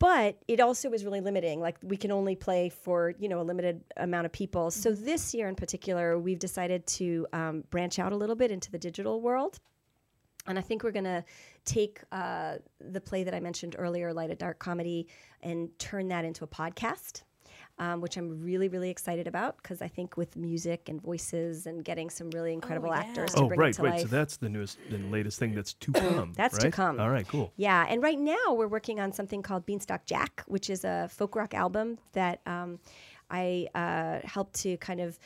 but 0.00 0.38
it 0.48 0.58
also 0.58 0.90
is 0.92 1.04
really 1.04 1.20
limiting 1.20 1.60
like 1.60 1.76
we 1.82 1.96
can 1.96 2.10
only 2.10 2.34
play 2.34 2.70
for 2.70 3.14
you 3.20 3.28
know 3.28 3.40
a 3.40 3.44
limited 3.44 3.84
amount 3.98 4.26
of 4.26 4.32
people. 4.32 4.72
So 4.72 4.92
this 4.92 5.32
year 5.32 5.46
in 5.46 5.54
particular 5.54 6.18
we've 6.18 6.40
decided 6.40 6.84
to 6.98 7.26
um, 7.32 7.64
branch 7.70 8.00
out 8.00 8.12
a 8.12 8.16
little 8.16 8.34
bit 8.34 8.50
into 8.50 8.72
the 8.72 8.78
digital 8.78 9.20
world. 9.20 9.60
And 10.46 10.58
I 10.58 10.62
think 10.62 10.82
we're 10.82 10.90
going 10.90 11.04
to 11.04 11.22
take 11.66 12.00
uh, 12.12 12.56
the 12.80 13.00
play 13.00 13.24
that 13.24 13.34
I 13.34 13.40
mentioned 13.40 13.76
earlier, 13.78 14.10
Light 14.14 14.30
a 14.30 14.34
Dark 14.34 14.58
Comedy, 14.58 15.06
and 15.42 15.68
turn 15.78 16.08
that 16.08 16.24
into 16.24 16.44
a 16.44 16.46
podcast, 16.46 17.24
um, 17.80 18.02
which 18.02 18.18
I'm 18.18 18.44
really, 18.44 18.68
really 18.68 18.90
excited 18.90 19.26
about 19.26 19.56
because 19.56 19.80
I 19.80 19.88
think 19.88 20.18
with 20.18 20.36
music 20.36 20.90
and 20.90 21.00
voices 21.00 21.66
and 21.66 21.82
getting 21.82 22.10
some 22.10 22.28
really 22.30 22.52
incredible 22.52 22.92
actors 22.92 23.32
to 23.32 23.40
Oh, 23.40 23.48
bring 23.48 23.58
right, 23.58 23.70
it 23.70 23.76
to 23.76 23.82
right. 23.82 23.92
life. 23.92 24.02
So 24.02 24.06
that's 24.08 24.36
the 24.36 24.50
newest 24.50 24.78
and 24.90 25.10
latest 25.10 25.38
thing 25.38 25.54
that's 25.54 25.72
to 25.72 25.92
come. 25.94 26.34
That's 26.36 26.58
to 26.58 26.70
come. 26.70 27.00
All 27.00 27.08
right, 27.08 27.26
cool. 27.26 27.52
Yeah, 27.56 27.86
and 27.88 28.02
right 28.02 28.18
now 28.18 28.52
we're 28.52 28.68
working 28.68 29.00
on 29.00 29.12
something 29.12 29.40
called 29.42 29.64
Beanstalk 29.64 30.04
Jack, 30.04 30.44
which 30.46 30.68
is 30.68 30.84
a 30.84 31.08
folk 31.10 31.34
rock 31.34 31.54
album 31.54 31.98
that 32.12 32.40
um, 32.46 32.78
I 33.30 33.68
uh, 33.74 34.26
helped 34.28 34.54
to 34.60 34.76
kind 34.76 35.00
of 35.00 35.18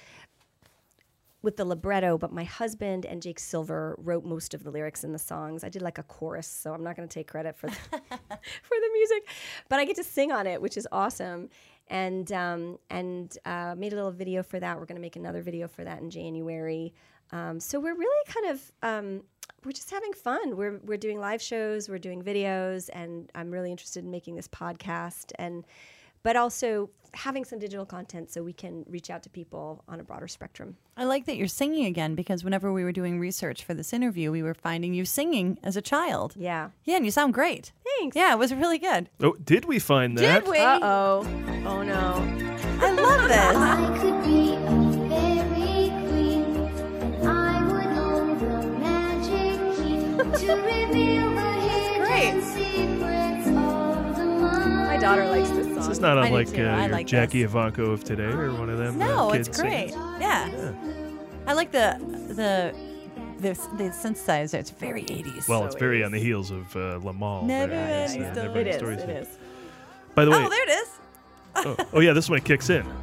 with 1.42 1.56
the 1.58 1.64
libretto, 1.64 2.16
but 2.16 2.32
my 2.32 2.44
husband 2.44 3.04
and 3.04 3.20
Jake 3.20 3.38
Silver 3.38 3.96
wrote 3.98 4.24
most 4.24 4.54
of 4.54 4.62
the 4.64 4.70
lyrics 4.70 5.04
in 5.04 5.12
the 5.12 5.18
songs. 5.18 5.62
I 5.62 5.68
did 5.68 5.82
like 5.82 5.98
a 5.98 6.02
chorus, 6.02 6.46
so 6.46 6.72
I'm 6.72 6.82
not 6.82 6.96
going 6.96 7.06
to 7.06 7.12
take 7.12 7.26
credit 7.26 7.54
for 7.54 7.66
the, 7.66 7.74
for 7.90 7.90
the 8.00 8.90
music, 8.94 9.28
but 9.68 9.78
I 9.78 9.84
get 9.84 9.96
to 9.96 10.04
sing 10.04 10.32
on 10.32 10.46
it, 10.46 10.62
which 10.62 10.78
is 10.78 10.88
awesome. 10.90 11.50
And 11.88 12.32
um, 12.32 12.78
and 12.90 13.36
uh, 13.44 13.74
made 13.76 13.92
a 13.92 13.96
little 13.96 14.10
video 14.10 14.42
for 14.42 14.58
that. 14.58 14.78
We're 14.78 14.86
going 14.86 14.96
to 14.96 15.02
make 15.02 15.16
another 15.16 15.42
video 15.42 15.68
for 15.68 15.84
that 15.84 16.00
in 16.00 16.10
January. 16.10 16.94
Um, 17.30 17.60
so 17.60 17.78
we're 17.78 17.94
really 17.94 18.24
kind 18.26 18.46
of 18.46 18.72
um, 18.82 19.22
we're 19.64 19.72
just 19.72 19.90
having 19.90 20.12
fun. 20.12 20.56
We're 20.56 20.80
we're 20.84 20.98
doing 20.98 21.18
live 21.18 21.42
shows, 21.42 21.88
we're 21.88 21.98
doing 21.98 22.22
videos, 22.22 22.88
and 22.92 23.30
I'm 23.34 23.50
really 23.50 23.70
interested 23.70 24.04
in 24.04 24.10
making 24.10 24.36
this 24.36 24.48
podcast 24.48 25.32
and 25.38 25.64
but 26.24 26.34
also 26.34 26.90
having 27.12 27.44
some 27.44 27.60
digital 27.60 27.86
content 27.86 28.28
so 28.28 28.42
we 28.42 28.52
can 28.52 28.84
reach 28.88 29.08
out 29.08 29.22
to 29.22 29.30
people 29.30 29.84
on 29.86 30.00
a 30.00 30.02
broader 30.02 30.26
spectrum. 30.26 30.76
I 30.96 31.04
like 31.04 31.26
that 31.26 31.36
you're 31.36 31.46
singing 31.46 31.84
again 31.84 32.16
because 32.16 32.42
whenever 32.42 32.72
we 32.72 32.82
were 32.82 32.90
doing 32.90 33.20
research 33.20 33.62
for 33.62 33.72
this 33.72 33.92
interview, 33.92 34.32
we 34.32 34.42
were 34.42 34.54
finding 34.54 34.94
you 34.94 35.04
singing 35.04 35.56
as 35.62 35.76
a 35.76 35.80
child. 35.82 36.34
Yeah. 36.36 36.70
Yeah, 36.82 36.96
and 36.96 37.04
you 37.04 37.12
sound 37.12 37.32
great. 37.32 37.70
Thanks. 38.00 38.16
Yeah, 38.16 38.32
it 38.32 38.38
was 38.40 38.52
really 38.52 38.78
good. 38.78 39.10
Oh, 39.20 39.34
did 39.44 39.64
we 39.66 39.78
find 39.78 40.18
that? 40.18 40.42
Did 40.42 40.50
we? 40.50 40.58
Uh 40.58 40.80
oh. 40.82 41.26
Oh 41.66 41.82
no. 41.84 42.14
I 42.80 42.90
love 42.90 43.28
this. 43.28 43.56
I 43.56 43.98
could 44.00 44.24
be 44.24 44.54
a 44.54 45.08
fairy 45.08 45.90
queen, 46.08 46.56
and 47.22 47.28
I 47.28 47.64
would 47.70 47.96
own 47.96 48.38
the 48.40 48.68
magic 48.80 49.76
key 49.76 50.46
to 50.46 50.52
reveal 50.56 51.30
the 51.30 51.52
hidden 51.68 52.42
secrets 52.42 53.46
of 53.46 54.16
the 54.16 54.24
mind. 54.24 54.86
My 54.88 54.96
daughter 54.96 55.26
likes 55.28 55.50
this 55.50 55.63
song. 55.63 55.63
This 55.84 55.98
is 55.98 56.00
not 56.00 56.16
I 56.16 56.28
unlike 56.28 56.48
uh, 56.48 56.56
your 56.56 56.88
like 56.88 57.06
Jackie 57.06 57.42
this. 57.42 57.52
Ivanko 57.52 57.92
of 57.92 58.04
today 58.04 58.24
or 58.24 58.54
one 58.54 58.70
of 58.70 58.78
them. 58.78 58.98
No, 58.98 59.28
uh, 59.30 59.34
it's 59.34 59.48
great. 59.48 59.90
singers. 59.90 60.18
Yeah. 60.18 60.72
I 61.46 61.52
like 61.52 61.72
the 61.72 61.98
the 62.28 62.74
the, 63.38 63.52
the 63.76 63.90
synthesizer. 63.90 64.54
It's 64.54 64.70
very 64.70 65.02
80s. 65.02 65.46
Well, 65.46 65.60
So 65.60 65.66
it's 65.66 65.74
very 65.74 66.00
it 66.00 66.04
on 66.04 66.12
the 66.12 66.18
heels 66.18 66.50
of 66.50 66.74
uh, 66.74 67.00
Limahl. 67.00 67.44
Never 67.44 67.72
there. 67.72 68.04
Uh, 68.04 68.08
Story. 68.08 68.96
Never 68.96 69.10
it 69.10 69.10
is. 69.10 69.28
By 70.14 70.24
the 70.24 70.30
way, 70.30 70.38
oh, 70.38 70.48
there 70.48 70.62
it 70.62 70.72
is. 70.72 70.88
oh, 71.56 71.76
oh, 71.92 72.00
yeah, 72.00 72.14
this 72.14 72.30
one 72.30 72.40
kicks 72.40 72.70
in. 72.70 72.86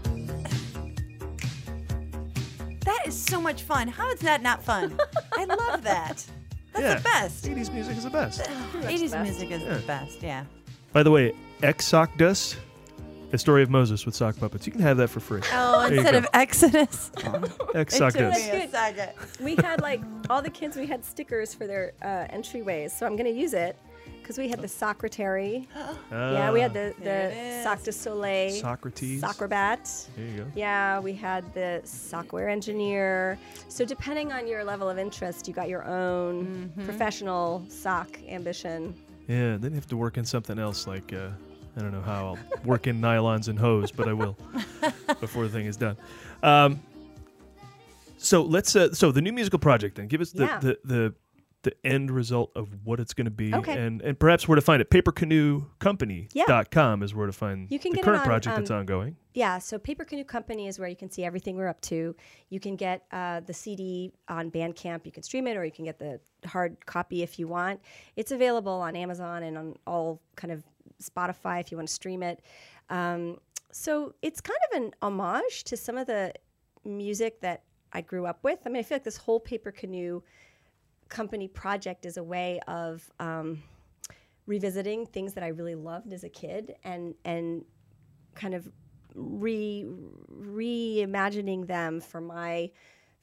That 2.83 3.03
is 3.05 3.15
so 3.15 3.39
much 3.39 3.61
fun. 3.61 3.87
How 3.87 4.09
is 4.09 4.21
that 4.21 4.41
not 4.41 4.63
fun? 4.63 4.99
I 5.37 5.45
love 5.45 5.83
that. 5.83 6.25
That's 6.73 6.81
yeah, 6.81 6.95
the 6.95 7.03
best. 7.03 7.45
80s 7.45 7.71
music 7.71 7.95
is 7.95 8.03
the 8.05 8.09
best. 8.09 8.41
80s 8.41 9.11
best. 9.11 9.23
music 9.23 9.51
is 9.51 9.63
the 9.63 9.85
best, 9.85 10.23
yeah. 10.23 10.45
By 10.91 11.03
the 11.03 11.11
way, 11.11 11.31
Exocdus, 11.61 12.55
the 13.31 13.37
story 13.37 13.63
of 13.63 13.69
Moses 13.69 14.05
with 14.05 14.15
sock 14.15 14.37
puppets. 14.37 14.65
You 14.67 14.71
can 14.73 14.81
have 14.81 14.97
that 14.97 15.07
for 15.09 15.19
free. 15.19 15.41
Oh, 15.53 15.81
There 15.81 15.93
you 15.93 15.97
instead 15.99 16.11
go. 16.13 16.17
of 16.19 16.27
Exodus. 16.33 17.11
Exocdus. 17.73 18.33
me 18.53 18.61
a 18.63 18.69
second. 18.69 19.09
we 19.41 19.55
had 19.55 19.81
like 19.81 20.01
all 20.29 20.41
the 20.41 20.49
kids. 20.49 20.77
We 20.77 20.85
had 20.85 21.03
stickers 21.05 21.53
for 21.53 21.67
their 21.67 21.93
uh, 22.01 22.27
entryways, 22.35 22.91
so 22.91 23.05
I'm 23.05 23.15
going 23.15 23.33
to 23.33 23.39
use 23.39 23.53
it 23.53 23.77
because 24.21 24.37
we 24.37 24.47
had 24.49 24.61
the 24.61 24.67
secretary. 24.67 25.67
yeah, 26.11 26.51
we 26.51 26.59
had 26.59 26.73
the 26.73 26.93
There 26.99 27.29
the 27.29 27.35
it 27.35 27.57
is. 27.57 27.63
Sac 27.63 27.83
de 27.83 27.91
Soleil. 27.91 28.51
Socrates. 28.51 29.21
Socrabat. 29.21 30.07
There 30.15 30.25
you 30.25 30.37
go. 30.39 30.45
Yeah, 30.55 30.99
we 30.99 31.13
had 31.13 31.51
the 31.53 31.81
software 31.85 32.49
engineer. 32.49 33.37
So 33.67 33.85
depending 33.85 34.31
on 34.31 34.47
your 34.47 34.63
level 34.63 34.89
of 34.89 34.97
interest, 34.97 35.47
you 35.47 35.53
got 35.53 35.69
your 35.69 35.85
own 35.85 36.45
Mm-hmm. 36.75 36.85
professional 36.85 37.63
sock 37.69 38.07
ambition. 38.27 38.93
Yeah, 39.27 39.57
then 39.57 39.71
you 39.71 39.75
have 39.75 39.87
to 39.87 39.97
work 39.97 40.17
in 40.17 40.25
something 40.25 40.59
else 40.59 40.87
like 40.87 41.13
uh, 41.13 41.29
I 41.77 41.81
don't 41.81 41.91
know 41.91 42.01
how 42.01 42.35
I'll 42.35 42.39
work 42.65 42.87
in 42.87 42.99
nylons 43.01 43.47
and 43.47 43.57
hose, 43.57 43.91
but 43.91 44.07
I 44.07 44.13
will 44.13 44.37
before 45.19 45.43
the 45.43 45.49
thing 45.49 45.65
is 45.67 45.77
done. 45.77 45.97
Um, 46.43 46.81
so 48.17 48.41
let's 48.43 48.75
uh, 48.75 48.93
so 48.93 49.11
the 49.11 49.21
new 49.21 49.31
musical 49.33 49.59
project 49.59 49.95
then 49.95 50.07
give 50.07 50.21
us 50.21 50.31
the 50.31 50.43
Yeah. 50.45 50.59
the, 50.59 50.77
the 50.83 51.13
the 51.63 51.73
end 51.85 52.09
result 52.09 52.51
of 52.55 52.69
what 52.83 52.99
it's 52.99 53.13
going 53.13 53.25
to 53.25 53.31
be 53.31 53.53
Okay. 53.53 53.77
and 53.77 54.01
and 54.01 54.19
perhaps 54.19 54.47
where 54.47 54.55
to 54.55 54.61
find 54.61 54.81
it 54.81 54.89
papercanoecompany.com 54.89 57.03
is 57.03 57.13
where 57.15 57.27
to 57.27 57.33
find 57.33 57.69
You 57.71 57.77
can 57.79 57.93
the 57.93 58.01
current 58.01 58.21
on, 58.21 58.25
project 58.25 58.55
that's 58.55 58.71
um, 58.71 58.79
ongoing 58.79 59.15
Yeah, 59.33 59.59
so 59.59 59.77
Paper 59.77 60.03
Canoe 60.03 60.23
Company 60.23 60.67
is 60.67 60.79
where 60.79 60.89
you 60.89 60.95
can 60.95 61.09
see 61.11 61.23
everything 61.23 61.55
we're 61.57 61.67
up 61.67 61.79
to. 61.81 62.15
You 62.49 62.59
can 62.59 62.75
get 62.75 63.03
uh, 63.11 63.41
the 63.41 63.53
CD 63.53 64.11
on 64.27 64.49
Bandcamp. 64.51 65.05
You 65.05 65.11
can 65.11 65.23
stream 65.23 65.47
it, 65.47 65.55
or 65.55 65.63
you 65.63 65.71
can 65.71 65.85
get 65.85 65.99
the 65.99 66.19
hard 66.47 66.83
copy 66.85 67.21
if 67.21 67.37
you 67.39 67.47
want. 67.47 67.79
It's 68.15 68.31
available 68.31 68.73
on 68.73 68.95
Amazon 68.95 69.43
and 69.43 69.57
on 69.57 69.75
all 69.85 70.21
kind 70.35 70.51
of 70.51 70.63
Spotify 71.01 71.59
if 71.59 71.71
you 71.71 71.77
want 71.77 71.87
to 71.87 71.93
stream 71.93 72.23
it. 72.23 72.41
Um, 72.89 73.39
so 73.71 74.13
it's 74.21 74.41
kind 74.41 74.59
of 74.71 74.81
an 74.81 74.91
homage 75.01 75.63
to 75.65 75.77
some 75.77 75.97
of 75.97 76.07
the 76.07 76.33
music 76.83 77.41
that 77.41 77.63
I 77.93 78.01
grew 78.01 78.25
up 78.25 78.39
with. 78.43 78.59
I 78.65 78.69
mean, 78.69 78.79
I 78.79 78.83
feel 78.83 78.95
like 78.95 79.03
this 79.03 79.17
whole 79.17 79.39
Paper 79.39 79.71
Canoe 79.71 80.21
Company 81.09 81.47
project 81.47 82.05
is 82.05 82.17
a 82.17 82.23
way 82.23 82.59
of 82.67 83.09
um, 83.19 83.61
revisiting 84.45 85.05
things 85.05 85.33
that 85.33 85.43
I 85.43 85.49
really 85.49 85.75
loved 85.75 86.13
as 86.13 86.23
a 86.23 86.29
kid 86.29 86.75
and 86.83 87.13
and 87.25 87.65
kind 88.33 88.53
of 88.53 88.69
re 89.13 89.85
reimagining 90.33 91.67
them 91.67 91.99
for 91.99 92.21
my 92.21 92.71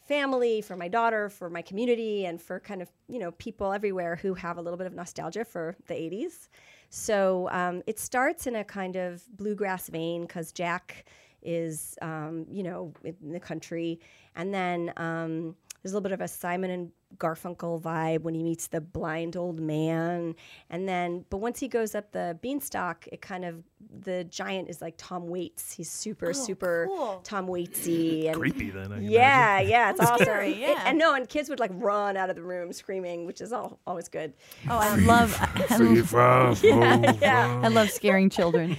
family, 0.09 0.61
for 0.61 0.77
my 0.77 0.89
daughter, 0.89 1.29
for 1.29 1.49
my 1.51 1.63
community, 1.63 2.27
and 2.27 2.41
for 2.41 2.59
kind 2.59 2.83
of 2.83 2.91
you 3.09 3.19
know 3.19 3.31
people 3.33 3.73
everywhere 3.73 4.17
who 4.17 4.35
have 4.35 4.57
a 4.59 4.63
little 4.63 4.79
bit 4.79 4.87
of 4.87 4.95
nostalgia 4.95 5.45
for 5.45 5.77
the 5.87 5.95
'80s. 5.95 6.49
So 6.91 7.49
um, 7.53 7.83
it 7.87 7.99
starts 7.99 8.47
in 8.47 8.57
a 8.57 8.65
kind 8.65 8.97
of 8.97 9.23
bluegrass 9.37 9.89
vein 9.89 10.23
because 10.23 10.51
Jack 10.53 11.05
is 11.43 11.97
um, 12.03 12.47
you 12.51 12.63
know 12.63 12.93
in 13.05 13.33
the 13.33 13.41
country, 13.41 14.01
and 14.35 14.53
then. 14.53 14.93
Um, 14.97 15.55
there's 15.83 15.93
a 15.93 15.97
little 15.97 16.09
bit 16.09 16.13
of 16.13 16.21
a 16.21 16.29
Simon 16.29 16.71
and 16.71 16.91
Garfunkel 17.17 17.81
vibe 17.81 18.21
when 18.23 18.35
he 18.35 18.43
meets 18.43 18.67
the 18.69 18.81
blind 18.81 19.37
old 19.37 19.59
man, 19.59 20.35
and 20.71 20.87
then 20.89 21.25
but 21.31 21.39
once 21.39 21.59
he 21.59 21.67
goes 21.67 21.95
up 21.95 22.13
the 22.13 22.39
beanstalk, 22.43 23.07
it 23.11 23.23
kind 23.23 23.45
of 23.45 23.65
the 24.03 24.25
giant 24.25 24.69
is 24.69 24.83
like 24.83 24.95
Tom 24.99 25.27
Waits. 25.29 25.73
He's 25.73 25.91
super 25.91 26.33
super 26.35 26.85
cool. 26.89 27.21
Tom 27.25 27.47
Waitsy 27.49 28.27
and 28.27 28.37
creepy 28.37 28.71
then 28.71 28.93
I 28.93 28.97
can 28.97 29.05
yeah, 29.11 29.61
yeah, 29.61 29.91
it's 29.91 30.01
awesome. 30.01 30.25
scary, 30.27 30.63
It- 30.63 30.79
and 30.85 30.99
no, 30.99 31.15
and 31.15 31.29
kids 31.29 31.49
would 31.49 31.59
like 31.61 31.71
run 31.75 32.17
out 32.17 32.29
of 32.31 32.37
the 32.37 32.43
room 32.43 32.73
screaming, 32.73 33.25
which 33.27 33.41
is 33.41 33.53
all 33.53 33.81
always 33.87 34.09
good. 34.09 34.35
Oh, 34.69 34.77
I 34.79 34.95
love 34.97 35.35
I, 35.41 35.77
love- 35.79 36.63
Yeah, 36.63 37.15
yeah. 37.21 37.61
I 37.65 37.69
love 37.69 37.91
scaring 37.91 38.29
children. 38.31 38.77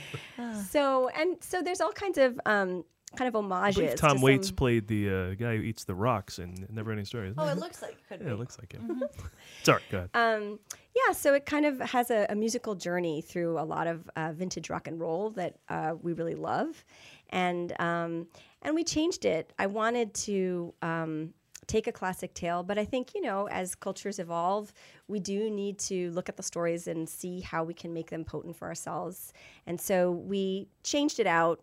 So 0.69 1.09
and 1.09 1.35
so 1.41 1.61
there's 1.61 1.81
all 1.81 1.91
kinds 1.91 2.17
of 2.17 2.39
um, 2.45 2.85
kind 3.15 3.27
of 3.27 3.35
I 3.35 3.39
homages. 3.39 3.75
believe 3.75 3.95
Tom 3.95 4.17
to 4.17 4.23
Waits 4.23 4.47
some- 4.47 4.55
played 4.55 4.87
the 4.87 5.09
uh, 5.09 5.33
guy 5.35 5.55
who 5.57 5.61
eats 5.63 5.83
the 5.83 5.95
rocks 5.95 6.39
in 6.39 6.53
Neverending 6.73 7.07
Story. 7.07 7.27
isn't 7.29 7.39
Oh, 7.39 7.47
it? 7.47 7.53
it 7.53 7.57
looks 7.57 7.81
like 7.81 7.91
it 7.93 8.03
could 8.07 8.21
yeah, 8.25 8.33
it 8.33 8.39
looks 8.39 8.57
like 8.59 8.73
it. 8.73 8.81
Sorry, 9.63 9.81
go 9.91 9.97
ahead. 9.97 10.09
Um, 10.13 10.59
yeah, 10.95 11.13
so 11.13 11.33
it 11.33 11.45
kind 11.45 11.65
of 11.65 11.79
has 11.79 12.11
a, 12.11 12.25
a 12.29 12.35
musical 12.35 12.75
journey 12.75 13.21
through 13.21 13.57
a 13.59 13.63
lot 13.63 13.87
of 13.87 14.09
uh, 14.15 14.31
vintage 14.33 14.69
rock 14.69 14.87
and 14.87 14.99
roll 14.99 15.29
that 15.31 15.55
uh, 15.69 15.95
we 16.01 16.13
really 16.13 16.35
love, 16.35 16.83
and 17.29 17.73
um, 17.79 18.27
and 18.61 18.75
we 18.75 18.83
changed 18.83 19.25
it. 19.25 19.53
I 19.57 19.67
wanted 19.67 20.13
to 20.15 20.73
um, 20.81 21.33
take 21.67 21.87
a 21.87 21.91
classic 21.91 22.33
tale, 22.33 22.63
but 22.63 22.77
I 22.77 22.85
think 22.85 23.13
you 23.15 23.21
know, 23.21 23.47
as 23.47 23.75
cultures 23.75 24.19
evolve, 24.19 24.73
we 25.07 25.19
do 25.19 25.49
need 25.49 25.77
to 25.79 26.11
look 26.11 26.27
at 26.29 26.35
the 26.37 26.43
stories 26.43 26.87
and 26.87 27.07
see 27.07 27.39
how 27.41 27.63
we 27.63 27.73
can 27.73 27.93
make 27.93 28.09
them 28.09 28.25
potent 28.25 28.55
for 28.57 28.67
ourselves. 28.67 29.31
And 29.67 29.79
so 29.79 30.11
we 30.11 30.67
changed 30.83 31.19
it 31.19 31.27
out. 31.27 31.61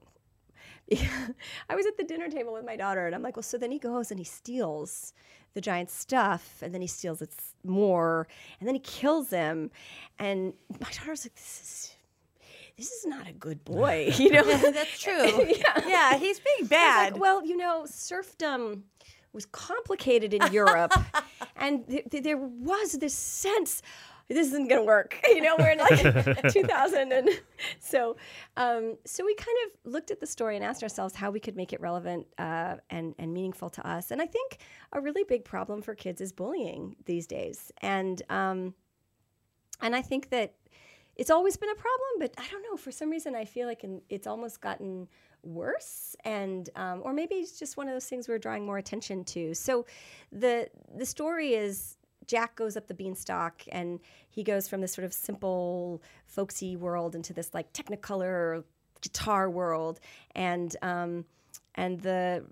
I 1.69 1.75
was 1.75 1.87
at 1.87 1.97
the 1.97 2.05
dinner 2.05 2.29
table 2.29 2.53
with 2.53 2.65
my 2.65 2.77
daughter, 2.77 3.07
and 3.07 3.15
I'm 3.15 3.23
like, 3.23 3.37
well, 3.37 3.43
so 3.43 3.59
then 3.59 3.71
he 3.71 3.79
goes 3.79 4.11
and 4.11 4.21
he 4.21 4.25
steals 4.25 5.13
the 5.55 5.61
giant 5.61 5.91
stuff, 5.91 6.59
and 6.63 6.73
then 6.75 6.81
he 6.81 6.87
steals 6.87 7.23
its 7.23 7.55
more, 7.65 8.29
and 8.61 8.69
then 8.69 8.75
he 8.75 8.81
kills 8.81 9.31
him. 9.31 9.71
And 10.19 10.53
my 10.81 10.91
daughter's 10.91 11.25
like, 11.25 11.35
this 11.35 11.61
is. 11.63 11.93
This 12.77 12.93
is 12.93 13.07
not 13.07 13.27
a 13.27 13.33
good 13.33 13.65
boy, 13.65 14.13
you 14.19 14.31
know. 14.31 14.43
That's 14.71 15.01
true. 15.01 15.47
yeah. 15.49 15.89
yeah. 15.89 16.19
he's 16.19 16.39
being 16.41 16.69
bad. 16.69 17.15
like, 17.15 17.21
well, 17.23 17.43
you 17.43 17.57
know, 17.57 17.87
serfdom 17.87 18.85
was 19.33 19.47
complicated 19.47 20.35
in 20.35 20.53
Europe, 20.53 20.93
and 21.57 21.87
th- 21.89 22.05
th- 22.11 22.23
there 22.23 22.37
was 22.37 22.93
this 22.93 23.15
sense 23.15 23.81
this 24.29 24.49
isn't 24.49 24.69
going 24.69 24.81
to 24.81 24.87
work. 24.87 25.21
You 25.29 25.43
know, 25.43 25.55
we're 25.59 25.71
in 25.71 25.79
like 25.79 26.53
2000, 26.53 27.13
and 27.13 27.29
so 27.79 28.17
um, 28.57 28.97
so 29.05 29.25
we 29.25 29.35
kind 29.35 29.57
of 29.67 29.93
looked 29.93 30.11
at 30.11 30.19
the 30.19 30.27
story 30.27 30.57
and 30.57 30.65
asked 30.65 30.83
ourselves 30.83 31.15
how 31.15 31.31
we 31.31 31.41
could 31.41 31.57
make 31.57 31.73
it 31.75 31.81
relevant 31.81 32.27
uh, 32.39 32.77
and 32.89 33.15
and 33.19 33.35
meaningful 33.35 33.69
to 33.71 33.87
us. 33.87 34.11
And 34.11 34.23
I 34.23 34.27
think 34.27 34.59
a 34.93 35.01
really 35.01 35.25
big 35.25 35.45
problem 35.45 35.83
for 35.83 35.95
kids 35.95 36.21
is 36.23 36.33
bullying 36.33 36.97
these 37.05 37.27
days, 37.27 37.71
and 37.83 38.23
um, 38.31 38.75
and 39.83 39.95
I 39.95 40.01
think 40.01 40.31
that 40.31 40.55
it's 41.17 41.31
always 41.31 41.57
been 41.57 41.71
a 41.71 41.75
problem, 41.75 42.09
but 42.19 42.35
I 42.39 42.47
don't 42.51 42.63
know. 42.63 42.77
For 42.77 42.91
some 42.91 43.11
reason, 43.11 43.35
I 43.35 43.45
feel 43.45 43.67
like 43.67 43.85
in, 43.85 44.01
it's 44.09 44.27
almost 44.27 44.61
gotten 44.61 45.09
worse, 45.43 46.17
and 46.25 46.69
um, 46.77 47.03
or 47.05 47.13
maybe 47.13 47.37
it's 47.37 47.59
just 47.59 47.77
one 47.77 47.89
of 47.89 47.95
those 47.95 48.07
things 48.07 48.29
we're 48.29 48.39
drawing 48.39 48.65
more 48.65 48.79
attention 48.79 49.25
to. 49.25 49.55
So, 49.55 49.87
the 50.33 50.71
the 50.97 51.07
story 51.07 51.55
is 51.55 51.96
Jack 52.27 52.57
goes 52.57 52.77
up 52.77 52.87
the 52.87 52.95
beanstalk, 52.95 53.63
and 53.71 54.01
he 54.29 54.43
goes 54.43 54.69
from 54.69 54.81
this 54.81 54.93
sort 54.93 55.05
of 55.05 55.13
simple, 55.13 56.03
folksy 56.27 56.77
world 56.77 57.15
into 57.15 57.33
this 57.33 57.55
like 57.55 57.73
Technicolor 57.73 58.65
guitar 59.01 59.49
world, 59.49 60.01
and 60.35 60.77
um, 60.83 61.25
and 61.75 62.01
the 62.01 62.45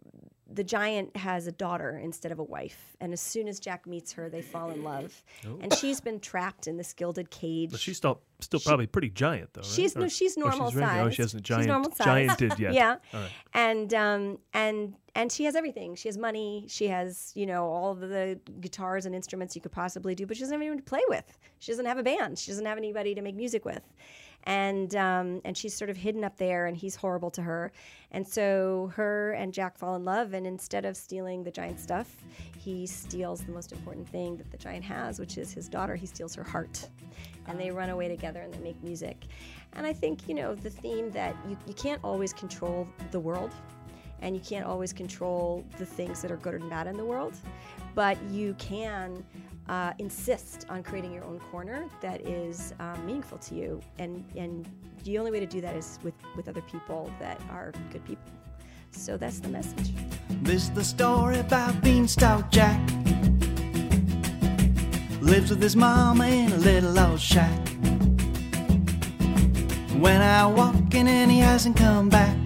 the 0.55 0.65
giant 0.65 1.17
has 1.17 1.47
a 1.47 1.53
daughter 1.53 2.01
instead 2.03 2.33
of 2.33 2.39
a 2.39 2.43
wife, 2.45 2.97
and 3.01 3.13
as 3.13 3.21
soon 3.21 3.49
as 3.49 3.59
Jack 3.59 3.87
meets 3.87 4.13
her, 4.13 4.29
they 4.29 4.43
fall 4.43 4.71
in 4.71 4.83
love, 4.83 5.23
and 5.45 5.75
she's 5.75 6.01
been 6.01 6.21
trapped 6.21 6.67
in 6.67 6.77
this 6.77 6.93
gilded 6.93 7.31
cage. 7.31 7.71
But 7.71 7.81
she's 7.81 7.97
still 7.97 8.21
still 8.41 8.61
probably 8.61 8.87
pretty 8.87 9.11
giant 9.11 9.53
though. 9.55 9.63
Right? 9.63 9.71
She's 9.71 9.97
no, 9.97 10.09
she's 10.09 10.37
oh, 10.39 10.43
normal 10.43 10.71
she's 10.71 10.77
regular. 10.77 11.09
Oh, 11.09 11.11
she 11.11 11.23
hasn't 11.23 11.47
She's 11.47 11.67
normal 11.67 11.93
size. 11.93 12.07
gianted 12.07 12.59
yet. 12.59 12.75
yeah, 12.75 12.97
right. 13.13 13.31
and 13.53 13.93
um 13.95 14.39
and 14.53 14.95
and 15.15 15.31
she 15.31 15.45
has 15.45 15.55
everything. 15.57 15.95
She 15.95 16.09
has 16.09 16.19
money. 16.19 16.67
She 16.69 16.89
has 16.89 17.33
you 17.35 17.47
know 17.47 17.67
all 17.67 17.95
the 17.95 18.39
guitars 18.61 19.07
and 19.07 19.15
instruments 19.15 19.55
you 19.55 19.63
could 19.63 19.73
possibly 19.73 20.15
do, 20.15 20.27
but 20.27 20.37
she 20.37 20.43
doesn't 20.43 20.55
have 20.55 20.61
anyone 20.61 20.79
to 20.79 20.85
play 20.85 21.03
with. 21.09 21.39
She 21.59 21.73
doesn't 21.73 21.87
have 21.87 21.99
a 21.99 22.03
band. 22.03 22.39
She 22.39 22.51
doesn't 22.51 22.67
have 22.67 22.79
anybody 22.79 23.15
to 23.15 23.23
make 23.23 23.35
music 23.35 23.65
with, 23.65 23.83
and 24.45 24.95
um 24.95 25.41
and 25.45 25.57
she's 25.57 25.75
sort 25.75 25.91
of 25.91 25.97
hidden 25.97 26.25
up 26.25 26.37
there, 26.37 26.67
and 26.67 26.77
he's 26.77 26.97
horrible 26.97 27.31
to 27.33 27.43
her, 27.43 27.73
and 28.11 28.27
so 28.27 28.93
her 28.95 29.33
and 29.33 29.53
Jack 29.53 29.77
fall 29.77 29.97
in 29.97 30.05
love, 30.05 30.35
and 30.35 30.47
instead 30.47 30.85
of 30.85 30.97
stealing 30.97 31.43
the 31.43 31.51
giant 31.51 31.81
stuff, 31.81 32.25
he 32.59 32.87
steals 32.87 33.43
the 33.43 33.53
most 33.53 33.73
important 33.73 34.09
thing 34.09 34.37
that 34.37 34.51
the 34.51 34.57
giant 34.57 34.85
has, 34.85 35.19
which 35.19 35.39
is 35.39 35.53
his 35.53 35.69
daughter. 35.69 35.97
He 35.97 36.07
steals 36.07 36.35
her 36.35 36.45
heart 36.45 36.89
and 37.47 37.59
they 37.59 37.71
run 37.71 37.91
away 37.91 38.09
together 38.09 38.41
and 38.41 38.53
they 38.53 38.59
make 38.59 38.83
music. 38.83 39.25
And 39.75 39.87
I 39.87 39.93
think, 39.93 40.29
you 40.29 40.35
know, 40.35 40.55
the 40.55 40.71
theme 40.71 41.11
that 41.11 41.37
you, 41.49 41.57
you 41.67 41.75
can't 41.75 42.01
always 42.03 42.33
control 42.33 42.89
the 43.11 43.21
world 43.21 43.51
and 44.23 44.35
you 44.35 44.41
can't 44.41 44.65
always 44.65 44.93
control 44.93 45.65
the 45.79 45.85
things 45.85 46.23
that 46.23 46.31
are 46.31 46.37
good 46.39 46.55
and 46.55 46.71
bad 46.71 46.87
in 46.87 46.97
the 46.97 47.05
world, 47.05 47.37
but 47.95 48.21
you 48.31 48.55
can 48.55 49.23
uh, 49.69 49.93
insist 49.99 50.67
on 50.69 50.83
creating 50.83 51.13
your 51.13 51.25
own 51.25 51.41
corner 51.51 51.87
that 52.01 52.21
is 52.23 52.75
um, 52.81 53.05
meaningful 53.07 53.39
to 53.39 53.55
you. 53.55 53.81
And, 53.99 54.25
and 54.37 54.69
the 55.05 55.19
only 55.19 55.31
way 55.31 55.41
to 55.41 55.47
do 55.47 55.61
that 55.61 55.77
is 55.77 55.99
with, 56.03 56.15
with 56.37 56.49
other 56.49 56.63
people 56.63 57.11
that 57.21 57.41
are 57.51 57.73
good 57.91 58.05
people. 58.05 58.33
So 58.91 59.17
that's 59.17 59.41
the 59.41 59.49
message. 59.49 59.93
This 60.43 60.65
is 60.65 60.71
the 60.71 60.85
story 60.85 61.39
about 61.39 61.83
Beanstalk 61.83 62.51
Jack. 62.51 62.81
Lives 65.21 65.51
with 65.51 65.63
his 65.63 65.75
mama 65.75 66.27
in 66.27 66.53
a 66.53 66.57
little 66.59 66.99
old 66.99 67.21
shack. 67.21 67.69
When 69.99 70.21
I 70.21 70.47
walk 70.47 70.95
in 70.95 71.09
and 71.09 71.31
he 71.31 71.39
hasn't 71.39 71.77
come 71.77 72.09
back. 72.09 72.37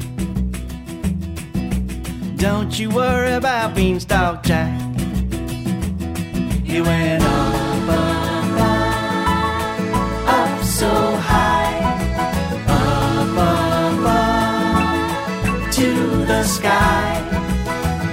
Don't 2.37 2.79
you 2.79 2.89
worry 2.91 3.33
about 3.33 3.75
Beanstalk 3.75 4.45
Jack. 4.45 4.88
He 6.69 6.83
went 6.83 7.23
up, 7.23 7.89
up, 7.89 8.61
up, 8.61 9.79
up 10.29 10.63
so 10.63 11.17
high, 11.17 11.79
up, 12.69 13.39
up, 13.39 14.05
up 14.05 15.73
to 15.73 15.89
the 16.27 16.43
sky. 16.45 17.25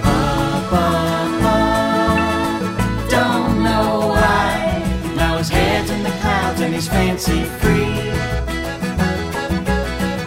Up, 0.05 0.71
up, 0.71 1.43
up, 1.43 3.09
don't 3.09 3.61
know 3.61 4.07
why. 4.15 4.81
Now 5.17 5.37
his 5.37 5.49
head's 5.49 5.89
in 5.91 6.03
the 6.03 6.15
clouds 6.21 6.61
and 6.61 6.73
he's 6.73 6.87
fancy 6.87 7.43
free. 7.59 7.93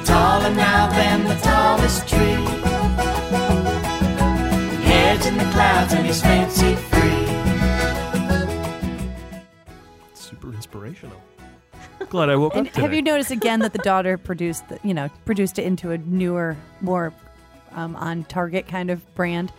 Taller 0.05 0.55
now 0.55 0.87
than 0.91 1.25
the 1.25 1.35
tallest 1.37 2.07
tree. 2.07 2.45
Head's 4.85 5.25
in 5.25 5.39
the 5.39 5.49
clouds 5.55 5.95
and 5.95 6.07
he's 6.07 6.21
fancy 6.21 6.75
free. 6.75 7.28
Inspirational. 10.89 11.23
Glad 12.11 12.31
I 12.31 12.37
woke 12.37 12.55
And 12.55 12.67
up 12.67 12.73
today. 12.73 12.83
have 12.83 12.95
you 12.95 13.03
noticed 13.03 13.31
again 13.31 13.61
that 13.61 13.73
the 13.73 13.79
daughter 13.81 14.17
produced, 14.17 14.69
the, 14.69 14.79
you 14.83 14.95
know, 14.95 15.09
produced 15.25 15.59
it 15.59 15.65
into 15.65 15.91
a 15.91 15.99
newer, 15.99 16.57
more 16.81 17.13
um, 17.73 17.95
on 17.97 18.25
target 18.25 18.67
kind 18.67 18.91
of 18.91 19.15
brand? 19.15 19.53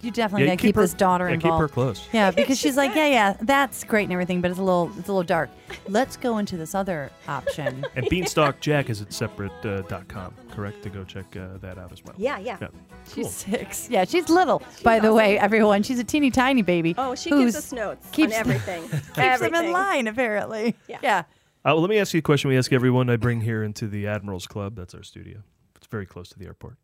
You 0.00 0.10
definitely 0.10 0.46
Yeah, 0.46 0.54
gotta 0.54 0.62
keep, 0.62 0.74
her, 0.76 0.82
this 0.82 0.94
daughter 0.94 1.28
yeah, 1.28 1.34
involved. 1.34 1.54
Keep 1.62 1.70
her 1.70 1.72
close. 1.72 2.08
Yeah, 2.12 2.30
because 2.36 2.58
she's 2.58 2.76
like, 2.76 2.94
yeah, 2.94 3.06
yeah, 3.06 3.36
that's 3.40 3.84
great 3.84 4.04
and 4.04 4.12
everything, 4.12 4.40
but 4.40 4.50
it's 4.50 4.60
a 4.60 4.62
little, 4.62 4.88
it's 4.98 5.08
a 5.08 5.12
little 5.12 5.22
dark. 5.22 5.50
Let's 5.88 6.16
go 6.16 6.38
into 6.38 6.56
this 6.56 6.74
other 6.74 7.10
option. 7.28 7.84
And 7.96 8.08
Beanstalk 8.08 8.60
Jack 8.60 8.90
is 8.90 9.00
at 9.02 9.12
separate 9.12 9.52
uh, 9.64 9.82
dot 9.82 10.08
com, 10.08 10.34
correct? 10.50 10.82
To 10.84 10.90
go 10.90 11.04
check 11.04 11.36
uh, 11.36 11.58
that 11.60 11.78
out 11.78 11.92
as 11.92 12.04
well. 12.04 12.14
Yeah, 12.18 12.38
yeah. 12.38 12.56
Yeah. 12.60 12.68
She's 13.12 13.30
six. 13.30 13.88
Yeah, 13.90 14.04
she's 14.04 14.28
little. 14.28 14.62
by 14.82 15.00
the 15.00 15.12
way, 15.12 15.38
everyone, 15.38 15.82
she's 15.82 15.98
a 15.98 16.04
teeny 16.04 16.30
tiny 16.30 16.62
baby. 16.62 16.94
Oh, 16.98 17.14
she 17.14 17.30
who's- 17.30 17.54
gives 17.54 17.56
us 17.56 17.72
notes 17.72 18.08
keeps 18.12 18.34
on 18.34 18.38
everything. 18.40 18.82
keeps 18.88 19.40
them 19.40 19.54
in 19.54 19.72
line 19.72 20.06
apparently. 20.06 20.76
Yeah. 20.88 20.98
yeah. 21.02 21.18
Uh, 21.18 21.72
well, 21.74 21.80
let 21.80 21.90
me 21.90 21.98
ask 21.98 22.14
you 22.14 22.18
a 22.18 22.22
question 22.22 22.48
we 22.48 22.56
ask 22.56 22.72
everyone 22.72 23.10
I 23.10 23.16
bring 23.16 23.40
here 23.42 23.62
into 23.62 23.86
the 23.86 24.06
Admirals 24.06 24.46
Club. 24.46 24.76
That's 24.76 24.94
our 24.94 25.02
studio. 25.02 25.42
It's 25.76 25.86
very 25.86 26.06
close 26.06 26.28
to 26.30 26.38
the 26.38 26.46
airport. 26.46 26.76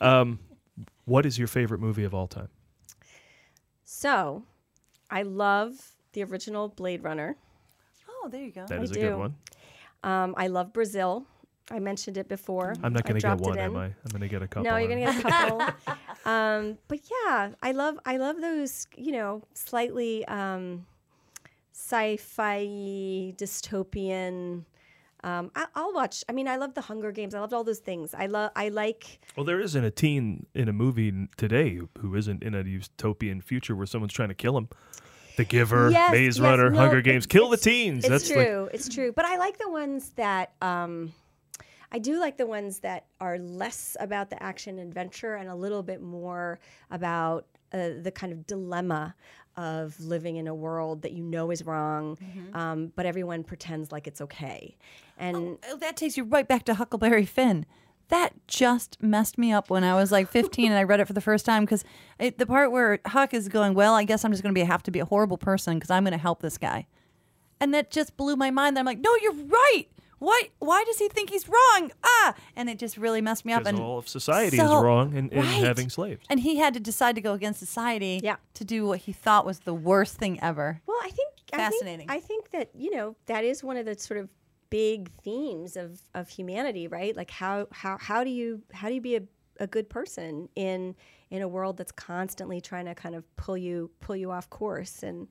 Um, 0.00 0.38
what 1.04 1.26
is 1.26 1.38
your 1.38 1.48
favorite 1.48 1.80
movie 1.80 2.04
of 2.04 2.14
all 2.14 2.26
time? 2.26 2.48
So, 3.84 4.44
I 5.10 5.22
love 5.22 5.92
the 6.12 6.24
original 6.24 6.68
Blade 6.68 7.02
Runner. 7.02 7.36
Oh, 8.08 8.28
there 8.28 8.42
you 8.42 8.52
go. 8.52 8.66
That 8.66 8.78
I 8.80 8.82
is 8.82 8.90
a 8.90 8.94
do. 8.94 9.00
good 9.00 9.18
one. 9.18 9.34
Um, 10.02 10.34
I 10.36 10.48
love 10.48 10.72
Brazil. 10.72 11.26
I 11.70 11.78
mentioned 11.78 12.16
it 12.18 12.28
before. 12.28 12.74
I'm 12.82 12.92
not 12.92 13.04
going 13.04 13.20
to 13.20 13.26
get 13.26 13.38
one, 13.38 13.58
am. 13.58 13.76
I? 13.76 13.84
I'm 13.84 13.94
going 14.10 14.20
to 14.22 14.28
get 14.28 14.42
a 14.42 14.48
couple. 14.48 14.70
No, 14.70 14.76
you're 14.76 14.88
gonna 14.88 15.12
get 15.12 15.18
a 15.18 15.22
couple. 15.22 15.60
um, 16.30 16.78
but 16.88 17.00
yeah, 17.24 17.50
I 17.62 17.72
love 17.72 17.98
I 18.04 18.16
love 18.16 18.40
those 18.40 18.86
you 18.96 19.12
know 19.12 19.42
slightly 19.54 20.24
um, 20.26 20.86
sci-fi 21.72 23.34
dystopian. 23.36 24.64
Um, 25.24 25.50
I, 25.54 25.66
I'll 25.74 25.92
watch. 25.92 26.24
I 26.28 26.32
mean, 26.32 26.48
I 26.48 26.56
love 26.56 26.74
the 26.74 26.80
Hunger 26.80 27.12
Games. 27.12 27.34
I 27.34 27.40
loved 27.40 27.52
all 27.52 27.64
those 27.64 27.78
things. 27.78 28.14
I 28.14 28.26
love. 28.26 28.50
I 28.56 28.68
like. 28.70 29.20
Well, 29.36 29.44
there 29.46 29.60
isn't 29.60 29.84
a 29.84 29.90
teen 29.90 30.46
in 30.54 30.68
a 30.68 30.72
movie 30.72 31.28
today 31.36 31.80
who- 31.98 32.14
isn't 32.16 32.42
in 32.42 32.54
a 32.54 32.62
utopian 32.64 33.40
future 33.40 33.76
where 33.76 33.86
someone's 33.86 34.12
trying 34.12 34.28
to 34.30 34.34
kill 34.34 34.56
him. 34.58 34.68
The 35.36 35.44
Giver, 35.44 35.90
Yes, 35.90 36.10
Maze 36.12 36.36
yes, 36.36 36.42
Runner, 36.42 36.68
no, 36.70 36.78
Hunger 36.78 37.00
Games. 37.00 37.26
Kill 37.26 37.48
the 37.48 37.56
teens. 37.56 38.04
It's 38.04 38.08
That's 38.08 38.28
like- 38.36 38.46
true. 38.46 38.68
it's 38.72 38.88
true. 38.88 39.12
But 39.12 39.24
I 39.24 39.36
like 39.36 39.58
the 39.58 39.70
ones 39.70 40.10
that. 40.16 40.52
Um, 40.60 41.12
I 41.94 41.98
do 41.98 42.18
like 42.18 42.38
the 42.38 42.46
ones 42.46 42.78
that 42.80 43.04
are 43.20 43.38
less 43.38 43.96
about 44.00 44.30
the 44.30 44.42
action 44.42 44.78
adventure 44.78 45.34
and 45.34 45.48
a 45.50 45.54
little 45.54 45.82
bit 45.82 46.00
more 46.00 46.58
about 46.90 47.46
uh, 47.72 47.90
the 48.00 48.10
kind 48.10 48.32
of 48.32 48.46
dilemma 48.46 49.14
of 49.56 49.98
living 50.00 50.36
in 50.36 50.46
a 50.46 50.54
world 50.54 51.02
that 51.02 51.12
you 51.12 51.22
know 51.22 51.50
is 51.50 51.64
wrong, 51.64 52.16
Mm-hmm. 52.16 52.56
um, 52.56 52.92
but 52.96 53.06
everyone 53.06 53.44
pretends 53.44 53.92
like 53.92 54.06
it's 54.06 54.20
okay. 54.20 54.76
And 55.18 55.58
Oh, 55.68 55.76
that 55.76 55.96
takes 55.96 56.16
you 56.16 56.24
right 56.24 56.46
back 56.48 56.64
to 56.64 56.74
Huckleberry 56.74 57.26
Finn. 57.26 57.66
that 58.08 58.32
just 58.46 59.02
messed 59.02 59.38
me 59.38 59.52
up 59.52 59.70
when 59.70 59.84
I 59.84 59.94
was 59.94 60.12
like 60.12 60.28
15 60.28 60.66
and 60.66 60.74
I 60.78 60.82
read 60.82 61.00
it 61.00 61.06
for 61.06 61.12
the 61.14 61.20
first 61.20 61.46
time 61.46 61.64
because 61.64 61.82
the 62.18 62.44
part 62.46 62.70
where 62.72 62.98
Huck 63.06 63.32
is 63.32 63.48
going, 63.48 63.72
well, 63.74 63.94
I 63.94 64.04
guess 64.04 64.24
I'm 64.24 64.30
just 64.32 64.42
going 64.42 64.54
to 64.54 64.58
be 64.58 64.64
have 64.64 64.82
to 64.84 64.90
be 64.90 64.98
a 65.00 65.04
horrible 65.06 65.38
person 65.38 65.78
because 65.78 65.90
I'm 65.90 66.04
going 66.04 66.12
to 66.12 66.18
help 66.18 66.42
this 66.42 66.58
guy, 66.58 66.86
and 67.60 67.72
that 67.74 67.90
just 67.90 68.16
blew 68.16 68.36
my 68.36 68.50
mind. 68.50 68.78
I'm 68.78 68.84
like, 68.84 68.98
no, 68.98 69.14
you're 69.22 69.32
right. 69.34 69.84
Why? 70.22 70.50
Why 70.60 70.84
does 70.84 70.98
he 70.98 71.08
think 71.08 71.30
he's 71.30 71.48
wrong? 71.48 71.90
Ah, 72.04 72.34
and 72.54 72.70
it 72.70 72.78
just 72.78 72.96
really 72.96 73.20
messed 73.20 73.44
me 73.44 73.52
up. 73.52 73.64
Because 73.64 73.78
And 73.78 73.84
all 73.84 73.98
of 73.98 74.08
society 74.08 74.56
so- 74.56 74.64
is 74.78 74.82
wrong 74.84 75.14
in, 75.16 75.28
in 75.30 75.40
right. 75.40 75.64
having 75.64 75.88
slaves. 75.90 76.24
And 76.30 76.38
he 76.38 76.58
had 76.58 76.74
to 76.74 76.80
decide 76.80 77.16
to 77.16 77.20
go 77.20 77.32
against 77.32 77.58
society 77.58 78.20
Yeah. 78.22 78.36
to 78.54 78.64
do 78.64 78.86
what 78.86 79.00
he 79.00 79.12
thought 79.12 79.44
was 79.44 79.60
the 79.60 79.74
worst 79.74 80.16
thing 80.18 80.38
ever. 80.40 80.80
Well, 80.86 80.98
I 81.02 81.10
think 81.10 81.30
Fascinating. 81.52 82.08
I 82.08 82.20
think, 82.20 82.24
I 82.24 82.26
think 82.26 82.50
that 82.52 82.70
you 82.74 82.94
know 82.96 83.16
that 83.26 83.44
is 83.44 83.62
one 83.64 83.76
of 83.76 83.84
the 83.84 83.98
sort 83.98 84.20
of 84.20 84.28
big 84.70 85.10
themes 85.22 85.76
of, 85.76 86.00
of 86.14 86.28
humanity, 86.28 86.86
right? 86.88 87.14
Like 87.16 87.30
how 87.30 87.66
how 87.72 87.98
how 88.00 88.22
do 88.24 88.30
you 88.30 88.62
how 88.72 88.88
do 88.88 88.94
you 88.94 89.00
be 89.02 89.16
a, 89.16 89.22
a 89.60 89.66
good 89.66 89.90
person 89.90 90.48
in 90.54 90.94
in 91.30 91.42
a 91.42 91.48
world 91.48 91.76
that's 91.78 91.92
constantly 91.92 92.60
trying 92.60 92.86
to 92.86 92.94
kind 92.94 93.14
of 93.14 93.24
pull 93.36 93.56
you 93.58 93.90
pull 94.00 94.16
you 94.16 94.30
off 94.30 94.48
course 94.48 95.02
and 95.02 95.26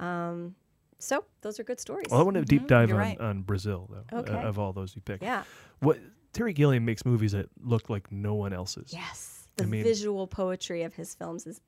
um, 0.00 0.54
so 0.98 1.24
those 1.42 1.58
are 1.60 1.64
good 1.64 1.80
stories. 1.80 2.06
Well, 2.10 2.20
I 2.20 2.22
want 2.22 2.36
to 2.36 2.44
deep 2.44 2.66
dive 2.66 2.88
you're 2.88 3.00
on, 3.00 3.06
right. 3.08 3.20
on 3.20 3.42
Brazil, 3.42 3.88
though, 3.90 4.16
uh, 4.16 4.20
Okay. 4.20 4.32
of 4.34 4.58
all 4.58 4.72
those 4.72 4.94
you 4.96 5.02
picked. 5.02 5.22
yeah. 5.22 5.44
What 5.80 5.98
Terry 6.32 6.52
Gilliam 6.52 6.84
makes 6.84 7.04
movies 7.04 7.32
that 7.32 7.48
look 7.62 7.88
like 7.90 8.10
no 8.12 8.34
one 8.34 8.52
else's. 8.52 8.92
Yes, 8.92 9.48
the 9.56 9.66
mean- 9.66 9.82
visual 9.84 10.26
poetry 10.26 10.82
of 10.82 10.94
his 10.94 11.14
films 11.14 11.46
is 11.46 11.60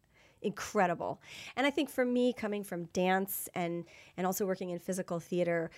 incredible. 0.43 1.21
And 1.57 1.67
I 1.67 1.71
think 1.71 1.91
for 1.91 2.05
me, 2.05 2.33
coming 2.33 2.63
from 2.65 2.85
dance 2.87 3.49
and 3.55 3.85
and 4.17 4.27
also 4.27 4.47
working 4.47 4.71
in 4.71 4.79
physical 4.79 5.21
theater, 5.21 5.71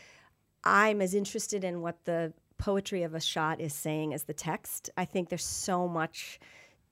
I'm 0.64 1.00
as 1.00 1.14
interested 1.14 1.64
in 1.64 1.80
what 1.80 2.04
the 2.04 2.32
poetry 2.58 3.02
of 3.04 3.14
a 3.14 3.20
shot 3.20 3.60
is 3.60 3.72
saying 3.72 4.12
as 4.12 4.24
the 4.24 4.34
text. 4.34 4.90
I 4.96 5.04
think 5.06 5.28
there's 5.30 5.44
so 5.46 5.88
much 5.88 6.38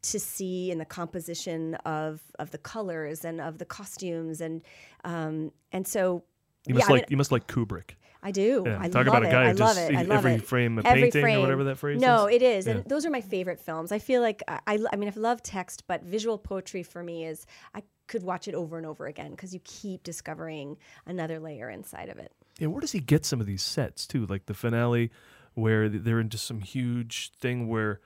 to 0.00 0.18
see 0.18 0.70
in 0.70 0.78
the 0.78 0.84
composition 0.86 1.74
of 1.84 2.20
of 2.38 2.50
the 2.52 2.58
colors 2.58 3.24
and 3.24 3.40
of 3.40 3.58
the 3.58 3.64
costumes 3.66 4.40
and 4.40 4.62
um, 5.04 5.52
and 5.72 5.86
so 5.86 6.22
You 6.68 6.74
yeah, 6.74 6.78
must 6.78 6.90
I 6.90 6.92
like 6.92 7.02
mean, 7.02 7.06
you 7.10 7.16
must 7.16 7.32
like 7.32 7.46
Kubrick. 7.46 7.90
I 8.22 8.30
do. 8.32 8.64
Yeah, 8.66 8.78
I 8.80 8.88
talk 8.88 9.06
love 9.06 9.08
about 9.08 9.24
a 9.26 9.30
guy 9.30 9.44
I 9.44 9.48
who 9.52 9.54
just- 9.58 9.78
it. 9.78 9.94
I 9.96 10.02
love 10.02 10.18
every 10.18 10.34
it. 10.34 10.42
frame 10.44 10.80
Every 10.84 11.02
painting 11.10 11.36
or 11.36 11.40
whatever 11.40 11.64
that 11.64 11.76
phrase 11.78 12.00
No, 12.00 12.14
is. 12.14 12.20
No, 12.22 12.26
it 12.36 12.42
is, 12.42 12.66
Yeah. 12.66 12.72
and 12.74 12.84
those 12.84 13.06
are 13.06 13.10
my 13.10 13.20
favorite 13.20 13.60
films. 13.60 13.92
I 13.92 13.98
feel 14.00 14.20
like 14.20 14.42
I, 14.48 14.60
I, 14.66 14.78
I 14.92 14.96
mean, 14.96 15.08
I 15.08 15.12
love 15.18 15.42
text, 15.42 15.84
but 15.86 16.02
visual 16.02 16.36
poetry 16.36 16.82
for 16.82 17.02
me 17.02 17.24
is 17.24 17.46
I 17.74 17.82
could 18.08 18.22
watch 18.24 18.48
it 18.48 18.54
over 18.54 18.76
and 18.76 18.86
over 18.86 19.06
again 19.06 19.30
because 19.30 19.54
you 19.54 19.60
keep 19.64 20.02
discovering 20.02 20.76
another 21.06 21.38
layer 21.38 21.70
inside 21.70 22.08
of 22.08 22.18
it. 22.18 22.32
Yeah, 22.58 22.66
where 22.68 22.80
does 22.80 22.92
he 22.92 23.00
get 23.00 23.24
some 23.24 23.40
of 23.40 23.46
these 23.46 23.62
sets 23.62 24.06
too? 24.06 24.26
Like 24.26 24.46
the 24.46 24.54
finale, 24.54 25.10
where 25.54 25.88
they're 25.88 26.20
into 26.20 26.38
some 26.38 26.60
huge 26.60 27.30
thing 27.40 27.68
where, 27.68 28.00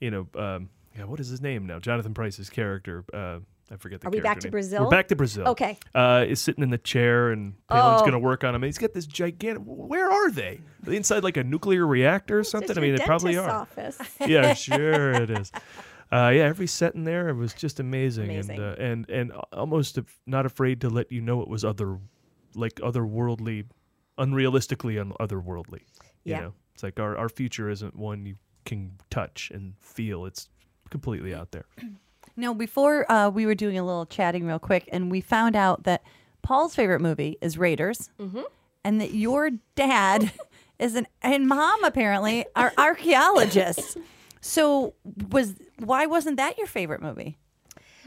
you 0.00 0.10
know, 0.10 0.26
um, 0.36 0.70
yeah, 0.96 1.04
what 1.04 1.20
is 1.20 1.28
his 1.28 1.40
name 1.40 1.66
now? 1.66 1.78
Jonathan 1.78 2.14
Pryce's 2.14 2.50
character. 2.50 3.04
Uh, 3.14 3.38
I 3.72 3.76
forget 3.76 4.00
the 4.02 4.08
Are 4.08 4.10
we 4.10 4.20
back 4.20 4.38
to 4.40 4.48
name. 4.48 4.50
Brazil? 4.50 4.82
We're 4.84 4.90
back 4.90 5.08
to 5.08 5.16
Brazil. 5.16 5.48
Okay. 5.48 5.78
Uh, 5.94 6.24
is 6.28 6.40
sitting 6.40 6.62
in 6.62 6.68
the 6.70 6.76
chair 6.78 7.30
and 7.30 7.54
Palin's 7.68 8.02
Oh. 8.02 8.04
going 8.04 8.12
to 8.12 8.18
work 8.18 8.44
on 8.44 8.54
him. 8.54 8.62
And 8.62 8.66
he's 8.68 8.76
got 8.78 8.92
this 8.92 9.06
gigantic. 9.06 9.62
Where 9.64 10.10
are 10.10 10.30
they? 10.30 10.60
Are 10.82 10.90
they 10.90 10.96
inside 10.96 11.24
like 11.24 11.38
a 11.38 11.44
nuclear 11.44 11.86
reactor 11.86 12.38
or 12.38 12.44
something? 12.44 12.76
I 12.76 12.80
mean, 12.82 12.94
they 12.96 13.04
probably 13.04 13.36
are. 13.38 13.48
Office. 13.48 13.98
yeah, 14.26 14.52
sure 14.52 15.12
it 15.12 15.30
is. 15.30 15.50
Uh, 16.12 16.28
yeah, 16.34 16.42
every 16.42 16.66
set 16.66 16.94
in 16.94 17.04
there 17.04 17.30
it 17.30 17.34
was 17.34 17.54
just 17.54 17.80
amazing, 17.80 18.24
Amazing. 18.24 18.56
and 18.56 18.62
uh, 18.62 18.74
and 18.78 19.08
and 19.10 19.32
almost 19.54 19.98
not 20.26 20.44
afraid 20.44 20.82
to 20.82 20.90
let 20.90 21.10
you 21.10 21.22
know 21.22 21.40
it 21.40 21.48
was 21.48 21.64
other, 21.64 21.96
like 22.54 22.74
otherworldly, 22.74 23.64
unrealistically 24.18 25.00
un- 25.00 25.14
otherworldly. 25.18 25.80
You 26.24 26.32
Yeah. 26.32 26.40
know, 26.40 26.54
it's 26.74 26.82
like 26.82 27.00
our 27.00 27.16
our 27.16 27.30
future 27.30 27.70
isn't 27.70 27.96
one 27.96 28.26
you 28.26 28.36
can 28.66 28.92
touch 29.08 29.50
and 29.54 29.72
feel. 29.80 30.26
It's 30.26 30.50
completely 30.90 31.34
out 31.34 31.50
there. 31.52 31.64
Now, 32.36 32.54
before 32.54 33.10
uh, 33.10 33.28
we 33.28 33.46
were 33.46 33.54
doing 33.54 33.78
a 33.78 33.84
little 33.84 34.06
chatting 34.06 34.46
real 34.46 34.58
quick, 34.58 34.88
and 34.92 35.10
we 35.10 35.20
found 35.20 35.54
out 35.56 35.84
that 35.84 36.02
Paul's 36.42 36.74
favorite 36.74 37.00
movie 37.00 37.38
is 37.40 37.58
Raiders, 37.58 38.10
and 38.84 39.00
that 39.00 39.14
your 39.14 39.50
dad 39.74 40.32
is 40.78 40.94
an 40.94 41.06
and 41.22 41.46
mom 41.46 41.84
apparently 41.84 42.46
are 42.56 42.72
archaeologists. 42.78 43.96
So, 44.40 44.94
was 45.30 45.54
why 45.78 46.06
wasn't 46.06 46.36
that 46.38 46.58
your 46.58 46.66
favorite 46.66 47.02
movie? 47.02 47.38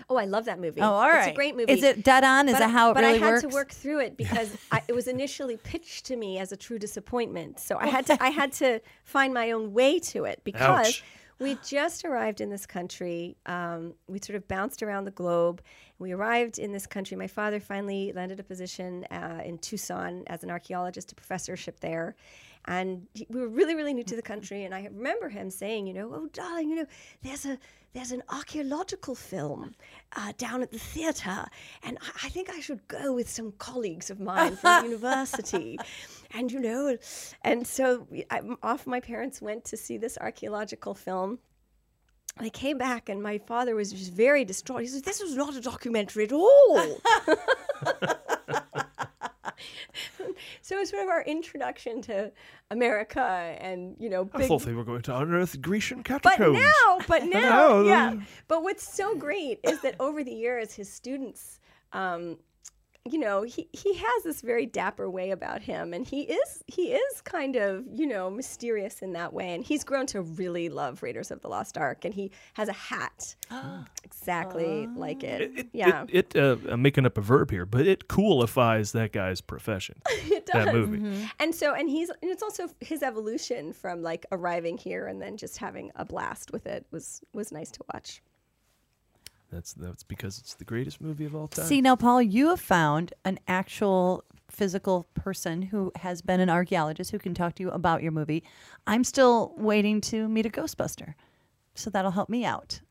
Oh, 0.10 0.18
I 0.18 0.26
love 0.26 0.46
that 0.46 0.60
movie. 0.60 0.82
Oh, 0.82 0.92
all 0.92 1.10
right, 1.10 1.30
It's 1.30 1.32
a 1.32 1.36
great 1.36 1.56
movie. 1.56 1.72
Is 1.72 1.82
it 1.82 2.04
dead 2.04 2.24
on? 2.24 2.48
Is 2.48 2.54
but, 2.54 2.60
that 2.60 2.70
how 2.70 2.92
it 2.92 2.94
but 2.94 3.04
really 3.04 3.16
I 3.16 3.18
had 3.18 3.32
works? 3.32 3.42
to 3.42 3.48
work 3.48 3.72
through 3.72 4.00
it 4.02 4.18
because 4.18 4.56
I, 4.72 4.82
it 4.88 4.94
was 4.94 5.08
initially 5.08 5.58
pitched 5.58 6.06
to 6.08 6.16
me 6.16 6.38
as 6.38 6.52
a 6.52 6.58
true 6.58 6.78
disappointment. 6.78 7.60
So 7.60 7.78
I 7.78 7.88
had 7.88 8.06
to 8.08 8.24
I 8.24 8.30
had 8.30 8.52
to 8.54 8.82
find 9.04 9.34
my 9.34 9.52
own 9.52 9.74
way 9.74 10.00
to 10.00 10.26
it 10.26 10.42
because 10.44 10.88
Ouch. 10.88 11.04
We 11.40 11.56
just 11.66 12.06
arrived 12.06 12.42
in 12.42 12.50
this 12.50 12.66
country. 12.66 13.38
Um, 13.46 13.94
we 14.08 14.20
sort 14.20 14.36
of 14.36 14.48
bounced 14.48 14.84
around 14.84 15.06
the 15.06 15.12
globe. 15.12 15.62
We 16.00 16.12
arrived 16.12 16.60
in 16.60 16.72
this 16.72 16.88
country. 16.88 17.18
My 17.18 17.28
father 17.28 17.60
finally 17.60 18.12
landed 18.14 18.40
a 18.40 18.44
position 18.44 19.06
uh, 19.12 19.42
in 19.44 19.58
Tucson 19.60 20.24
as 20.28 20.44
an 20.44 20.52
archaeologist, 20.52 21.12
a 21.12 21.16
professorship 21.16 21.80
there. 21.80 22.16
And 22.68 23.08
we 23.30 23.40
were 23.40 23.48
really, 23.48 23.76
really 23.76 23.94
new 23.94 24.04
to 24.04 24.16
the 24.16 24.22
country. 24.22 24.64
And 24.64 24.74
I 24.74 24.86
remember 24.86 25.30
him 25.30 25.50
saying, 25.50 25.88
you 25.88 25.94
know, 25.94 26.12
oh, 26.14 26.28
darling, 26.34 26.70
you 26.70 26.76
know, 26.76 26.86
there's 27.22 27.46
a 27.46 27.60
there's 27.94 28.12
an 28.12 28.24
archaeological 28.28 29.16
film 29.16 29.74
uh, 30.18 30.34
down 30.38 30.62
at 30.62 30.70
the 30.70 30.78
theatre, 30.78 31.46
and 31.82 31.98
I, 32.02 32.26
I 32.26 32.30
think 32.30 32.50
I 32.50 32.60
should 32.60 32.86
go 32.90 33.14
with 33.14 33.30
some 33.30 33.54
colleagues 33.58 34.10
of 34.10 34.20
mine 34.20 34.58
from 34.58 34.84
university. 34.92 35.80
And 36.32 36.52
you 36.52 36.60
know, 36.60 36.98
and 37.44 37.66
so 37.66 38.06
I, 38.30 38.42
off 38.62 38.86
my 38.86 39.00
parents 39.00 39.42
went 39.42 39.64
to 39.66 39.78
see 39.78 39.98
this 39.98 40.18
archaeological 40.18 40.94
film. 40.94 41.40
I 42.38 42.50
came 42.50 42.78
back 42.78 43.08
and 43.08 43.24
my 43.24 43.38
father 43.38 43.76
was 43.76 43.94
just 43.94 44.12
very 44.12 44.44
distraught. 44.44 44.82
He 44.82 44.88
says, 44.88 45.04
"This 45.04 45.22
was 45.22 45.38
not 45.38 45.56
a 45.56 45.62
documentary 45.62 46.26
at 46.26 46.34
all." 46.34 47.00
so 50.62 50.80
it's 50.80 50.92
sort 50.92 51.04
of 51.04 51.10
our 51.10 51.24
introduction 51.24 52.02
to 52.04 52.32
America, 52.72 53.22
and 53.60 53.96
you 54.00 54.10
know, 54.10 54.30
I 54.34 54.40
big 54.40 54.48
thought 54.48 54.64
they 54.64 54.74
were 54.74 54.84
going 54.84 55.02
to 55.04 55.18
unearth 55.18 55.62
Grecian 55.62 56.04
catacombs. 56.04 56.38
but 56.38 56.52
now, 56.52 57.00
but 57.08 57.24
now, 57.26 57.82
yeah. 57.82 58.16
But 58.48 58.64
what's 58.64 58.88
so 58.88 59.16
great 59.16 59.60
is 59.64 59.82
that 59.82 59.96
over 60.00 60.24
the 60.24 60.34
years, 60.34 60.74
his 60.74 60.92
students, 60.92 61.60
um, 61.94 62.38
you 63.08 63.20
know, 63.20 63.44
he, 63.44 63.68
he 63.72 63.94
has 63.94 64.24
this 64.24 64.42
very 64.42 64.66
dapper 64.66 65.08
way 65.08 65.30
about 65.30 65.62
him, 65.62 65.94
and 65.94 66.08
he 66.08 66.22
is 66.22 66.64
he 66.66 66.94
is 66.94 67.22
kind 67.22 67.56
of 67.56 67.86
you 67.94 68.08
know 68.08 68.32
mysterious 68.32 69.02
in 69.02 69.14
that 69.14 69.32
way, 69.32 69.54
and 69.54 69.64
he's 69.64 69.84
grown 69.84 70.08
to 70.08 70.22
really 70.22 70.70
love 70.70 71.04
Raiders 71.04 71.30
of 71.30 71.42
the 71.42 71.48
Lost 71.48 71.78
Ark, 71.78 72.04
and 72.04 72.16
he 72.16 72.32
has 72.56 72.68
a 72.68 72.74
hat 72.74 73.36
exactly 74.04 74.88
like 74.96 75.24
it. 75.24 75.42
It, 75.56 75.68
yeah, 75.72 76.06
it, 76.10 76.36
it 76.36 76.42
uh, 76.42 76.58
I'm 76.68 76.82
making 76.82 77.06
up 77.06 77.18
a 77.20 77.22
verb 77.22 77.52
here, 77.52 77.66
but 77.66 77.86
it 77.86 78.08
coolifies 78.08 78.92
that 78.94 79.12
guy's 79.12 79.40
profession. 79.40 80.02
it 80.10 80.48
does. 80.48 80.66
that 80.66 80.74
movie. 80.74 81.30
And 81.40 81.54
so, 81.54 81.76
and 81.76 81.88
he's, 81.88 82.10
and 82.10 82.32
it's 82.32 82.42
also 82.42 82.70
his 82.80 83.04
evolution 83.04 83.72
from 83.72 84.02
like 84.02 84.26
arriving 84.32 84.80
here 84.80 85.06
and 85.06 85.22
then 85.22 85.38
just 85.38 85.58
having 85.58 85.92
a 85.96 86.06
blast 86.06 86.52
with 86.52 86.66
it 86.66 86.88
was 86.92 87.22
was 87.34 87.52
nice 87.52 87.70
to 87.72 87.82
watch. 87.94 88.24
That's 89.56 89.72
that's 89.74 90.04
because 90.04 90.38
it's 90.38 90.54
the 90.56 90.66
greatest 90.66 91.00
movie 91.00 91.24
of 91.26 91.34
all 91.34 91.48
time. 91.48 91.66
See, 91.66 91.80
now, 91.82 91.96
Paul, 91.96 92.22
you 92.22 92.50
have 92.50 92.60
found 92.60 93.14
an 93.24 93.40
actual 93.48 94.26
physical 94.52 95.08
person 95.14 95.62
who 95.62 95.94
has 95.96 96.22
been 96.22 96.42
an 96.42 96.50
archaeologist 96.50 97.12
who 97.12 97.20
can 97.20 97.34
talk 97.34 97.56
to 97.56 97.64
you 97.64 97.70
about 97.72 98.04
your 98.04 98.12
movie. 98.12 98.44
I'm 98.86 99.04
still 99.06 99.54
waiting 99.58 100.02
to 100.02 100.28
meet 100.28 100.46
a 100.46 100.50
Ghostbuster. 100.50 101.14
So 101.74 101.90
that'll 101.90 102.12
help 102.12 102.30
me 102.30 102.44
out. 102.44 102.82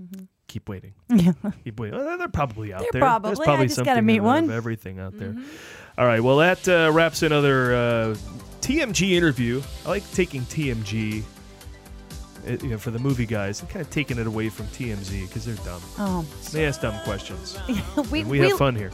Mm-hmm. 0.00 0.24
Keep 0.46 0.68
waiting. 0.68 0.94
Yeah. 1.10 1.32
Keep 1.64 1.80
waiting. 1.80 1.98
Well, 1.98 2.18
they're 2.18 2.28
probably 2.28 2.72
out 2.72 2.80
They're 2.82 2.88
there. 2.92 3.00
There's 3.00 3.10
probably. 3.10 3.30
I 3.32 3.44
probably 3.44 3.66
just 3.66 3.78
gotta 3.78 3.88
something 3.90 4.06
meet 4.06 4.18
of- 4.18 4.24
one. 4.24 4.42
Mm-hmm. 4.44 4.50
of 4.50 4.56
everything 4.56 4.98
out 5.00 5.18
there. 5.18 5.34
All 5.98 6.06
right. 6.06 6.20
Well, 6.20 6.36
that 6.36 6.68
uh, 6.68 6.90
wraps 6.92 7.22
another 7.22 7.74
uh, 7.74 8.16
TMG 8.60 9.10
interview. 9.12 9.60
I 9.84 9.88
like 9.88 10.10
taking 10.12 10.42
TMG. 10.42 11.24
Uh, 12.46 12.50
you 12.62 12.68
know, 12.70 12.78
for 12.78 12.90
the 12.90 12.98
movie 12.98 13.26
guys, 13.26 13.60
and 13.60 13.68
kind 13.70 13.80
of 13.84 13.90
taking 13.90 14.18
it 14.18 14.26
away 14.26 14.48
from 14.48 14.66
TMZ 14.68 15.26
because 15.28 15.44
they're 15.44 15.54
dumb. 15.64 15.80
Oh, 15.98 16.24
They 16.52 16.66
ask 16.66 16.80
dumb 16.80 16.98
questions. 17.04 17.58
we, 18.10 18.20
And 18.20 18.30
we 18.30 18.38
have 18.40 18.58
fun 18.58 18.74
here. 18.76 18.90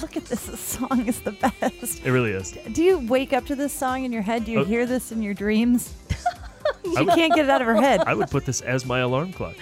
Look 0.00 0.16
at 0.16 0.24
this. 0.26 0.46
This 0.50 0.60
song 0.60 1.06
is 1.06 1.20
the 1.20 1.32
best. 1.32 2.00
It 2.04 2.10
really 2.10 2.30
is. 2.32 2.56
Do 2.72 2.82
you 2.82 2.98
wake 2.98 3.32
up 3.32 3.44
to 3.46 3.54
this 3.56 3.72
song 3.72 4.04
in 4.04 4.12
your 4.12 4.22
head? 4.22 4.44
Do 4.44 4.52
you 4.52 4.60
Oh. 4.60 4.64
hear 4.64 4.86
this 4.86 5.12
in 5.12 5.22
your 5.22 5.34
dreams? 5.34 5.92
She 6.82 6.88
would- 7.04 7.08
can't 7.14 7.34
get 7.34 7.44
it 7.44 7.50
out 7.50 7.60
of 7.60 7.66
her 7.66 7.74
head. 7.80 8.00
I 8.06 8.14
would 8.14 8.30
put 8.30 8.46
this 8.46 8.60
as 8.62 8.86
my 8.86 9.00
alarm 9.00 9.32
clock. 9.32 9.54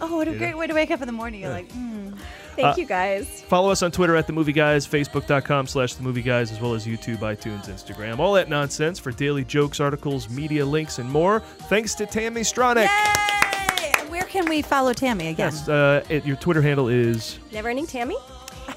Oh, 0.00 0.16
what 0.16 0.28
a 0.28 0.32
Yeah. 0.32 0.38
great 0.38 0.56
way 0.58 0.66
to 0.66 0.74
wake 0.74 0.90
up 0.90 1.00
in 1.00 1.06
the 1.06 1.12
morning. 1.12 1.40
You're 1.42 1.50
like, 1.50 1.68
mm. 1.72 2.14
Thank 2.56 2.66
Uh, 2.76 2.80
you 2.80 2.84
guys. 2.86 3.42
Follow 3.48 3.70
us 3.70 3.82
on 3.82 3.90
Twitter 3.92 4.16
at 4.16 4.26
The 4.26 4.32
Movie 4.32 4.52
Guys, 4.52 4.86
Facebook.com 4.86 5.66
slash 5.66 5.94
The 5.94 6.02
Movie 6.02 6.20
Guys, 6.22 6.50
as 6.52 6.60
well 6.60 6.74
as 6.74 6.84
YouTube, 6.86 7.18
iTunes, 7.18 7.68
Instagram. 7.68 8.18
All 8.18 8.32
that 8.34 8.48
nonsense 8.48 8.98
for 8.98 9.12
daily 9.12 9.44
jokes, 9.44 9.78
articles, 9.80 10.28
media 10.28 10.66
links, 10.66 10.98
and 10.98 11.08
more. 11.10 11.40
Thanks 11.68 11.94
to 11.96 12.06
Tami 12.06 12.40
Stronach. 12.40 12.86
Yay! 12.88 14.08
Where 14.10 14.24
can 14.24 14.48
we 14.48 14.60
follow 14.62 14.92
Tami 14.92 15.30
again? 15.30 15.52
Yes, 15.52 15.68
uh, 15.68 16.04
it, 16.08 16.26
your 16.26 16.36
Twitter 16.36 16.60
handle 16.60 16.88
is, 16.88 17.38
Never 17.52 17.68
Ending 17.68 17.86
Tami. 17.86 18.14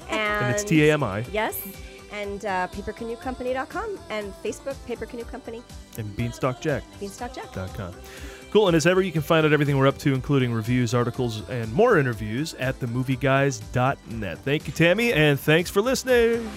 And, 0.08 0.20
and 0.44 0.54
it's 0.54 0.64
T 0.64 0.88
A 0.88 0.92
M 0.94 1.02
I, 1.02 1.24
Yes. 1.32 1.58
And 2.12 2.44
uh, 2.46 2.68
papercanoecompany.com 2.68 3.98
and 4.08 4.32
Facebook, 4.44 4.76
Paper 4.86 5.04
Canoe 5.04 5.24
Company, 5.24 5.62
and 5.98 6.06
BeanstalkJack.com. 6.16 7.92
Cool. 8.54 8.68
And 8.68 8.76
as 8.76 8.86
ever, 8.86 9.02
you 9.02 9.10
can 9.10 9.20
find 9.20 9.44
out 9.44 9.52
everything 9.52 9.76
we're 9.76 9.88
up 9.88 9.98
to, 9.98 10.14
including 10.14 10.52
reviews, 10.52 10.94
articles, 10.94 11.48
and 11.48 11.72
more 11.74 11.98
interviews 11.98 12.54
at 12.54 12.78
themovieguys.net. 12.78 14.38
Thank 14.38 14.68
you, 14.68 14.72
Tami, 14.72 15.12
and 15.12 15.40
thanks 15.40 15.70
for 15.70 15.80
listening. 15.80 16.48